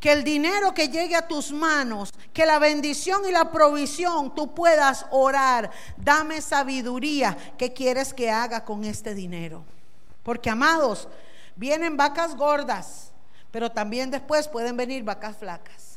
Que 0.00 0.12
el 0.12 0.24
dinero 0.24 0.72
que 0.72 0.88
llegue 0.88 1.14
a 1.14 1.28
tus 1.28 1.52
manos, 1.52 2.14
que 2.32 2.46
la 2.46 2.58
bendición 2.58 3.28
y 3.28 3.30
la 3.30 3.52
provisión 3.52 4.34
tú 4.34 4.54
puedas 4.54 5.04
orar. 5.10 5.70
Dame 5.98 6.40
sabiduría. 6.40 7.36
¿Qué 7.58 7.74
quieres 7.74 8.14
que 8.14 8.30
haga 8.30 8.64
con 8.64 8.84
este 8.84 9.14
dinero? 9.14 9.64
Porque 10.22 10.48
amados, 10.48 11.08
vienen 11.56 11.98
vacas 11.98 12.34
gordas, 12.34 13.12
pero 13.50 13.70
también 13.70 14.10
después 14.10 14.48
pueden 14.48 14.78
venir 14.78 15.04
vacas 15.04 15.36
flacas. 15.36 15.93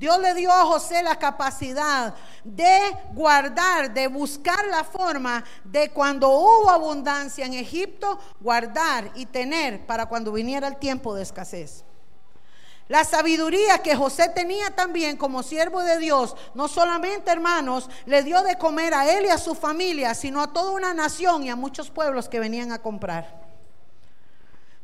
Dios 0.00 0.18
le 0.18 0.32
dio 0.32 0.50
a 0.50 0.64
José 0.64 1.02
la 1.02 1.18
capacidad 1.18 2.14
de 2.42 2.96
guardar, 3.12 3.92
de 3.92 4.06
buscar 4.06 4.64
la 4.68 4.82
forma 4.82 5.44
de 5.62 5.90
cuando 5.90 6.30
hubo 6.30 6.70
abundancia 6.70 7.44
en 7.44 7.52
Egipto, 7.52 8.18
guardar 8.40 9.10
y 9.14 9.26
tener 9.26 9.84
para 9.84 10.06
cuando 10.06 10.32
viniera 10.32 10.68
el 10.68 10.78
tiempo 10.78 11.14
de 11.14 11.22
escasez. 11.22 11.84
La 12.88 13.04
sabiduría 13.04 13.82
que 13.82 13.94
José 13.94 14.30
tenía 14.30 14.74
también 14.74 15.18
como 15.18 15.42
siervo 15.42 15.82
de 15.82 15.98
Dios, 15.98 16.34
no 16.54 16.66
solamente 16.66 17.30
hermanos, 17.30 17.90
le 18.06 18.22
dio 18.22 18.42
de 18.42 18.56
comer 18.56 18.94
a 18.94 19.06
él 19.06 19.26
y 19.26 19.28
a 19.28 19.36
su 19.36 19.54
familia, 19.54 20.14
sino 20.14 20.40
a 20.40 20.50
toda 20.50 20.70
una 20.70 20.94
nación 20.94 21.44
y 21.44 21.50
a 21.50 21.56
muchos 21.56 21.90
pueblos 21.90 22.26
que 22.26 22.40
venían 22.40 22.72
a 22.72 22.80
comprar. 22.80 23.49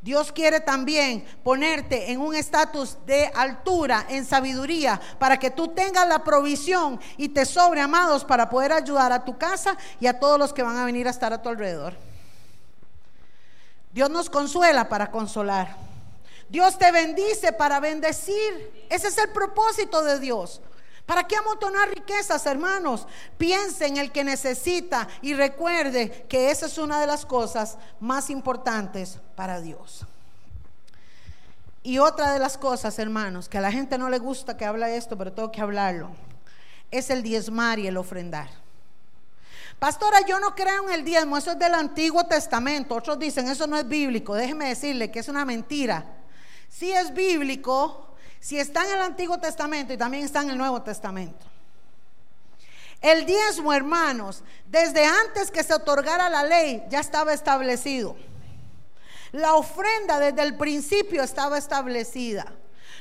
Dios 0.07 0.31
quiere 0.31 0.61
también 0.61 1.27
ponerte 1.43 2.13
en 2.13 2.21
un 2.21 2.33
estatus 2.33 2.97
de 3.07 3.27
altura, 3.35 4.07
en 4.09 4.25
sabiduría, 4.25 5.01
para 5.19 5.37
que 5.37 5.51
tú 5.51 5.67
tengas 5.67 6.07
la 6.07 6.23
provisión 6.23 7.01
y 7.17 7.31
te 7.31 7.45
sobre, 7.45 7.81
amados, 7.81 8.25
para 8.25 8.49
poder 8.49 8.73
ayudar 8.73 9.11
a 9.11 9.25
tu 9.25 9.37
casa 9.37 9.77
y 9.99 10.07
a 10.07 10.21
todos 10.21 10.39
los 10.39 10.53
que 10.53 10.63
van 10.63 10.77
a 10.77 10.85
venir 10.85 11.09
a 11.09 11.11
estar 11.11 11.33
a 11.33 11.43
tu 11.43 11.49
alrededor. 11.49 11.95
Dios 13.93 14.09
nos 14.09 14.31
consuela 14.31 14.89
para 14.89 15.11
consolar. 15.11 15.75
Dios 16.49 16.79
te 16.79 16.93
bendice 16.93 17.53
para 17.53 17.81
bendecir. 17.81 18.87
Ese 18.89 19.09
es 19.09 19.19
el 19.19 19.31
propósito 19.31 20.05
de 20.05 20.21
Dios. 20.21 20.61
¿Para 21.07 21.25
qué 21.25 21.37
amontonar 21.37 21.89
riquezas, 21.89 22.45
hermanos? 22.47 23.07
Piense 23.39 23.87
en 23.87 23.97
el 23.97 24.11
que 24.11 24.25
necesita 24.25 25.07
y 25.23 25.35
recuerde 25.35 26.27
que 26.29 26.51
esa 26.51 26.67
es 26.67 26.79
una 26.79 27.01
de 27.01 27.07
las 27.07 27.25
cosas 27.25 27.79
más 28.01 28.29
importantes 28.29 29.21
para 29.37 29.61
Dios. 29.61 30.05
Y 31.85 31.99
otra 31.99 32.33
de 32.33 32.41
las 32.41 32.59
cosas, 32.59 32.99
hermanos, 32.99 33.49
que 33.49 33.59
a 33.59 33.61
la 33.61 33.71
gente 33.71 33.97
no 33.97 34.11
le 34.11 34.19
gusta 34.19 34.57
que 34.57 34.65
habla 34.65 34.91
esto, 34.91 35.17
pero 35.17 35.33
tengo 35.33 35.53
que 35.53 35.61
hablarlo, 35.61 36.11
es 36.91 37.11
el 37.11 37.23
diezmar 37.23 37.79
y 37.79 37.87
el 37.87 37.97
ofrendar. 37.97 38.51
Pastora, 39.79 40.23
yo 40.27 40.41
no 40.41 40.57
creo 40.57 40.89
en 40.89 40.95
el 40.95 41.05
diezmo, 41.05 41.37
eso 41.37 41.53
es 41.53 41.59
del 41.59 41.75
Antiguo 41.75 42.25
Testamento. 42.25 42.97
Otros 42.97 43.19
dicen, 43.19 43.47
eso 43.47 43.69
no 43.69 43.77
es 43.77 43.87
bíblico. 43.87 44.35
Déjeme 44.35 44.69
decirle 44.69 45.13
que 45.13 45.21
es 45.21 45.29
una 45.29 45.45
mentira. 45.45 46.05
Si 46.69 46.91
es 46.91 47.15
bíblico, 47.15 48.06
si 48.41 48.59
está 48.59 48.85
en 48.85 48.93
el 48.93 49.03
Antiguo 49.03 49.39
Testamento 49.39 49.93
y 49.93 49.97
también 49.97 50.25
está 50.25 50.43
en 50.43 50.51
el 50.51 50.59
Nuevo 50.59 50.83
Testamento. 50.83 51.47
El 53.01 53.27
diezmo, 53.27 53.73
hermanos, 53.73 54.43
desde 54.67 55.05
antes 55.05 55.51
que 55.51 55.63
se 55.63 55.75
otorgara 55.75 56.31
la 56.31 56.45
ley, 56.45 56.83
ya 56.89 57.01
estaba 57.01 57.33
establecido. 57.33 58.17
La 59.33 59.55
ofrenda 59.55 60.19
desde 60.19 60.43
el 60.43 60.57
principio 60.57 61.23
estaba 61.23 61.59
establecida. 61.59 62.53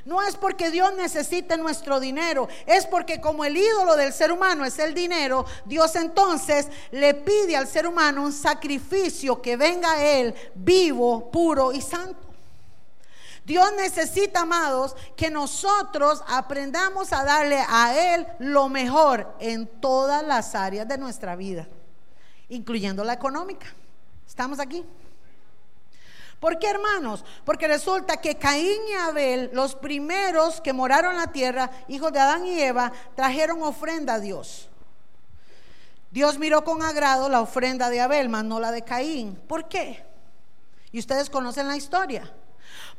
No 0.04 0.22
es 0.22 0.36
porque 0.36 0.70
Dios 0.70 0.94
necesite 0.96 1.58
nuestro 1.58 2.00
dinero, 2.00 2.48
es 2.68 2.86
porque 2.86 3.20
como 3.20 3.44
el 3.44 3.58
ídolo 3.58 3.96
del 3.96 4.14
ser 4.14 4.32
humano 4.32 4.64
es 4.64 4.78
el 4.78 4.94
dinero, 4.94 5.46
Dios 5.66 5.96
entonces 5.96 6.68
le 6.92 7.16
pide 7.16 7.56
al 7.56 7.68
ser 7.68 7.88
humano 7.88 8.24
un 8.24 8.32
sacrificio 8.32 9.42
que 9.42 9.58
venga 9.58 9.94
a 9.94 10.06
él 10.06 10.36
vivo, 10.54 11.32
puro 11.32 11.74
y 11.74 11.82
santo. 11.82 12.25
Dios 13.46 13.72
necesita, 13.78 14.42
amados, 14.42 14.96
que 15.16 15.30
nosotros 15.30 16.24
aprendamos 16.28 17.14
a 17.14 17.24
darle 17.24 17.64
a 17.70 18.16
Él 18.16 18.28
lo 18.40 18.70
mejor 18.70 19.36
en 19.40 19.68
todas 19.80 20.26
las 20.26 20.56
áreas 20.56 20.88
de 20.88 20.98
nuestra 20.98 21.36
vida, 21.36 21.68
incluyendo 22.50 23.04
la 23.04 23.14
económica. 23.14 23.68
¿Estamos 24.28 24.60
aquí? 24.60 24.84
¿Por 26.40 26.58
qué, 26.58 26.72
hermanos? 26.72 27.24
Porque 27.46 27.68
resulta 27.68 28.18
que 28.18 28.36
Caín 28.36 28.82
y 28.90 28.94
Abel, 28.94 29.52
los 29.54 29.76
primeros 29.76 30.60
que 30.60 30.74
moraron 30.74 31.12
en 31.12 31.18
la 31.20 31.32
tierra, 31.32 31.70
hijos 31.88 32.12
de 32.12 32.20
Adán 32.20 32.48
y 32.48 32.60
Eva, 32.60 32.92
trajeron 33.16 33.62
ofrenda 33.62 34.16
a 34.16 34.20
Dios. 34.20 34.70
Dios 36.10 36.40
miró 36.40 36.64
con 36.64 36.82
agrado 36.82 37.30
la 37.30 37.42
ofrenda 37.42 37.92
de 37.92 38.02
Abel, 38.02 38.30
mas 38.30 38.44
no 38.44 38.60
la 38.60 38.72
de 38.72 38.84
Caín. 38.84 39.36
¿Por 39.48 39.68
qué? 39.68 40.04
Y 40.92 40.98
ustedes 40.98 41.30
conocen 41.30 41.68
la 41.68 41.78
historia. 41.78 42.34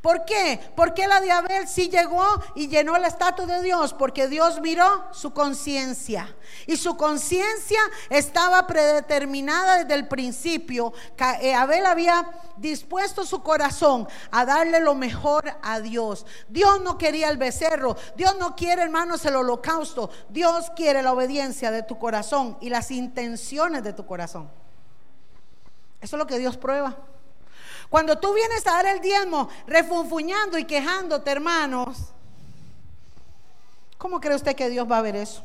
¿Por 0.00 0.24
qué? 0.24 0.60
Porque 0.76 1.08
la 1.08 1.20
de 1.20 1.32
Abel 1.32 1.66
sí 1.66 1.88
llegó 1.88 2.24
y 2.54 2.68
llenó 2.68 2.94
el 2.94 3.04
estatus 3.04 3.46
de 3.48 3.60
Dios, 3.62 3.92
porque 3.92 4.28
Dios 4.28 4.60
miró 4.60 5.04
su 5.12 5.32
conciencia. 5.32 6.34
Y 6.66 6.76
su 6.76 6.96
conciencia 6.96 7.80
estaba 8.08 8.66
predeterminada 8.66 9.78
desde 9.78 9.94
el 9.94 10.06
principio. 10.06 10.92
Eh, 11.40 11.54
Abel 11.54 11.86
había 11.86 12.30
dispuesto 12.56 13.24
su 13.24 13.42
corazón 13.42 14.06
a 14.30 14.44
darle 14.44 14.78
lo 14.80 14.94
mejor 14.94 15.52
a 15.62 15.80
Dios. 15.80 16.24
Dios 16.48 16.80
no 16.82 16.98
quería 16.98 17.28
el 17.28 17.36
becerro. 17.36 17.96
Dios 18.16 18.36
no 18.38 18.54
quiere, 18.54 18.82
hermanos, 18.82 19.24
el 19.24 19.34
holocausto. 19.34 20.10
Dios 20.28 20.70
quiere 20.76 21.02
la 21.02 21.12
obediencia 21.12 21.72
de 21.72 21.82
tu 21.82 21.98
corazón 21.98 22.56
y 22.60 22.68
las 22.68 22.92
intenciones 22.92 23.82
de 23.82 23.92
tu 23.92 24.06
corazón. 24.06 24.48
Eso 26.00 26.16
es 26.16 26.18
lo 26.18 26.26
que 26.26 26.38
Dios 26.38 26.56
prueba. 26.56 26.96
Cuando 27.88 28.18
tú 28.18 28.34
vienes 28.34 28.66
a 28.66 28.72
dar 28.72 28.86
el 28.86 29.00
diezmo 29.00 29.48
refunfuñando 29.66 30.58
y 30.58 30.64
quejándote, 30.64 31.30
hermanos, 31.30 31.98
¿cómo 33.98 34.20
cree 34.20 34.36
usted 34.36 34.56
que 34.56 34.68
Dios 34.68 34.90
va 34.90 34.98
a 34.98 35.02
ver 35.02 35.16
eso? 35.16 35.42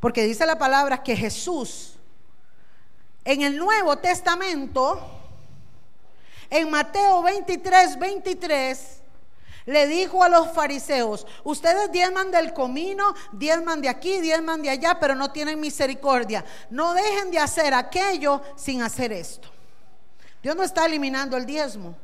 Porque 0.00 0.24
dice 0.24 0.46
la 0.46 0.58
palabra 0.58 1.02
que 1.02 1.14
Jesús 1.14 1.96
en 3.24 3.42
el 3.42 3.56
Nuevo 3.56 3.98
Testamento, 3.98 5.00
en 6.48 6.70
Mateo 6.70 7.22
23, 7.22 7.98
23, 7.98 9.02
le 9.66 9.86
dijo 9.86 10.22
a 10.22 10.28
los 10.28 10.52
fariseos, 10.52 11.26
ustedes 11.44 11.92
diezman 11.92 12.30
del 12.30 12.52
comino, 12.52 13.14
diezman 13.32 13.80
de 13.80 13.88
aquí, 13.88 14.20
diezman 14.20 14.62
de 14.62 14.70
allá, 14.70 14.98
pero 14.98 15.14
no 15.14 15.30
tienen 15.30 15.60
misericordia. 15.60 16.44
No 16.70 16.94
dejen 16.94 17.30
de 17.30 17.38
hacer 17.38 17.74
aquello 17.74 18.42
sin 18.56 18.82
hacer 18.82 19.12
esto. 19.12 19.48
Dios 20.42 20.56
no 20.56 20.62
está 20.62 20.86
eliminando 20.86 21.36
el 21.36 21.44
diezmo. 21.44 21.94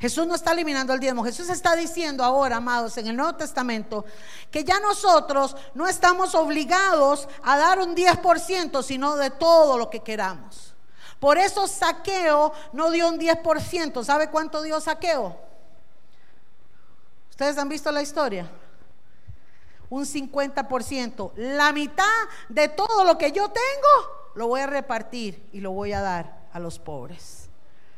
Jesús 0.00 0.26
no 0.26 0.34
está 0.34 0.52
eliminando 0.52 0.92
el 0.92 1.00
diezmo. 1.00 1.24
Jesús 1.24 1.48
está 1.48 1.76
diciendo 1.76 2.24
ahora, 2.24 2.56
amados, 2.56 2.98
en 2.98 3.06
el 3.06 3.16
Nuevo 3.16 3.36
Testamento, 3.36 4.04
que 4.50 4.64
ya 4.64 4.80
nosotros 4.80 5.56
no 5.74 5.86
estamos 5.86 6.34
obligados 6.34 7.28
a 7.42 7.56
dar 7.56 7.78
un 7.78 7.94
10%, 7.94 8.82
sino 8.82 9.16
de 9.16 9.30
todo 9.30 9.78
lo 9.78 9.88
que 9.88 10.00
queramos. 10.00 10.74
Por 11.20 11.38
eso 11.38 11.66
saqueo 11.66 12.52
no 12.72 12.90
dio 12.90 13.08
un 13.08 13.18
10%. 13.18 14.04
¿Sabe 14.04 14.28
cuánto 14.28 14.60
dio 14.60 14.80
saqueo? 14.80 15.53
¿Ustedes 17.34 17.58
han 17.58 17.68
visto 17.68 17.90
la 17.90 18.00
historia? 18.00 18.48
Un 19.90 20.04
50%. 20.04 21.32
La 21.34 21.72
mitad 21.72 22.04
de 22.48 22.68
todo 22.68 23.02
lo 23.02 23.18
que 23.18 23.32
yo 23.32 23.48
tengo 23.48 24.30
lo 24.36 24.46
voy 24.46 24.60
a 24.60 24.68
repartir 24.68 25.44
y 25.52 25.58
lo 25.58 25.72
voy 25.72 25.92
a 25.92 26.00
dar 26.00 26.46
a 26.52 26.60
los 26.60 26.78
pobres. 26.78 27.48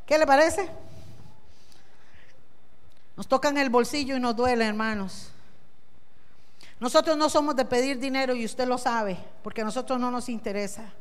¿Qué 0.06 0.16
le 0.16 0.26
parece? 0.26 0.70
Nos 3.14 3.28
tocan 3.28 3.58
el 3.58 3.68
bolsillo 3.68 4.16
y 4.16 4.20
nos 4.20 4.34
duele, 4.34 4.64
hermanos. 4.64 5.28
Nosotros 6.80 7.18
no 7.18 7.28
somos 7.28 7.54
de 7.56 7.66
pedir 7.66 7.98
dinero 7.98 8.34
y 8.34 8.46
usted 8.46 8.66
lo 8.66 8.78
sabe, 8.78 9.22
porque 9.42 9.60
a 9.60 9.66
nosotros 9.66 10.00
no 10.00 10.10
nos 10.10 10.30
interesa. 10.30 10.94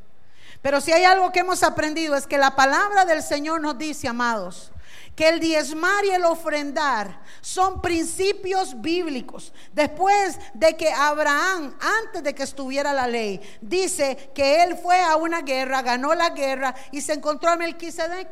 Pero 0.61 0.81
si 0.81 0.91
hay 0.91 1.05
algo 1.05 1.31
que 1.31 1.39
hemos 1.39 1.63
aprendido 1.63 2.17
es 2.17 2.27
que 2.27 2.38
la 2.38 2.53
palabra 2.53 3.05
del 3.05 3.23
Señor 3.23 3.61
nos 3.61 3.77
dice, 3.77 4.09
amados, 4.09 4.73
que 5.16 5.30
el 5.30 5.39
diezmar 5.39 6.03
y 6.05 6.11
el 6.11 6.26
ofrendar 6.26 7.22
son 7.41 7.82
principios 7.82 8.80
bíblicos. 8.82 9.53
Después 9.74 10.38
de 10.53 10.76
que 10.76 10.91
Abraham, 10.91 11.76
antes 12.03 12.22
de 12.22 12.36
que 12.36 12.43
estuviera 12.43 12.93
la 12.93 13.07
ley, 13.07 13.39
dice 13.61 14.32
que 14.36 14.63
él 14.63 14.78
fue 14.78 14.99
a 15.01 15.16
una 15.16 15.41
guerra, 15.41 15.82
ganó 15.82 16.13
la 16.13 16.32
guerra 16.32 16.76
y 16.91 17.01
se 17.01 17.13
encontró 17.13 17.51
a 17.51 17.55
Melquisedec. 17.55 18.28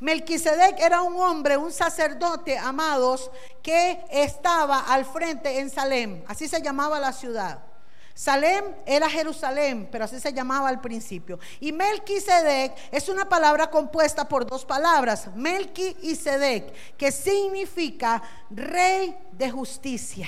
Melquisedec 0.00 0.78
era 0.80 1.02
un 1.02 1.16
hombre, 1.16 1.56
un 1.56 1.72
sacerdote, 1.72 2.58
amados, 2.58 3.30
que 3.62 4.04
estaba 4.10 4.80
al 4.80 5.04
frente 5.04 5.58
en 5.58 5.70
Salem, 5.70 6.22
así 6.26 6.48
se 6.48 6.60
llamaba 6.60 7.00
la 7.00 7.12
ciudad. 7.12 7.75
Salem 8.16 8.64
era 8.86 9.10
Jerusalén, 9.10 9.90
pero 9.92 10.06
así 10.06 10.18
se 10.18 10.32
llamaba 10.32 10.70
al 10.70 10.80
principio. 10.80 11.38
Y 11.60 11.70
Melquisedec 11.70 12.74
es 12.90 13.10
una 13.10 13.28
palabra 13.28 13.68
compuesta 13.68 14.26
por 14.26 14.46
dos 14.46 14.64
palabras, 14.64 15.28
Melqui 15.34 15.98
y 16.00 16.16
Sedec, 16.16 16.72
que 16.96 17.12
significa 17.12 18.22
rey 18.48 19.14
de 19.32 19.50
justicia. 19.50 20.26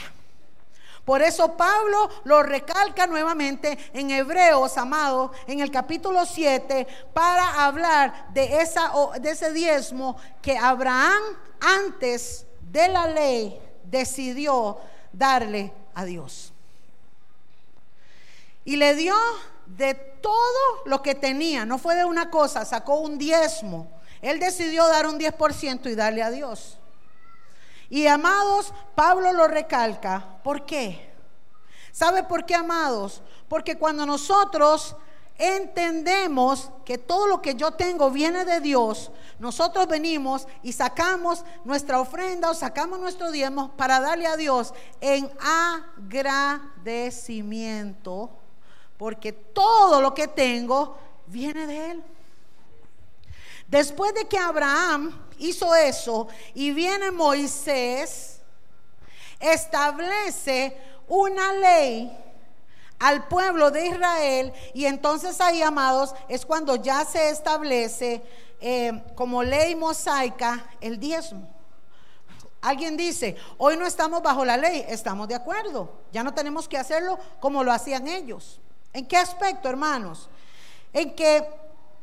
Por 1.07 1.23
eso 1.23 1.57
Pablo 1.57 2.11
lo 2.25 2.43
recalca 2.43 3.07
nuevamente 3.07 3.79
en 3.95 4.11
Hebreos, 4.11 4.77
amado, 4.77 5.33
en 5.47 5.61
el 5.61 5.71
capítulo 5.71 6.27
7, 6.27 6.87
para 7.15 7.65
hablar 7.65 8.35
de, 8.35 8.61
ese 8.61 9.53
diezmo 9.55 10.19
que 10.43 10.59
Abraham 10.59 11.23
antes 11.59 12.45
de 12.61 12.89
la 12.89 13.07
ley 13.07 13.59
decidió 13.83 14.77
darle 15.11 15.73
a 15.95 16.05
Dios. 16.05 16.53
Y 18.69 18.77
le 18.77 18.95
dio 18.95 19.17
de 19.65 19.95
todo 19.95 20.83
lo 20.85 21.01
que 21.01 21.15
tenía, 21.15 21.65
no 21.65 21.79
fue 21.79 21.95
de 21.95 22.05
una 22.05 22.29
cosa, 22.29 22.67
sacó 22.67 22.97
un 22.97 23.17
diezmo. 23.17 23.91
Él 24.21 24.39
decidió 24.39 24.87
dar 24.89 25.07
un 25.07 25.19
10% 25.19 25.91
y 25.91 25.95
darle 25.95 26.23
a 26.23 26.31
Dios. 26.31 26.79
Y 27.89 28.07
amados, 28.09 28.75
Pablo 28.95 29.33
lo 29.33 29.49
recalca. 29.49 30.43
¿Por 30.45 30.67
qué? 30.67 31.11
¿Sabe 31.93 32.25
por 32.25 32.45
qué, 32.45 32.57
amados? 32.57 33.23
Porque 33.49 33.79
cuando 33.79 34.05
nosotros 34.05 34.95
entendemos 35.39 36.71
que 36.85 36.99
todo 36.99 37.27
lo 37.27 37.41
que 37.41 37.55
yo 37.55 37.71
tengo 37.71 38.11
viene 38.11 38.45
de 38.45 38.61
Dios, 38.61 39.11
nosotros 39.39 39.87
venimos 39.87 40.47
y 40.63 40.75
sacamos 40.75 41.43
nuestra 41.65 42.01
ofrenda 42.01 42.51
o 42.51 42.55
sacamos 42.55 43.01
nuestro 43.01 43.31
diezmo 43.31 43.75
para 43.79 43.99
darle 43.99 44.27
a 44.27 44.37
Dios 44.37 44.75
en 45.01 45.33
agradecimiento, 45.41 48.38
porque 48.99 49.33
todo 49.33 50.03
lo 50.03 50.13
que 50.13 50.29
tengo 50.29 50.99
viene 51.27 51.67
de 51.67 51.91
Él. 51.93 52.05
Después 53.69 54.13
de 54.15 54.27
que 54.27 54.39
Abraham 54.39 55.27
hizo 55.39 55.75
eso 55.75 56.27
y 56.55 56.73
viene 56.73 57.11
Moisés, 57.11 58.41
establece 59.39 60.77
una 61.07 61.53
ley 61.53 62.17
al 62.99 63.29
pueblo 63.29 63.71
de 63.71 63.87
Israel 63.87 64.53
y 64.75 64.87
entonces 64.87 65.41
ahí, 65.41 65.63
amados, 65.63 66.15
es 66.29 66.45
cuando 66.45 66.77
ya 66.77 67.05
se 67.05 67.31
establece 67.31 68.23
eh, 68.61 69.05
como 69.15 69.43
ley 69.43 69.77
mosaica 69.77 70.69
el 70.81 70.99
diezmo. 70.99 71.49
Alguien 72.61 72.97
dice, 72.97 73.37
hoy 73.59 73.77
no 73.77 73.87
estamos 73.87 74.21
bajo 74.21 74.45
la 74.45 74.57
ley, 74.57 74.85
estamos 74.89 75.29
de 75.29 75.37
acuerdo, 75.37 75.93
ya 76.11 76.25
no 76.25 76.35
tenemos 76.35 76.69
que 76.69 76.77
hacerlo 76.77 77.17
como 77.39 77.63
lo 77.63 77.71
hacían 77.71 78.09
ellos. 78.09 78.61
¿En 78.93 79.07
qué 79.07 79.17
aspecto, 79.17 79.69
hermanos? 79.69 80.29
En 80.93 81.15
que 81.15 81.47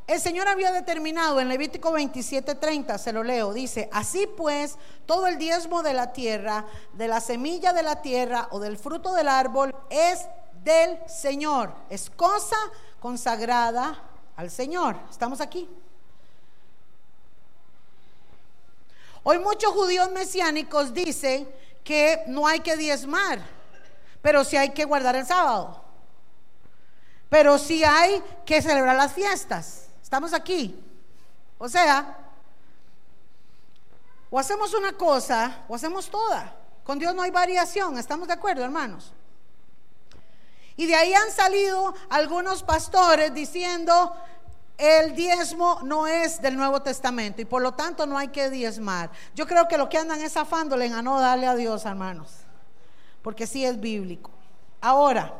el 0.06 0.20
Señor 0.20 0.46
había 0.46 0.70
determinado 0.70 1.40
en 1.40 1.48
Levítico 1.48 1.90
27:30, 1.92 2.96
se 2.98 3.12
lo 3.12 3.24
leo, 3.24 3.52
dice, 3.52 3.88
así 3.92 4.28
pues, 4.28 4.76
todo 5.04 5.26
el 5.26 5.36
diezmo 5.36 5.82
de 5.82 5.94
la 5.94 6.12
tierra, 6.12 6.64
de 6.92 7.08
la 7.08 7.20
semilla 7.20 7.72
de 7.72 7.82
la 7.82 8.02
tierra 8.02 8.46
o 8.52 8.60
del 8.60 8.78
fruto 8.78 9.12
del 9.14 9.28
árbol 9.28 9.74
es 9.90 10.26
del 10.62 10.98
Señor, 11.08 11.74
es 11.90 12.08
cosa 12.10 12.56
consagrada 13.00 14.00
al 14.36 14.50
Señor. 14.50 14.96
¿Estamos 15.10 15.40
aquí? 15.40 15.68
Hoy 19.24 19.40
muchos 19.40 19.72
judíos 19.72 20.08
mesiánicos 20.12 20.94
dicen 20.94 21.48
que 21.82 22.22
no 22.28 22.46
hay 22.46 22.60
que 22.60 22.76
diezmar, 22.76 23.40
pero 24.22 24.44
sí 24.44 24.56
hay 24.56 24.70
que 24.70 24.84
guardar 24.84 25.16
el 25.16 25.26
sábado. 25.26 25.85
Pero 27.28 27.58
sí 27.58 27.82
hay 27.84 28.22
que 28.44 28.62
celebrar 28.62 28.96
las 28.96 29.12
fiestas. 29.12 29.88
Estamos 30.02 30.32
aquí. 30.32 30.80
O 31.58 31.68
sea, 31.68 32.16
o 34.30 34.38
hacemos 34.38 34.74
una 34.74 34.92
cosa 34.92 35.64
o 35.68 35.74
hacemos 35.74 36.08
toda. 36.10 36.54
Con 36.84 36.98
Dios 36.98 37.14
no 37.14 37.22
hay 37.22 37.30
variación, 37.30 37.98
¿estamos 37.98 38.28
de 38.28 38.34
acuerdo, 38.34 38.62
hermanos? 38.62 39.12
Y 40.76 40.86
de 40.86 40.94
ahí 40.94 41.14
han 41.14 41.30
salido 41.32 41.94
algunos 42.10 42.62
pastores 42.62 43.32
diciendo, 43.34 44.14
el 44.78 45.14
diezmo 45.16 45.80
no 45.82 46.06
es 46.06 46.40
del 46.42 46.56
Nuevo 46.56 46.82
Testamento 46.82 47.40
y 47.40 47.46
por 47.46 47.62
lo 47.62 47.72
tanto 47.72 48.06
no 48.06 48.18
hay 48.18 48.28
que 48.28 48.50
diezmar. 48.50 49.10
Yo 49.34 49.46
creo 49.46 49.66
que 49.68 49.78
lo 49.78 49.88
que 49.88 49.98
andan 49.98 50.20
es 50.20 50.36
afándole 50.36 50.92
a 50.92 51.02
no 51.02 51.18
darle 51.18 51.46
a 51.46 51.54
Dios, 51.54 51.86
hermanos, 51.86 52.30
porque 53.22 53.46
sí 53.46 53.64
es 53.64 53.80
bíblico. 53.80 54.30
Ahora, 54.80 55.32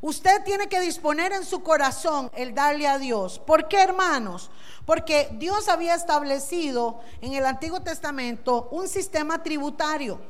Usted 0.00 0.44
tiene 0.44 0.68
que 0.68 0.80
disponer 0.80 1.32
en 1.32 1.44
su 1.44 1.62
corazón 1.62 2.30
el 2.34 2.54
darle 2.54 2.86
a 2.86 2.98
Dios. 2.98 3.40
¿Por 3.40 3.66
qué, 3.68 3.82
hermanos? 3.82 4.50
Porque 4.86 5.28
Dios 5.32 5.68
había 5.68 5.94
establecido 5.94 7.00
en 7.20 7.34
el 7.34 7.44
Antiguo 7.44 7.80
Testamento 7.80 8.68
un 8.70 8.86
sistema 8.86 9.42
tributario. 9.42 10.20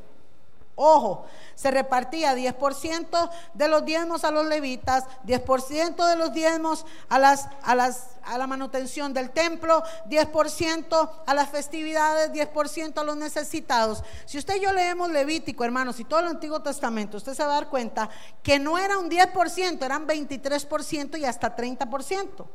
Ojo, 0.81 1.27
se 1.57 1.73
repartía 1.73 2.37
10% 2.37 3.31
de 3.53 3.67
los 3.67 3.85
diezmos 3.85 4.23
a 4.23 4.31
los 4.31 4.47
levitas, 4.47 5.03
10% 5.27 6.09
de 6.09 6.15
los 6.15 6.33
diezmos 6.33 6.87
a, 7.09 7.19
la 7.19 8.47
manutención 8.47 9.13
del 9.13 9.31
templo, 9.31 9.83
10% 10.09 11.11
a 11.27 11.35
las 11.35 11.49
festividades, 11.49 12.31
10% 12.31 12.97
a 12.97 13.03
los 13.03 13.17
necesitados. 13.17 14.05
Si 14.25 14.39
usted 14.39 14.55
y 14.55 14.61
yo 14.61 14.73
leemos 14.73 15.11
Levítico, 15.11 15.65
hermanos, 15.65 15.99
y 15.99 16.05
todo 16.05 16.21
el 16.21 16.29
Antiguo 16.29 16.63
Testamento, 16.63 17.17
usted 17.17 17.35
se 17.35 17.43
va 17.43 17.51
a 17.51 17.55
dar 17.55 17.69
cuenta 17.69 18.09
que 18.45 18.61
no 18.61 18.79
era 18.79 18.97
un 18.97 19.11
10%, 19.11 19.85
eran 19.85 20.07
23% 20.07 21.19
y 21.19 21.25
hasta 21.25 21.57
30%. 21.57 22.47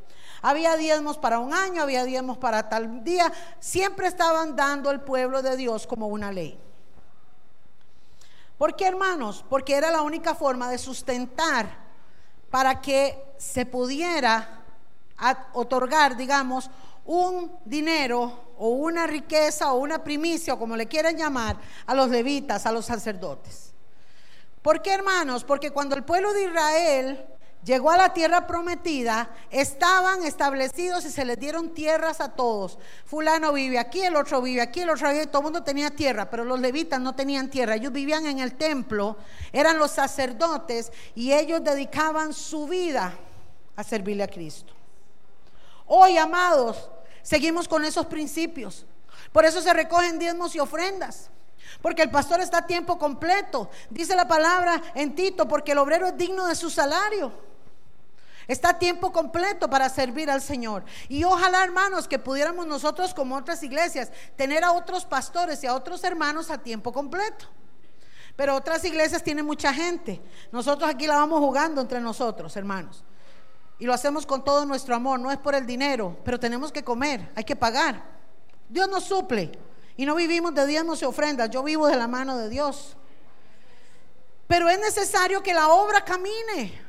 Había 0.41 0.77
diezmos 0.77 1.17
para 1.17 1.39
un 1.39 1.53
año, 1.53 1.81
había 1.81 2.05
diezmos 2.05 2.37
para 2.37 2.69
tal 2.69 3.03
día, 3.03 3.33
siempre 3.59 4.07
estaban 4.07 4.55
dando 4.55 4.89
al 4.89 5.03
pueblo 5.03 5.41
de 5.41 5.57
Dios 5.57 5.85
como 5.85 6.07
una 6.07 6.31
ley. 6.31 6.57
¿Por 8.63 8.77
qué, 8.77 8.87
hermanos? 8.87 9.43
Porque 9.49 9.75
era 9.75 9.91
la 9.91 10.03
única 10.03 10.35
forma 10.35 10.69
de 10.69 10.77
sustentar 10.77 11.67
para 12.49 12.79
que 12.79 13.21
se 13.37 13.65
pudiera 13.65 14.63
otorgar, 15.51 16.15
digamos, 16.15 16.69
un 17.03 17.51
dinero 17.65 18.53
o 18.57 18.69
una 18.69 19.05
riqueza 19.05 19.73
o 19.73 19.79
una 19.79 20.01
primicia, 20.01 20.53
o 20.53 20.59
como 20.59 20.77
le 20.77 20.87
quieran 20.87 21.17
llamar, 21.17 21.57
a 21.85 21.93
los 21.93 22.07
levitas, 22.07 22.65
a 22.65 22.71
los 22.71 22.85
sacerdotes. 22.85 23.73
¿Por 24.61 24.81
qué, 24.81 24.93
hermanos? 24.93 25.43
Porque 25.43 25.71
cuando 25.71 25.97
el 25.97 26.05
pueblo 26.05 26.31
de 26.31 26.45
Israel 26.45 27.25
llegó 27.65 27.91
a 27.91 27.97
la 27.97 28.13
tierra 28.13 28.47
prometida, 28.47 29.29
estaban 29.49 30.23
establecidos 30.23 31.05
y 31.05 31.11
se 31.11 31.25
les 31.25 31.39
dieron 31.39 31.73
tierras 31.73 32.21
a 32.21 32.29
todos. 32.29 32.77
Fulano 33.05 33.53
vive 33.53 33.79
aquí, 33.79 34.01
el 34.01 34.15
otro 34.15 34.41
vive 34.41 34.61
aquí, 34.61 34.81
el 34.81 34.89
otro 34.89 35.09
vive, 35.09 35.27
todo 35.27 35.39
el 35.39 35.43
mundo 35.43 35.63
tenía 35.63 35.89
tierra, 35.91 36.29
pero 36.29 36.43
los 36.43 36.59
levitas 36.59 36.99
no 36.99 37.15
tenían 37.15 37.49
tierra. 37.49 37.75
Ellos 37.75 37.91
vivían 37.91 38.25
en 38.25 38.39
el 38.39 38.55
templo, 38.55 39.17
eran 39.51 39.77
los 39.77 39.91
sacerdotes 39.91 40.91
y 41.15 41.33
ellos 41.33 41.63
dedicaban 41.63 42.33
su 42.33 42.67
vida 42.67 43.13
a 43.75 43.83
servirle 43.83 44.23
a 44.23 44.27
Cristo. 44.27 44.73
Hoy, 45.85 46.17
amados, 46.17 46.89
seguimos 47.21 47.67
con 47.67 47.85
esos 47.85 48.05
principios. 48.05 48.85
Por 49.31 49.45
eso 49.45 49.61
se 49.61 49.73
recogen 49.73 50.19
diezmos 50.19 50.55
y 50.55 50.59
ofrendas. 50.59 51.29
Porque 51.81 52.01
el 52.03 52.11
pastor 52.11 52.39
está 52.39 52.59
a 52.59 52.67
tiempo 52.67 52.97
completo. 52.97 53.69
Dice 53.89 54.15
la 54.15 54.27
palabra 54.27 54.81
en 54.95 55.15
Tito, 55.15 55.47
porque 55.47 55.71
el 55.71 55.79
obrero 55.79 56.07
es 56.07 56.17
digno 56.17 56.47
de 56.47 56.55
su 56.55 56.69
salario. 56.69 57.31
Está 58.47 58.69
a 58.69 58.79
tiempo 58.79 59.11
completo 59.11 59.69
para 59.69 59.89
servir 59.89 60.29
al 60.29 60.41
Señor. 60.41 60.83
Y 61.07 61.23
ojalá, 61.23 61.63
hermanos, 61.63 62.07
que 62.07 62.19
pudiéramos 62.19 62.67
nosotros, 62.67 63.13
como 63.13 63.35
otras 63.35 63.63
iglesias, 63.63 64.11
tener 64.35 64.63
a 64.63 64.71
otros 64.71 65.05
pastores 65.05 65.63
y 65.63 65.67
a 65.67 65.75
otros 65.75 66.03
hermanos 66.03 66.49
a 66.49 66.57
tiempo 66.57 66.91
completo. 66.91 67.47
Pero 68.35 68.55
otras 68.55 68.83
iglesias 68.83 69.23
tienen 69.23 69.45
mucha 69.45 69.73
gente. 69.73 70.21
Nosotros 70.51 70.89
aquí 70.89 71.07
la 71.07 71.15
vamos 71.15 71.39
jugando 71.39 71.81
entre 71.81 72.01
nosotros, 72.01 72.55
hermanos. 72.57 73.03
Y 73.79 73.85
lo 73.85 73.93
hacemos 73.93 74.25
con 74.25 74.43
todo 74.43 74.65
nuestro 74.65 74.95
amor. 74.95 75.19
No 75.19 75.31
es 75.31 75.37
por 75.37 75.55
el 75.55 75.65
dinero, 75.65 76.17
pero 76.25 76.39
tenemos 76.39 76.71
que 76.71 76.83
comer, 76.83 77.31
hay 77.35 77.43
que 77.43 77.55
pagar. 77.55 78.03
Dios 78.67 78.89
nos 78.89 79.03
suple. 79.03 79.51
Y 79.95 80.05
no 80.05 80.15
vivimos 80.15 80.53
de 80.55 80.65
diezmos 80.65 81.01
y 81.01 81.05
ofrendas. 81.05 81.49
Yo 81.49 81.61
vivo 81.61 81.87
de 81.87 81.95
la 81.95 82.07
mano 82.07 82.37
de 82.37 82.49
Dios. 82.49 82.97
Pero 84.47 84.67
es 84.67 84.79
necesario 84.79 85.43
que 85.43 85.53
la 85.53 85.69
obra 85.69 86.03
camine. 86.03 86.81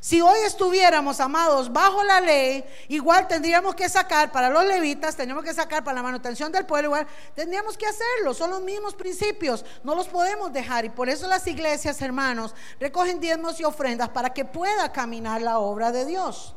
Si 0.00 0.22
hoy 0.22 0.38
estuviéramos, 0.46 1.20
amados, 1.20 1.70
bajo 1.70 2.02
la 2.02 2.22
ley, 2.22 2.64
igual 2.88 3.28
tendríamos 3.28 3.74
que 3.74 3.86
sacar 3.86 4.32
para 4.32 4.48
los 4.48 4.64
levitas, 4.64 5.14
tendríamos 5.14 5.44
que 5.44 5.52
sacar 5.52 5.84
para 5.84 5.96
la 5.96 6.02
manutención 6.02 6.50
del 6.50 6.64
pueblo, 6.64 6.88
igual 6.88 7.06
tendríamos 7.34 7.76
que 7.76 7.86
hacerlo. 7.86 8.32
Son 8.32 8.48
los 8.48 8.62
mismos 8.62 8.94
principios, 8.94 9.62
no 9.84 9.94
los 9.94 10.08
podemos 10.08 10.54
dejar. 10.54 10.86
Y 10.86 10.88
por 10.88 11.10
eso 11.10 11.28
las 11.28 11.46
iglesias, 11.46 12.00
hermanos, 12.00 12.54
recogen 12.78 13.20
diezmos 13.20 13.60
y 13.60 13.64
ofrendas 13.64 14.08
para 14.08 14.30
que 14.30 14.46
pueda 14.46 14.90
caminar 14.90 15.42
la 15.42 15.58
obra 15.58 15.92
de 15.92 16.06
Dios. 16.06 16.54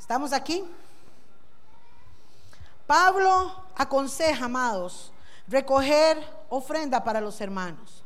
¿Estamos 0.00 0.32
aquí? 0.32 0.64
Pablo 2.88 3.64
aconseja, 3.76 4.46
amados, 4.46 5.12
recoger 5.46 6.18
ofrenda 6.48 7.04
para 7.04 7.20
los 7.20 7.40
hermanos. 7.40 8.05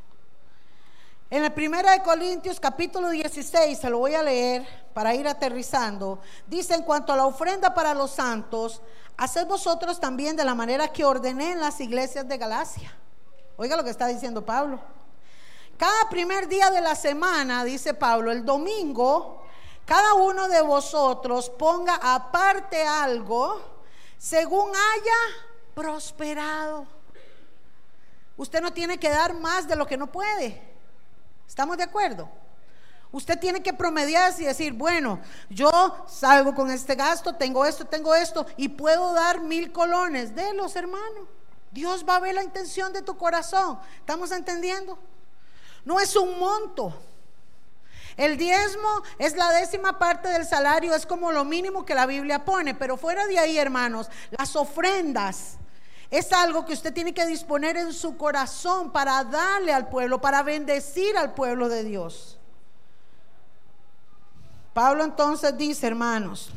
En 1.32 1.44
la 1.44 1.54
primera 1.54 1.92
de 1.92 2.02
Corintios 2.02 2.58
capítulo 2.58 3.08
16, 3.10 3.78
se 3.78 3.88
lo 3.88 3.98
voy 3.98 4.16
a 4.16 4.22
leer 4.22 4.66
para 4.92 5.14
ir 5.14 5.28
aterrizando, 5.28 6.18
dice 6.48 6.74
en 6.74 6.82
cuanto 6.82 7.12
a 7.12 7.16
la 7.16 7.24
ofrenda 7.24 7.72
para 7.72 7.94
los 7.94 8.10
santos, 8.10 8.82
haced 9.16 9.46
vosotros 9.46 10.00
también 10.00 10.34
de 10.34 10.44
la 10.44 10.56
manera 10.56 10.88
que 10.88 11.04
ordené 11.04 11.52
en 11.52 11.60
las 11.60 11.78
iglesias 11.78 12.26
de 12.26 12.36
Galacia. 12.36 12.92
Oiga 13.56 13.76
lo 13.76 13.84
que 13.84 13.90
está 13.90 14.08
diciendo 14.08 14.44
Pablo. 14.44 14.80
Cada 15.76 16.08
primer 16.10 16.48
día 16.48 16.68
de 16.72 16.80
la 16.80 16.96
semana, 16.96 17.62
dice 17.62 17.94
Pablo, 17.94 18.32
el 18.32 18.44
domingo, 18.44 19.44
cada 19.86 20.14
uno 20.14 20.48
de 20.48 20.60
vosotros 20.62 21.48
ponga 21.48 21.94
aparte 22.02 22.84
algo 22.84 23.60
según 24.18 24.70
haya 24.70 25.36
prosperado. 25.76 26.88
Usted 28.36 28.60
no 28.60 28.72
tiene 28.72 28.98
que 28.98 29.10
dar 29.10 29.32
más 29.32 29.68
de 29.68 29.76
lo 29.76 29.86
que 29.86 29.96
no 29.96 30.08
puede. 30.08 30.69
¿Estamos 31.50 31.76
de 31.76 31.82
acuerdo? 31.82 32.30
Usted 33.10 33.36
tiene 33.36 33.60
que 33.60 33.72
promediarse 33.72 34.42
y 34.42 34.46
decir, 34.46 34.72
bueno, 34.72 35.18
yo 35.48 36.06
salgo 36.06 36.54
con 36.54 36.70
este 36.70 36.94
gasto, 36.94 37.34
tengo 37.34 37.66
esto, 37.66 37.84
tengo 37.84 38.14
esto, 38.14 38.46
y 38.56 38.68
puedo 38.68 39.12
dar 39.12 39.40
mil 39.40 39.72
colones. 39.72 40.32
De 40.36 40.54
los 40.54 40.76
hermanos. 40.76 41.26
Dios 41.72 42.04
va 42.08 42.16
a 42.16 42.20
ver 42.20 42.36
la 42.36 42.44
intención 42.44 42.92
de 42.92 43.02
tu 43.02 43.16
corazón. 43.16 43.80
¿Estamos 43.98 44.30
entendiendo? 44.30 44.96
No 45.84 45.98
es 45.98 46.14
un 46.14 46.38
monto. 46.38 46.96
El 48.16 48.36
diezmo 48.36 49.02
es 49.18 49.34
la 49.34 49.50
décima 49.50 49.98
parte 49.98 50.28
del 50.28 50.46
salario, 50.46 50.94
es 50.94 51.04
como 51.04 51.32
lo 51.32 51.44
mínimo 51.44 51.84
que 51.84 51.96
la 51.96 52.06
Biblia 52.06 52.44
pone, 52.44 52.76
pero 52.76 52.96
fuera 52.96 53.26
de 53.26 53.40
ahí, 53.40 53.58
hermanos, 53.58 54.08
las 54.30 54.54
ofrendas 54.54 55.58
es 56.10 56.32
algo 56.32 56.64
que 56.64 56.72
usted 56.72 56.92
tiene 56.92 57.14
que 57.14 57.24
disponer 57.24 57.76
en 57.76 57.92
su 57.92 58.16
corazón 58.16 58.90
para 58.90 59.22
darle 59.22 59.72
al 59.72 59.88
pueblo, 59.88 60.20
para 60.20 60.42
bendecir 60.42 61.16
al 61.16 61.34
pueblo 61.34 61.68
de 61.68 61.84
Dios. 61.84 62.38
Pablo 64.74 65.04
entonces 65.04 65.56
dice, 65.56 65.86
hermanos, 65.86 66.50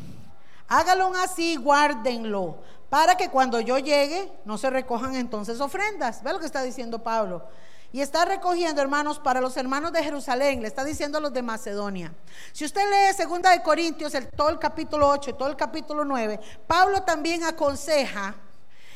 hágalo 0.68 1.14
así, 1.16 1.56
guárdenlo, 1.56 2.58
para 2.90 3.16
que 3.16 3.30
cuando 3.30 3.60
yo 3.60 3.78
llegue 3.78 4.32
no 4.46 4.58
se 4.58 4.70
recojan 4.70 5.16
entonces 5.16 5.60
ofrendas. 5.60 6.24
Ve 6.24 6.34
lo 6.34 6.40
que 6.40 6.46
está 6.46 6.64
diciendo 6.64 7.04
Pablo. 7.04 7.44
Y 7.92 8.02
está 8.02 8.26
recogiendo, 8.26 8.82
hermanos, 8.82 9.20
para 9.20 9.40
los 9.40 9.56
hermanos 9.56 9.92
de 9.92 10.04
Jerusalén, 10.04 10.64
le 10.64 10.68
está 10.68 10.84
diciendo 10.84 11.20
a 11.20 11.22
los 11.22 11.32
de 11.32 11.44
Macedonia. 11.44 12.12
Si 12.52 12.66
usted 12.66 12.82
lee 12.90 13.16
segunda 13.16 13.52
de 13.52 13.62
Corintios, 13.62 14.16
el, 14.16 14.30
todo 14.30 14.50
el 14.50 14.58
capítulo 14.58 15.10
8 15.10 15.30
y 15.30 15.34
todo 15.34 15.48
el 15.48 15.56
capítulo 15.56 16.04
9, 16.04 16.40
Pablo 16.66 17.04
también 17.04 17.44
aconseja 17.44 18.36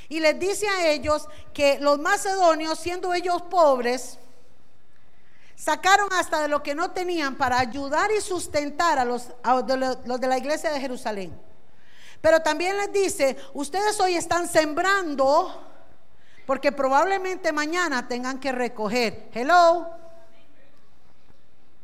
y 0.09 0.19
les 0.19 0.39
dice 0.39 0.67
a 0.67 0.87
ellos 0.87 1.27
que 1.53 1.79
los 1.79 1.99
macedonios, 1.99 2.79
siendo 2.79 3.13
ellos 3.13 3.41
pobres, 3.43 4.17
sacaron 5.55 6.07
hasta 6.13 6.41
de 6.41 6.47
lo 6.47 6.63
que 6.63 6.75
no 6.75 6.91
tenían 6.91 7.35
para 7.35 7.59
ayudar 7.59 8.11
y 8.11 8.21
sustentar 8.21 8.99
a 8.99 9.05
los, 9.05 9.27
los 10.05 10.21
de 10.21 10.27
la 10.27 10.37
iglesia 10.37 10.71
de 10.71 10.79
Jerusalén. 10.79 11.37
Pero 12.21 12.41
también 12.41 12.77
les 12.77 12.91
dice, 12.93 13.37
ustedes 13.53 13.99
hoy 13.99 14.15
están 14.15 14.47
sembrando 14.47 15.63
porque 16.45 16.71
probablemente 16.71 17.51
mañana 17.51 18.07
tengan 18.07 18.39
que 18.39 18.51
recoger. 18.51 19.29
Hello. 19.33 19.87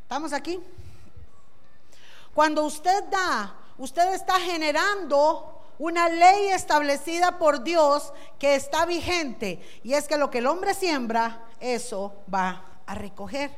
¿Estamos 0.03 0.31
aquí? 0.31 0.59
Cuando 2.33 2.63
usted 2.63 3.03
da, 3.09 3.55
usted 3.77 4.13
está 4.13 4.39
generando 4.39 5.62
una 5.83 6.07
ley 6.07 6.47
establecida 6.47 7.37
por 7.37 7.61
Dios 7.61 8.13
que 8.39 8.55
está 8.55 8.85
vigente. 8.85 9.59
Y 9.83 9.95
es 9.95 10.07
que 10.07 10.17
lo 10.17 10.29
que 10.31 10.37
el 10.37 10.47
hombre 10.47 10.73
siembra, 10.73 11.43
eso 11.59 12.13
va 12.33 12.63
a 12.85 12.95
recoger. 12.95 13.51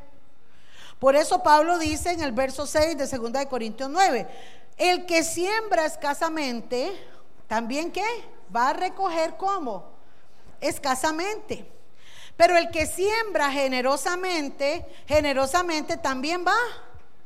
Por 0.98 1.16
eso 1.16 1.44
Pablo 1.44 1.78
dice 1.78 2.14
en 2.14 2.22
el 2.22 2.32
verso 2.32 2.66
6 2.66 2.98
de 2.98 3.06
2 3.06 3.32
de 3.32 3.48
Corintios 3.48 3.92
9, 3.92 4.28
el 4.76 5.06
que 5.06 5.24
siembra 5.24 5.86
escasamente, 5.86 7.00
también 7.46 7.92
qué? 7.92 8.24
Va 8.54 8.70
a 8.70 8.74
recoger 8.74 9.38
cómo? 9.38 9.92
Escasamente. 10.60 11.72
Pero 12.36 12.58
el 12.58 12.72
que 12.72 12.88
siembra 12.88 13.52
generosamente, 13.52 14.84
generosamente 15.06 15.98
también 15.98 16.44
va 16.44 16.58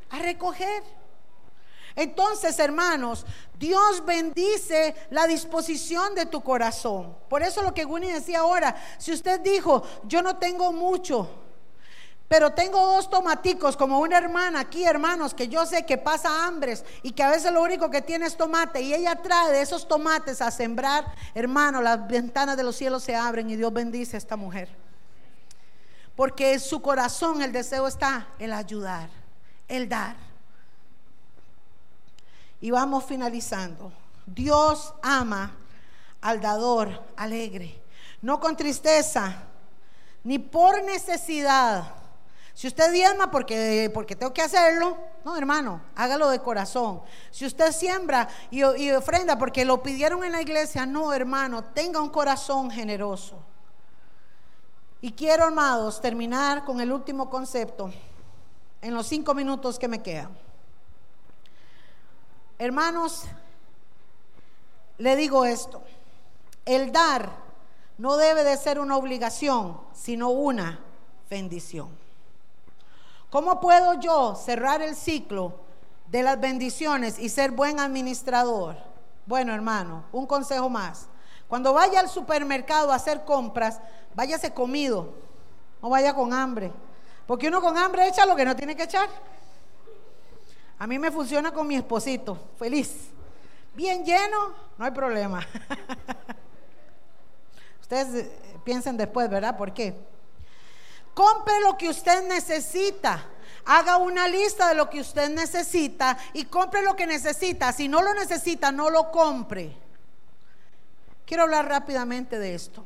a 0.10 0.20
recoger. 0.20 0.99
Entonces, 2.00 2.58
hermanos, 2.60 3.26
Dios 3.58 4.06
bendice 4.06 4.96
la 5.10 5.28
disposición 5.28 6.16
de 6.16 6.26
tu 6.26 6.40
corazón. 6.40 7.14
Por 7.28 7.44
eso 7.44 7.62
lo 7.62 7.74
que 7.74 7.84
Winnie 7.84 8.14
decía 8.14 8.40
ahora, 8.40 8.74
si 8.98 9.12
usted 9.12 9.42
dijo, 9.42 9.84
yo 10.06 10.22
no 10.22 10.38
tengo 10.38 10.72
mucho, 10.72 11.30
pero 12.30 12.54
tengo 12.54 12.80
dos 12.80 13.10
tomaticos, 13.10 13.76
como 13.76 14.00
una 14.00 14.18
hermana 14.18 14.62
aquí, 14.62 14.86
hermanos, 14.86 15.34
que 15.34 15.50
yo 15.50 15.66
sé 15.66 15.86
que 15.86 15.98
pasa 15.98 16.46
hambres 16.46 16.86
y 17.04 17.12
que 17.12 17.22
a 17.22 17.32
veces 17.32 17.52
lo 17.52 17.62
único 17.62 17.90
que 17.90 18.02
tiene 18.02 18.28
es 18.28 18.38
tomate 18.38 18.80
y 18.80 18.94
ella 18.94 19.18
trae 19.18 19.60
esos 19.60 19.86
tomates 19.86 20.42
a 20.42 20.52
sembrar, 20.52 21.04
hermano, 21.36 21.82
las 21.82 22.08
ventanas 22.08 22.56
de 22.56 22.64
los 22.64 22.78
cielos 22.78 23.04
se 23.04 23.14
abren 23.14 23.50
y 23.50 23.58
Dios 23.58 23.74
bendice 23.74 24.16
a 24.16 24.20
esta 24.20 24.38
mujer. 24.38 24.70
Porque 26.16 26.54
en 26.54 26.62
su 26.62 26.82
corazón 26.82 27.42
el 27.42 27.52
deseo 27.52 27.90
está 27.90 28.30
el 28.40 28.54
ayudar, 28.54 29.10
el 29.68 29.90
dar. 29.90 30.29
Y 32.62 32.72
vamos 32.72 33.06
finalizando. 33.06 33.92
Dios 34.26 34.94
ama 35.02 35.56
al 36.22 36.42
dador 36.42 37.04
alegre, 37.16 37.82
no 38.22 38.40
con 38.40 38.56
tristeza, 38.56 39.44
ni 40.24 40.38
por 40.40 40.84
necesidad. 40.84 41.96
Si 42.54 42.68
usted 42.68 42.92
diezma 42.92 43.32
porque, 43.32 43.90
porque 43.94 44.16
tengo 44.16 44.34
que 44.34 44.42
hacerlo, 44.42 44.98
no, 45.24 45.38
hermano, 45.38 45.82
hágalo 45.96 46.30
de 46.30 46.40
corazón. 46.40 47.02
Si 47.32 47.46
usted 47.46 47.72
siembra 47.72 48.28
y, 48.52 48.60
y 48.60 48.92
ofrenda 48.92 49.38
porque 49.38 49.64
lo 49.64 49.82
pidieron 49.82 50.24
en 50.26 50.34
la 50.34 50.42
iglesia, 50.42 50.86
no, 50.86 51.14
hermano, 51.14 51.64
tenga 51.64 52.02
un 52.02 52.10
corazón 52.10 52.70
generoso. 52.70 53.40
Y 55.02 55.14
quiero, 55.14 55.46
amados, 55.46 56.02
terminar 56.02 56.66
con 56.66 56.82
el 56.82 56.92
último 56.92 57.30
concepto 57.30 57.90
en 58.82 58.94
los 58.94 59.08
cinco 59.08 59.34
minutos 59.34 59.80
que 59.80 59.88
me 59.88 60.04
quedan. 60.04 60.49
Hermanos, 62.62 63.24
le 64.98 65.16
digo 65.16 65.46
esto, 65.46 65.82
el 66.66 66.92
dar 66.92 67.30
no 67.98 68.18
debe 68.18 68.44
de 68.44 68.58
ser 68.58 68.80
una 68.80 68.98
obligación, 68.98 69.80
sino 69.94 70.30
una 70.32 70.78
bendición. 71.30 71.88
¿Cómo 73.30 73.62
puedo 73.62 73.94
yo 74.02 74.36
cerrar 74.36 74.82
el 74.82 74.98
ciclo 74.98 75.54
de 76.08 76.22
las 76.22 76.38
bendiciones 76.38 77.18
y 77.18 77.30
ser 77.30 77.52
buen 77.52 77.80
administrador? 77.80 78.76
Bueno, 79.26 79.54
hermano, 79.54 80.04
un 80.12 80.26
consejo 80.26 80.70
más. 80.70 81.08
Cuando 81.48 81.72
vaya 81.72 82.02
al 82.02 82.10
supermercado 82.10 82.92
a 82.92 82.96
hacer 82.96 83.24
compras, 83.24 83.80
váyase 84.16 84.54
comido, 84.54 85.14
no 85.82 85.88
vaya 85.88 86.14
con 86.14 86.34
hambre. 86.34 86.74
Porque 87.26 87.48
uno 87.48 87.62
con 87.62 87.78
hambre 87.78 88.06
echa 88.06 88.26
lo 88.26 88.36
que 88.36 88.44
no 88.44 88.54
tiene 88.54 88.76
que 88.76 88.84
echar. 88.84 89.08
A 90.80 90.88
mí 90.88 90.98
me 90.98 91.12
funciona 91.12 91.52
con 91.52 91.68
mi 91.68 91.76
esposito, 91.76 92.52
feliz. 92.58 93.10
bien 93.76 94.06
lleno, 94.06 94.54
no 94.78 94.86
hay 94.86 94.92
problema. 94.92 95.46
Ustedes 97.82 98.26
eh, 98.26 98.32
piensen 98.64 98.96
después, 98.96 99.30
¿verdad? 99.30 99.58
¿Por 99.58 99.74
qué? 99.74 99.94
Compre 101.14 101.60
lo 101.60 101.78
que 101.78 101.90
usted 101.90 102.26
necesita. 102.30 103.26
Haga 103.66 103.98
una 103.98 104.28
lista 104.30 104.70
de 104.70 104.76
lo 104.76 104.90
que 104.90 105.02
usted 105.02 105.30
necesita 105.30 106.18
y 106.32 106.46
compre 106.46 106.82
lo 106.82 106.96
que 106.96 107.06
necesita. 107.06 107.74
Si 107.74 107.90
no 107.90 108.02
lo 108.02 108.14
necesita, 108.14 108.72
no 108.72 108.90
lo 108.90 109.12
compre. 109.12 109.76
Quiero 111.26 111.44
hablar 111.44 111.68
rápidamente 111.68 112.40
de 112.40 112.56
esto. 112.56 112.86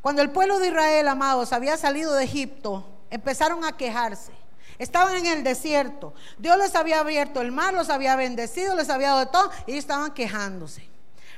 Cuando 0.00 0.22
el 0.22 0.30
pueblo 0.30 0.58
de 0.58 0.68
Israel, 0.68 1.08
amados, 1.08 1.52
había 1.52 1.76
salido 1.76 2.14
de 2.14 2.24
Egipto, 2.24 2.86
empezaron 3.10 3.64
a 3.64 3.76
quejarse. 3.76 4.43
Estaban 4.78 5.16
en 5.16 5.26
el 5.26 5.44
desierto. 5.44 6.14
Dios 6.38 6.58
les 6.58 6.74
había 6.74 7.00
abierto 7.00 7.40
el 7.40 7.52
mar, 7.52 7.74
los 7.74 7.90
había 7.90 8.16
bendecido, 8.16 8.74
les 8.74 8.90
había 8.90 9.08
dado 9.08 9.20
de 9.20 9.26
todo 9.26 9.50
y 9.66 9.76
estaban 9.76 10.12
quejándose. 10.12 10.88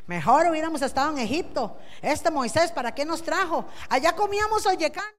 Mejor 0.06 0.46
hubiéramos 0.48 0.82
estado 0.82 1.10
en 1.10 1.18
Egipto. 1.18 1.76
Este 2.00 2.30
Moisés, 2.30 2.70
¿para 2.70 2.94
qué 2.94 3.04
nos 3.04 3.22
trajo? 3.22 3.64
Allá 3.88 4.14
comíamos 4.14 4.64
oyecán. 4.66 5.12